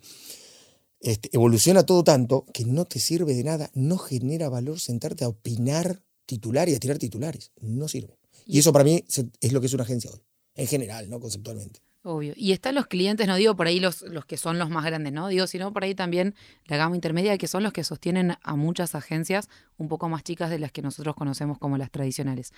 este, 1.00 1.30
evoluciona 1.32 1.86
todo 1.86 2.04
tanto 2.04 2.46
que 2.54 2.66
no 2.66 2.86
te 2.86 3.00
sirve 3.00 3.36
de 3.36 3.44
nada, 3.44 3.72
no 3.74 3.98
genera 3.98 4.50
valor 4.50 4.80
sentarte 4.80 5.24
a 5.24 5.30
opinar 5.30 6.04
titular 6.26 6.68
y 6.68 6.76
a 6.76 6.80
tirar 6.80 6.98
titulares. 6.98 7.52
No 7.62 7.88
sirve. 7.88 8.20
Y 8.46 8.60
eso 8.60 8.74
para 8.74 8.84
mí 8.84 9.04
es 9.40 9.54
lo 9.54 9.62
que 9.62 9.68
es 9.68 9.74
una 9.74 9.84
agencia 9.84 10.12
hoy 10.12 10.22
en 10.58 10.68
general, 10.68 11.10
¿no? 11.10 11.20
Conceptualmente. 11.20 11.80
Obvio. 12.04 12.34
Y 12.38 12.54
están 12.54 12.76
los 12.76 12.88
clientes, 12.88 13.28
no 13.28 13.36
digo 13.36 13.56
por 13.56 13.68
ahí 13.68 13.82
los, 13.82 14.02
los 14.04 14.26
que 14.26 14.38
son 14.38 14.58
los 14.60 14.70
más 14.70 14.86
grandes, 14.86 15.12
¿no? 15.12 15.28
Digo, 15.28 15.46
sino 15.46 15.74
por 15.74 15.84
ahí 15.84 15.94
también 15.94 16.36
la 16.66 16.78
gama 16.78 16.96
intermedia, 16.96 17.38
que 17.38 17.48
son 17.48 17.64
los 17.64 17.74
que 17.74 17.84
sostienen 17.84 18.36
a 18.42 18.56
muchas 18.56 18.96
agencias 18.96 19.50
un 19.78 19.90
poco 19.90 20.08
más 20.08 20.24
chicas 20.24 20.50
de 20.50 20.58
las 20.58 20.72
que 20.72 20.82
nosotros 20.82 21.16
conocemos 21.16 21.58
como 21.58 21.78
las 21.78 21.92
tradicionales. 21.92 22.54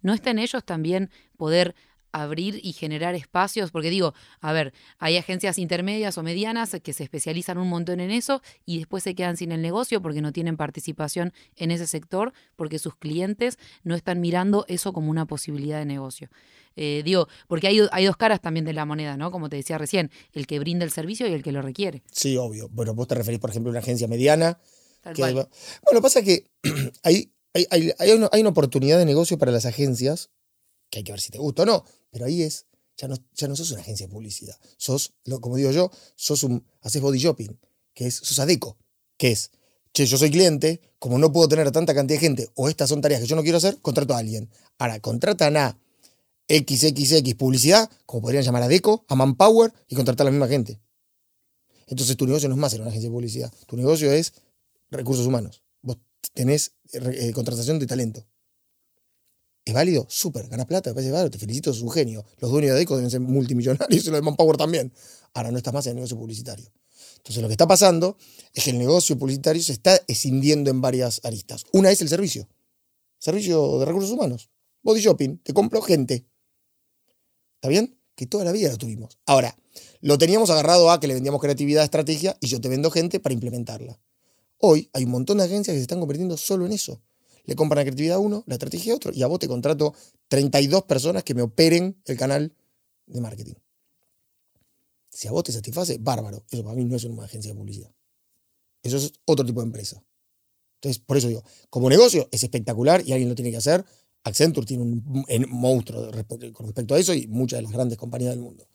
¿No 0.00 0.14
está 0.14 0.30
en 0.30 0.38
ellos 0.38 0.64
también 0.64 1.10
poder 1.36 1.74
abrir 2.14 2.60
y 2.62 2.72
generar 2.72 3.14
espacios, 3.14 3.70
porque 3.70 3.90
digo, 3.90 4.14
a 4.40 4.52
ver, 4.52 4.72
hay 4.98 5.16
agencias 5.16 5.58
intermedias 5.58 6.16
o 6.16 6.22
medianas 6.22 6.76
que 6.82 6.92
se 6.92 7.02
especializan 7.02 7.58
un 7.58 7.68
montón 7.68 8.00
en 8.00 8.10
eso 8.10 8.40
y 8.64 8.78
después 8.78 9.02
se 9.02 9.14
quedan 9.14 9.36
sin 9.36 9.52
el 9.52 9.60
negocio 9.60 10.00
porque 10.00 10.22
no 10.22 10.32
tienen 10.32 10.56
participación 10.56 11.32
en 11.56 11.70
ese 11.70 11.86
sector, 11.86 12.32
porque 12.56 12.78
sus 12.78 12.96
clientes 12.96 13.58
no 13.82 13.94
están 13.94 14.20
mirando 14.20 14.64
eso 14.68 14.92
como 14.92 15.10
una 15.10 15.26
posibilidad 15.26 15.78
de 15.78 15.86
negocio. 15.86 16.30
Eh, 16.76 17.02
digo, 17.04 17.28
porque 17.48 17.68
hay, 17.68 17.80
hay 17.90 18.04
dos 18.04 18.16
caras 18.16 18.40
también 18.40 18.64
de 18.64 18.72
la 18.72 18.84
moneda, 18.84 19.16
¿no? 19.16 19.30
Como 19.30 19.48
te 19.48 19.56
decía 19.56 19.78
recién, 19.78 20.10
el 20.32 20.46
que 20.46 20.58
brinda 20.58 20.84
el 20.84 20.90
servicio 20.90 21.26
y 21.26 21.32
el 21.32 21.42
que 21.42 21.52
lo 21.52 21.62
requiere. 21.62 22.02
Sí, 22.10 22.36
obvio. 22.36 22.68
Bueno, 22.70 22.94
vos 22.94 23.08
te 23.08 23.14
referís, 23.14 23.40
por 23.40 23.50
ejemplo, 23.50 23.70
a 23.70 23.72
una 23.72 23.80
agencia 23.80 24.08
mediana. 24.08 24.58
Bueno, 25.84 26.00
pasa 26.00 26.22
que 26.22 26.46
hay, 27.02 27.32
hay, 27.52 27.66
hay, 27.70 27.92
hay, 27.98 28.10
una, 28.12 28.28
hay 28.32 28.40
una 28.40 28.50
oportunidad 28.50 28.98
de 28.98 29.04
negocio 29.04 29.38
para 29.38 29.52
las 29.52 29.66
agencias, 29.66 30.30
que 30.90 30.98
hay 30.98 31.04
que 31.04 31.12
ver 31.12 31.20
si 31.20 31.30
te 31.30 31.38
gusta 31.38 31.62
o 31.62 31.66
no, 31.66 31.84
pero 32.14 32.26
ahí 32.26 32.42
es, 32.42 32.66
ya 32.96 33.08
no, 33.08 33.16
ya 33.34 33.48
no 33.48 33.56
sos 33.56 33.72
una 33.72 33.80
agencia 33.80 34.06
de 34.06 34.12
publicidad. 34.12 34.56
Sos, 34.76 35.14
como 35.40 35.56
digo 35.56 35.72
yo, 35.72 35.90
sos 36.14 36.44
un, 36.44 36.64
haces 36.80 37.02
body 37.02 37.18
shopping, 37.18 37.58
que 37.92 38.06
es, 38.06 38.14
sos 38.14 38.38
adeco, 38.38 38.78
que 39.16 39.32
es, 39.32 39.50
che, 39.92 40.06
yo 40.06 40.16
soy 40.16 40.30
cliente, 40.30 40.80
como 41.00 41.18
no 41.18 41.32
puedo 41.32 41.48
tener 41.48 41.72
tanta 41.72 41.92
cantidad 41.92 42.20
de 42.20 42.24
gente, 42.24 42.50
o 42.54 42.68
estas 42.68 42.88
son 42.88 43.00
tareas 43.00 43.20
que 43.20 43.26
yo 43.26 43.34
no 43.34 43.42
quiero 43.42 43.58
hacer, 43.58 43.80
contrato 43.80 44.14
a 44.14 44.18
alguien. 44.18 44.48
Ahora, 44.78 45.00
contratan 45.00 45.56
a 45.56 45.76
XXX 46.48 47.34
publicidad, 47.34 47.90
como 48.06 48.22
podrían 48.22 48.44
llamar 48.44 48.62
a 48.62 48.68
Deco, 48.68 49.04
a 49.08 49.16
Manpower 49.16 49.72
y 49.88 49.96
contratar 49.96 50.26
a 50.26 50.26
la 50.26 50.30
misma 50.30 50.46
gente. 50.46 50.80
Entonces 51.88 52.16
tu 52.16 52.26
negocio 52.26 52.48
no 52.48 52.54
es 52.54 52.60
más 52.60 52.70
ser 52.70 52.80
una 52.80 52.90
agencia 52.90 53.10
de 53.10 53.12
publicidad, 53.12 53.52
tu 53.66 53.76
negocio 53.76 54.12
es 54.12 54.34
recursos 54.88 55.26
humanos. 55.26 55.64
Vos 55.82 55.98
tenés 56.32 56.76
eh, 56.92 57.32
contratación 57.34 57.80
de 57.80 57.88
talento. 57.88 58.24
¿Es 59.64 59.72
válido? 59.72 60.06
Súper, 60.10 60.48
ganas 60.48 60.66
plata, 60.66 60.90
me 60.90 60.94
parece 60.94 61.10
válido, 61.10 61.30
te 61.30 61.38
felicito, 61.38 61.70
es 61.70 61.80
un 61.80 61.90
genio. 61.90 62.24
Los 62.38 62.50
dueños 62.50 62.72
de 62.72 62.80
Deco 62.80 62.96
deben 62.96 63.10
ser 63.10 63.20
multimillonarios 63.20 64.02
y 64.02 64.10
los 64.10 64.14
de 64.14 64.22
Manpower 64.22 64.56
también. 64.56 64.92
Ahora 65.32 65.50
no 65.50 65.56
estás 65.56 65.72
más 65.72 65.86
en 65.86 65.90
el 65.90 65.96
negocio 65.96 66.18
publicitario. 66.18 66.70
Entonces 67.16 67.40
lo 67.40 67.48
que 67.48 67.54
está 67.54 67.66
pasando 67.66 68.18
es 68.52 68.64
que 68.64 68.70
el 68.70 68.78
negocio 68.78 69.18
publicitario 69.18 69.62
se 69.62 69.72
está 69.72 69.98
escindiendo 70.06 70.70
en 70.70 70.82
varias 70.82 71.22
aristas. 71.24 71.64
Una 71.72 71.90
es 71.90 72.02
el 72.02 72.10
servicio. 72.10 72.46
Servicio 73.18 73.78
de 73.78 73.86
recursos 73.86 74.10
humanos. 74.10 74.50
Body 74.82 75.00
shopping, 75.00 75.38
te 75.38 75.54
compro 75.54 75.80
gente. 75.80 76.26
¿Está 77.54 77.68
bien? 77.68 77.98
Que 78.14 78.26
toda 78.26 78.44
la 78.44 78.52
vida 78.52 78.70
lo 78.70 78.76
tuvimos. 78.76 79.16
Ahora, 79.24 79.56
lo 80.02 80.18
teníamos 80.18 80.50
agarrado 80.50 80.90
a 80.90 81.00
que 81.00 81.06
le 81.06 81.14
vendíamos 81.14 81.40
creatividad, 81.40 81.82
estrategia 81.82 82.36
y 82.42 82.48
yo 82.48 82.60
te 82.60 82.68
vendo 82.68 82.90
gente 82.90 83.18
para 83.20 83.32
implementarla. 83.32 83.98
Hoy 84.58 84.90
hay 84.92 85.04
un 85.04 85.10
montón 85.10 85.38
de 85.38 85.44
agencias 85.44 85.72
que 85.74 85.78
se 85.78 85.82
están 85.82 86.00
convirtiendo 86.00 86.36
solo 86.36 86.66
en 86.66 86.72
eso. 86.72 87.00
Le 87.44 87.54
compran 87.54 87.78
la 87.78 87.84
creatividad 87.84 88.16
a 88.16 88.18
uno, 88.18 88.42
la 88.46 88.54
estrategia 88.54 88.92
a 88.92 88.96
otro 88.96 89.12
y 89.12 89.22
a 89.22 89.26
vos 89.26 89.38
te 89.38 89.48
contrato 89.48 89.94
32 90.28 90.84
personas 90.84 91.24
que 91.24 91.34
me 91.34 91.42
operen 91.42 92.00
el 92.06 92.16
canal 92.16 92.54
de 93.06 93.20
marketing. 93.20 93.54
Si 95.10 95.28
a 95.28 95.30
vos 95.30 95.44
te 95.44 95.52
satisface, 95.52 95.98
bárbaro. 95.98 96.44
Eso 96.50 96.64
para 96.64 96.74
mí 96.74 96.84
no 96.84 96.96
es 96.96 97.04
una 97.04 97.24
agencia 97.24 97.52
de 97.52 97.58
publicidad. 97.58 97.92
Eso 98.82 98.96
es 98.96 99.12
otro 99.26 99.44
tipo 99.44 99.60
de 99.60 99.66
empresa. 99.66 100.02
Entonces, 100.76 101.02
por 101.04 101.16
eso 101.16 101.28
digo, 101.28 101.44
como 101.70 101.88
negocio 101.88 102.28
es 102.32 102.42
espectacular 102.42 103.02
y 103.06 103.12
alguien 103.12 103.28
lo 103.28 103.34
tiene 103.34 103.50
que 103.50 103.58
hacer. 103.58 103.84
Accenture 104.24 104.66
tiene 104.66 104.82
un, 104.82 105.24
monstruo 105.50 106.10
con 106.52 106.66
respecto 106.66 106.94
a 106.94 106.98
eso 106.98 107.14
y 107.14 107.26
muchas 107.26 107.58
de 107.58 107.62
las 107.62 107.72
grandes 107.72 107.98
compañías 107.98 108.30
del 108.32 108.40
mundo. 108.40 108.66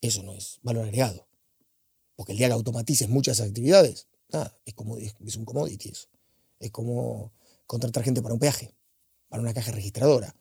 Eso 0.00 0.22
no 0.22 0.34
es 0.34 0.58
valor 0.62 0.84
agregado. 0.84 1.26
Porque 2.16 2.32
el 2.32 2.38
día 2.38 2.48
que 2.48 2.54
automatices 2.54 3.08
muchas 3.08 3.40
actividades, 3.40 4.06
Nada, 4.30 4.54
es, 4.66 4.74
como, 4.74 4.98
es, 4.98 5.14
es 5.24 5.36
un 5.36 5.44
commodity 5.44 5.88
eso. 5.88 6.08
Es 6.60 6.70
como 6.70 7.32
contratar 7.68 8.02
gente 8.02 8.22
para 8.22 8.34
un 8.34 8.40
peaje, 8.40 8.74
para 9.28 9.40
una 9.40 9.54
caja 9.54 9.70
registradora. 9.70 10.34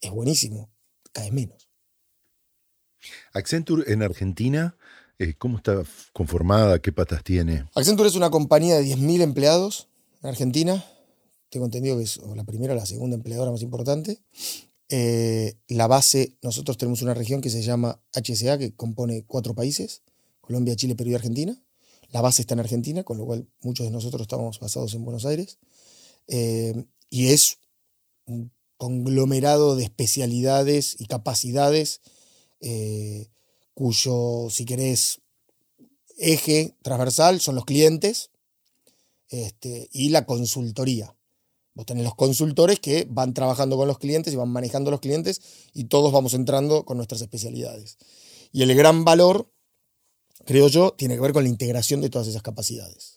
Es 0.00 0.12
buenísimo, 0.12 0.70
cae 1.12 1.32
menos. 1.32 1.68
Accenture 3.32 3.90
en 3.92 4.02
Argentina, 4.02 4.76
eh, 5.18 5.34
¿cómo 5.34 5.56
está 5.56 5.82
conformada? 6.12 6.80
¿Qué 6.80 6.92
patas 6.92 7.24
tiene? 7.24 7.64
Accenture 7.74 8.08
es 8.08 8.14
una 8.14 8.30
compañía 8.30 8.76
de 8.76 8.84
10.000 8.84 9.22
empleados 9.22 9.88
en 10.22 10.28
Argentina. 10.28 10.84
Tengo 11.48 11.64
entendido 11.64 11.96
que 11.96 12.04
es 12.04 12.18
la 12.18 12.44
primera 12.44 12.74
o 12.74 12.76
la 12.76 12.86
segunda 12.86 13.16
empleadora 13.16 13.50
más 13.50 13.62
importante. 13.62 14.20
Eh, 14.88 15.54
la 15.68 15.86
base, 15.86 16.36
nosotros 16.42 16.76
tenemos 16.76 17.00
una 17.02 17.14
región 17.14 17.40
que 17.40 17.50
se 17.50 17.62
llama 17.62 18.00
HSA, 18.12 18.58
que 18.58 18.74
compone 18.74 19.24
cuatro 19.26 19.54
países, 19.54 20.02
Colombia, 20.42 20.76
Chile, 20.76 20.94
Perú 20.94 21.10
y 21.10 21.14
Argentina. 21.14 21.58
La 22.10 22.20
base 22.20 22.42
está 22.42 22.54
en 22.54 22.60
Argentina, 22.60 23.02
con 23.02 23.16
lo 23.16 23.24
cual 23.24 23.48
muchos 23.62 23.86
de 23.86 23.92
nosotros 23.92 24.22
estamos 24.22 24.60
basados 24.60 24.94
en 24.94 25.04
Buenos 25.04 25.24
Aires. 25.24 25.58
Eh, 26.28 26.84
y 27.10 27.28
es 27.28 27.58
un 28.24 28.50
conglomerado 28.76 29.76
de 29.76 29.84
especialidades 29.84 30.96
y 30.98 31.06
capacidades 31.06 32.00
eh, 32.60 33.28
cuyo, 33.74 34.48
si 34.50 34.64
querés, 34.64 35.20
eje 36.16 36.74
transversal 36.82 37.40
son 37.40 37.54
los 37.54 37.64
clientes 37.64 38.30
este, 39.28 39.88
y 39.92 40.08
la 40.10 40.24
consultoría. 40.26 41.14
Vos 41.74 41.84
tenés 41.84 42.04
los 42.04 42.14
consultores 42.14 42.80
que 42.80 43.06
van 43.10 43.34
trabajando 43.34 43.76
con 43.76 43.86
los 43.86 43.98
clientes 43.98 44.32
y 44.32 44.36
van 44.36 44.48
manejando 44.48 44.90
los 44.90 45.00
clientes 45.00 45.42
y 45.74 45.84
todos 45.84 46.10
vamos 46.10 46.32
entrando 46.32 46.86
con 46.86 46.96
nuestras 46.96 47.20
especialidades. 47.20 47.98
Y 48.50 48.62
el 48.62 48.74
gran 48.74 49.04
valor, 49.04 49.50
creo 50.46 50.68
yo, 50.68 50.92
tiene 50.92 51.16
que 51.16 51.20
ver 51.20 51.34
con 51.34 51.42
la 51.42 51.50
integración 51.50 52.00
de 52.00 52.08
todas 52.08 52.28
esas 52.28 52.42
capacidades. 52.42 53.15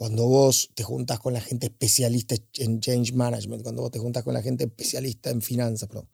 Cuando 0.00 0.24
vos 0.24 0.70
te 0.72 0.82
juntas 0.82 1.18
con 1.18 1.34
la 1.34 1.42
gente 1.42 1.66
especialista 1.66 2.34
en 2.54 2.80
change 2.80 3.12
management, 3.12 3.62
cuando 3.62 3.82
vos 3.82 3.90
te 3.90 3.98
juntas 3.98 4.24
con 4.24 4.32
la 4.32 4.40
gente 4.40 4.64
especialista 4.64 5.28
en 5.28 5.42
finanzas, 5.42 5.90
perdón, 5.90 6.08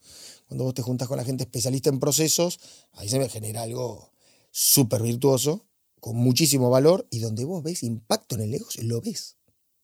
cuando 0.49 0.65
vos 0.65 0.75
te 0.75 0.83
juntas 0.83 1.07
con 1.07 1.17
la 1.17 1.25
gente 1.25 1.45
especialista 1.45 1.89
en 1.89 2.01
procesos, 2.01 2.59
ahí 2.95 3.09
se 3.09 3.21
me 3.21 3.29
genera 3.29 3.63
algo 3.63 4.11
súper 4.51 5.03
virtuoso, 5.03 5.69
con 6.01 6.17
muchísimo 6.17 6.69
valor 6.69 7.07
y 7.13 7.21
donde 7.21 7.45
vos 7.45 7.63
ves 7.63 7.85
impacto 7.85 8.35
en 8.35 8.41
el 8.41 8.51
negocio, 8.51 8.83
lo 8.83 9.01
ves. 9.01 9.37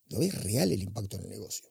Lo 0.09 0.19
ves 0.19 0.35
real 0.43 0.73
el 0.73 0.83
impacto 0.83 1.17
en 1.19 1.23
el 1.23 1.29
negocio. 1.29 1.71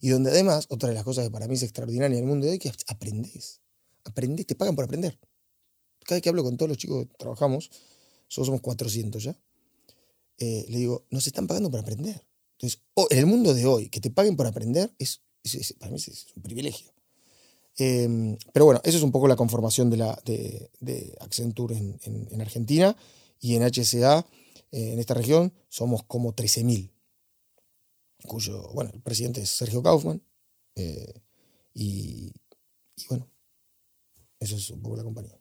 Y 0.00 0.10
donde 0.10 0.30
además, 0.30 0.66
otra 0.68 0.90
de 0.90 0.94
las 0.94 1.02
cosas 1.02 1.24
que 1.24 1.32
para 1.32 1.48
mí 1.48 1.56
es 1.56 1.64
extraordinaria 1.64 2.16
en 2.16 2.22
el 2.22 2.30
mundo 2.30 2.46
de 2.46 2.52
hoy, 2.52 2.58
que 2.60 2.70
aprendes. 2.86 3.60
Aprendes, 4.04 4.46
te 4.46 4.54
pagan 4.54 4.76
por 4.76 4.84
aprender. 4.84 5.18
Cada 6.04 6.14
vez 6.14 6.22
que 6.22 6.28
hablo 6.28 6.44
con 6.44 6.56
todos 6.56 6.68
los 6.68 6.78
chicos 6.78 7.06
que 7.06 7.14
trabajamos, 7.18 7.72
somos 8.28 8.60
400 8.60 9.20
ya, 9.20 9.36
eh, 10.38 10.66
le 10.68 10.78
digo, 10.78 11.06
nos 11.10 11.26
están 11.26 11.46
pagando 11.46 11.70
por 11.70 11.80
aprender. 11.80 12.26
Entonces, 12.52 12.82
en 13.10 13.18
el 13.18 13.26
mundo 13.26 13.54
de 13.54 13.66
hoy, 13.66 13.88
que 13.88 14.00
te 14.00 14.10
paguen 14.10 14.36
por 14.36 14.46
aprender, 14.46 14.94
es, 14.98 15.22
para 15.78 15.90
mí 15.90 15.98
es, 15.98 16.26
un 16.34 16.42
privilegio. 16.42 16.92
Em, 17.78 18.36
pero 18.52 18.64
bueno, 18.64 18.80
esa 18.84 18.96
es 18.96 19.02
un 19.02 19.12
poco 19.12 19.28
la 19.28 19.36
conformación 19.36 19.90
de, 19.90 21.16
Accenture 21.20 21.76
en, 21.76 21.98
en, 22.02 22.40
Argentina 22.40 22.96
y 23.38 23.54
en 23.54 23.62
HSA, 23.62 24.26
eh, 24.72 24.92
en 24.92 24.98
esta 24.98 25.14
región, 25.14 25.52
somos 25.68 26.02
como 26.04 26.34
13.000 26.34 26.90
cuyo, 28.26 28.68
bueno, 28.74 28.90
el 28.92 29.00
presidente 29.00 29.40
es 29.40 29.50
Sergio 29.50 29.82
Kaufman. 29.82 30.22
Eh, 30.74 31.22
y, 31.74 32.32
bueno, 33.08 33.30
eso 34.40 34.56
es 34.56 34.70
un 34.70 34.82
poco 34.82 34.96
la 34.96 35.04
compañía. 35.04 35.38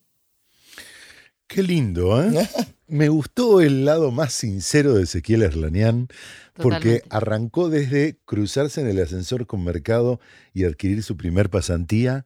Qué 1.47 1.63
lindo, 1.63 2.21
¿eh? 2.23 2.31
Me 2.87 3.09
gustó 3.09 3.61
el 3.61 3.85
lado 3.85 4.11
más 4.11 4.33
sincero 4.33 4.93
de 4.93 5.03
Ezequiel 5.03 5.41
Erlanian, 5.41 6.07
porque 6.53 7.01
arrancó 7.09 7.69
desde 7.69 8.19
cruzarse 8.25 8.81
en 8.81 8.87
el 8.87 9.01
ascensor 9.01 9.47
con 9.47 9.63
Mercado 9.63 10.19
y 10.53 10.65
adquirir 10.65 11.01
su 11.01 11.17
primer 11.17 11.49
pasantía, 11.49 12.25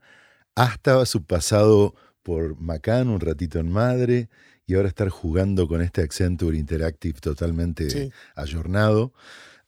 hasta 0.56 1.06
su 1.06 1.24
pasado 1.24 1.96
por 2.24 2.60
Macan, 2.60 3.08
un 3.08 3.22
ratito 3.22 3.60
en 3.60 3.72
Madre, 3.72 4.30
y 4.66 4.76
ahora 4.76 4.90
estar 4.90 5.10
jugando 5.10 5.68
con 5.68 5.82
este 5.82 6.02
Accenture 6.02 6.58
Interactive 6.58 7.20
totalmente 7.22 8.12
ayornado. 8.36 9.14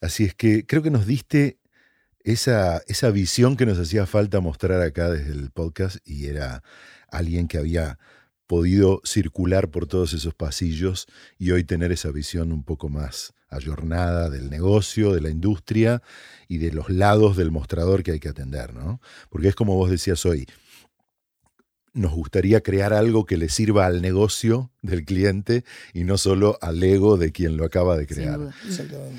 Así 0.01 0.25
es 0.25 0.35
que 0.35 0.65
creo 0.65 0.83
que 0.83 0.91
nos 0.91 1.07
diste 1.07 1.57
esa, 2.19 2.81
esa 2.87 3.09
visión 3.11 3.55
que 3.55 3.65
nos 3.65 3.79
hacía 3.79 4.05
falta 4.05 4.41
mostrar 4.41 4.81
acá 4.81 5.09
desde 5.09 5.31
el 5.31 5.51
podcast 5.51 5.97
y 6.05 6.27
era 6.27 6.63
alguien 7.09 7.47
que 7.47 7.57
había 7.57 7.97
podido 8.51 8.99
circular 9.05 9.69
por 9.69 9.87
todos 9.87 10.11
esos 10.11 10.33
pasillos 10.33 11.07
y 11.39 11.51
hoy 11.51 11.63
tener 11.63 11.93
esa 11.93 12.11
visión 12.11 12.51
un 12.51 12.65
poco 12.65 12.89
más 12.89 13.33
ayornada 13.47 14.29
del 14.29 14.49
negocio, 14.49 15.13
de 15.13 15.21
la 15.21 15.29
industria 15.29 16.03
y 16.49 16.57
de 16.57 16.73
los 16.73 16.89
lados 16.89 17.37
del 17.37 17.49
mostrador 17.49 18.03
que 18.03 18.11
hay 18.11 18.19
que 18.19 18.27
atender, 18.27 18.73
¿no? 18.73 18.99
Porque 19.29 19.47
es 19.47 19.55
como 19.55 19.77
vos 19.77 19.89
decías 19.89 20.25
hoy, 20.25 20.47
nos 21.93 22.11
gustaría 22.11 22.59
crear 22.59 22.91
algo 22.91 23.25
que 23.25 23.37
le 23.37 23.47
sirva 23.47 23.85
al 23.85 24.01
negocio 24.01 24.69
del 24.81 25.05
cliente 25.05 25.63
y 25.93 26.03
no 26.03 26.17
solo 26.17 26.57
al 26.59 26.83
ego 26.83 27.15
de 27.15 27.31
quien 27.31 27.55
lo 27.55 27.63
acaba 27.63 27.95
de 27.95 28.05
crear. 28.05 28.37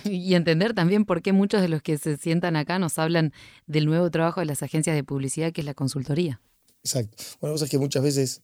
Y 0.05 0.35
entender 0.35 0.75
también 0.75 1.07
por 1.07 1.23
qué 1.23 1.33
muchos 1.33 1.63
de 1.63 1.69
los 1.69 1.81
que 1.81 1.97
se 1.97 2.19
sientan 2.19 2.55
acá 2.57 2.79
nos 2.79 2.99
hablan 2.99 3.33
del 3.67 3.87
nuevo 3.87 4.11
trabajo 4.11 4.41
de 4.41 4.47
las 4.47 4.63
agencias 4.63 4.95
de 4.95 5.05
publicidad, 5.05 5.53
que 5.55 5.63
es 5.63 5.67
la 5.67 5.73
consultoría. 5.73 6.43
Exacto. 6.85 7.17
Bueno, 7.41 7.55
cosa 7.55 7.65
es 7.65 7.71
que 7.71 7.79
muchas 7.79 8.03
veces 8.03 8.43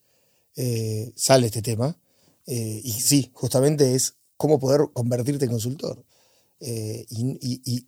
eh, 0.61 1.13
sale 1.15 1.47
este 1.47 1.63
tema 1.63 1.97
eh, 2.47 2.81
y 2.83 2.93
sí, 2.93 3.31
justamente 3.33 3.95
es 3.95 4.17
cómo 4.37 4.59
poder 4.59 4.89
convertirte 4.93 5.45
en 5.45 5.53
consultor. 5.53 6.05
Eh, 6.59 7.07
y, 7.11 7.87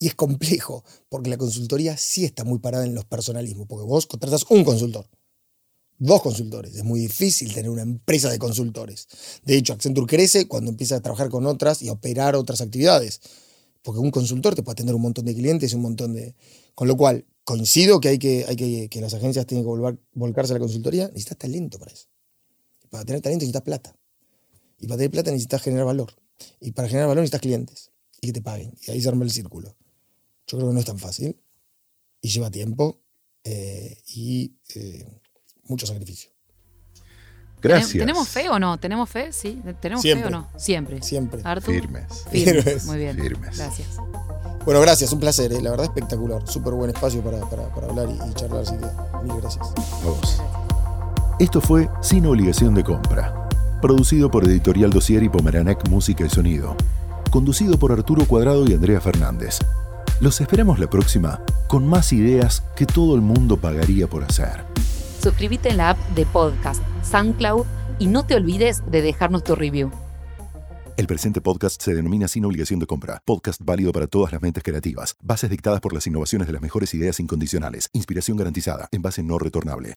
es 0.00 0.14
complejo, 0.14 0.84
porque 1.08 1.30
la 1.30 1.38
consultoría 1.38 1.96
sí 1.96 2.24
está 2.26 2.44
muy 2.44 2.58
parada 2.58 2.84
en 2.84 2.94
los 2.94 3.06
personalismos, 3.06 3.66
porque 3.66 3.86
vos 3.86 4.06
contratas 4.06 4.44
un 4.50 4.62
consultor 4.62 5.08
dos 5.98 6.22
consultores. 6.22 6.74
Es 6.74 6.84
muy 6.84 7.00
difícil 7.00 7.54
tener 7.54 7.70
una 7.70 7.82
empresa 7.82 8.30
de 8.30 8.38
consultores. 8.38 9.08
De 9.44 9.56
hecho, 9.56 9.72
Accenture 9.72 10.06
crece 10.06 10.46
cuando 10.46 10.70
empieza 10.70 10.96
a 10.96 11.00
trabajar 11.00 11.30
con 11.30 11.46
otras 11.46 11.80
y 11.82 11.88
a 11.88 11.92
operar 11.92 12.36
otras 12.36 12.60
actividades. 12.60 13.20
Porque 13.80 14.00
un 14.00 14.10
consultor 14.10 14.54
te 14.54 14.62
puede 14.62 14.74
atender 14.74 14.94
un 14.94 15.02
montón 15.02 15.24
de 15.24 15.34
clientes 15.34 15.72
y 15.72 15.76
un 15.76 15.82
montón 15.82 16.12
de... 16.12 16.34
Con 16.74 16.88
lo 16.88 16.96
cual, 16.96 17.24
coincido 17.44 18.00
que 18.00 18.08
hay 18.08 18.18
que, 18.18 18.44
hay 18.48 18.56
que, 18.56 18.88
que 18.88 19.00
las 19.00 19.14
agencias 19.14 19.46
tienen 19.46 19.64
que 19.64 19.98
volcarse 20.12 20.52
a 20.52 20.54
la 20.54 20.60
consultoría. 20.60 21.08
Necesitas 21.08 21.38
talento 21.38 21.78
para 21.78 21.92
eso. 21.92 22.08
para 22.90 23.04
tener 23.04 23.20
talento 23.20 23.42
necesitas 23.42 23.62
plata. 23.62 23.96
Y 24.78 24.86
para 24.86 24.98
tener 24.98 25.10
plata 25.10 25.30
necesitas 25.30 25.62
generar 25.62 25.86
valor. 25.86 26.12
Y 26.60 26.72
para 26.72 26.88
generar 26.88 27.08
valor 27.08 27.22
necesitas 27.22 27.40
clientes. 27.40 27.90
Y 28.20 28.28
que 28.28 28.32
te 28.32 28.42
paguen. 28.42 28.74
Y 28.86 28.90
ahí 28.90 29.00
se 29.00 29.08
arma 29.08 29.24
el 29.24 29.30
círculo. 29.30 29.76
Yo 30.46 30.58
creo 30.58 30.68
que 30.68 30.74
no 30.74 30.80
es 30.80 30.86
tan 30.86 30.98
fácil. 30.98 31.40
Y 32.20 32.28
lleva 32.28 32.50
tiempo. 32.50 33.00
Eh, 33.44 33.96
y... 34.08 34.56
Eh, 34.74 35.06
mucho 35.66 35.86
sacrificio. 35.86 36.30
Gracias. 37.60 37.92
¿Tenemos 37.92 38.28
fe 38.28 38.48
o 38.50 38.58
no? 38.58 38.78
¿Tenemos 38.78 39.08
fe? 39.08 39.32
Sí. 39.32 39.60
¿Tenemos 39.80 40.02
fe 40.02 40.24
o 40.24 40.30
no? 40.30 40.50
Siempre. 40.56 41.02
Siempre. 41.02 41.40
Firmes. 41.62 42.24
Firmes. 42.30 42.84
Muy 42.84 42.98
bien. 42.98 43.16
Firmes. 43.16 43.56
Gracias. 43.56 43.88
Bueno, 44.64 44.80
gracias, 44.80 45.12
un 45.12 45.20
placer, 45.20 45.52
¿eh? 45.52 45.60
la 45.60 45.70
verdad 45.70 45.84
espectacular. 45.86 46.40
Súper 46.48 46.72
buen 46.72 46.90
espacio 46.90 47.22
para, 47.22 47.38
hablar 47.86 48.08
y, 48.08 48.32
charlar, 48.34 48.62
así 48.62 48.74
que 48.76 48.86
mil 49.24 49.40
gracias. 49.40 49.66
Vamos. 50.02 50.40
Esto 51.38 51.60
fue 51.60 51.90
Sin 52.00 52.24
Obligación 52.24 52.74
de 52.74 52.82
Compra, 52.82 53.48
producido 53.82 54.30
por 54.30 54.44
Editorial 54.44 54.90
Dossier 54.90 55.22
y 55.22 55.28
Pomeranek 55.28 55.88
Música 55.90 56.24
y 56.24 56.30
Sonido, 56.30 56.76
conducido 57.30 57.78
por 57.78 57.92
Arturo 57.92 58.24
Cuadrado 58.24 58.64
y 58.66 58.72
Andrea 58.72 59.00
Fernández. 59.02 59.58
Los 60.20 60.40
esperamos 60.40 60.78
la 60.78 60.88
próxima 60.88 61.40
con 61.66 61.86
más 61.86 62.12
ideas 62.14 62.62
que 62.74 62.86
todo 62.86 63.16
el 63.16 63.20
mundo 63.20 63.58
pagaría 63.58 64.06
por 64.06 64.24
hacer. 64.24 64.64
Suscríbete 65.22 65.70
en 65.70 65.76
la 65.76 65.90
app 65.90 65.98
de 66.14 66.24
podcast 66.24 66.80
SoundCloud 67.02 67.66
y 67.98 68.06
no 68.06 68.24
te 68.24 68.34
olvides 68.34 68.82
de 68.90 69.02
dejarnos 69.02 69.44
tu 69.44 69.54
review. 69.56 69.90
El 70.96 71.08
presente 71.08 71.40
podcast 71.40 71.82
se 71.82 71.92
denomina 71.92 72.28
Sin 72.28 72.44
obligación 72.44 72.78
de 72.78 72.86
compra. 72.86 73.20
Podcast 73.24 73.60
válido 73.64 73.90
para 73.90 74.06
todas 74.06 74.30
las 74.30 74.40
mentes 74.40 74.62
creativas. 74.62 75.16
Bases 75.20 75.50
dictadas 75.50 75.80
por 75.80 75.92
las 75.92 76.06
innovaciones 76.06 76.46
de 76.46 76.52
las 76.52 76.62
mejores 76.62 76.94
ideas 76.94 77.18
incondicionales. 77.18 77.90
Inspiración 77.92 78.36
garantizada. 78.36 78.88
En 78.92 79.02
base 79.02 79.24
no 79.24 79.36
retornable. 79.40 79.92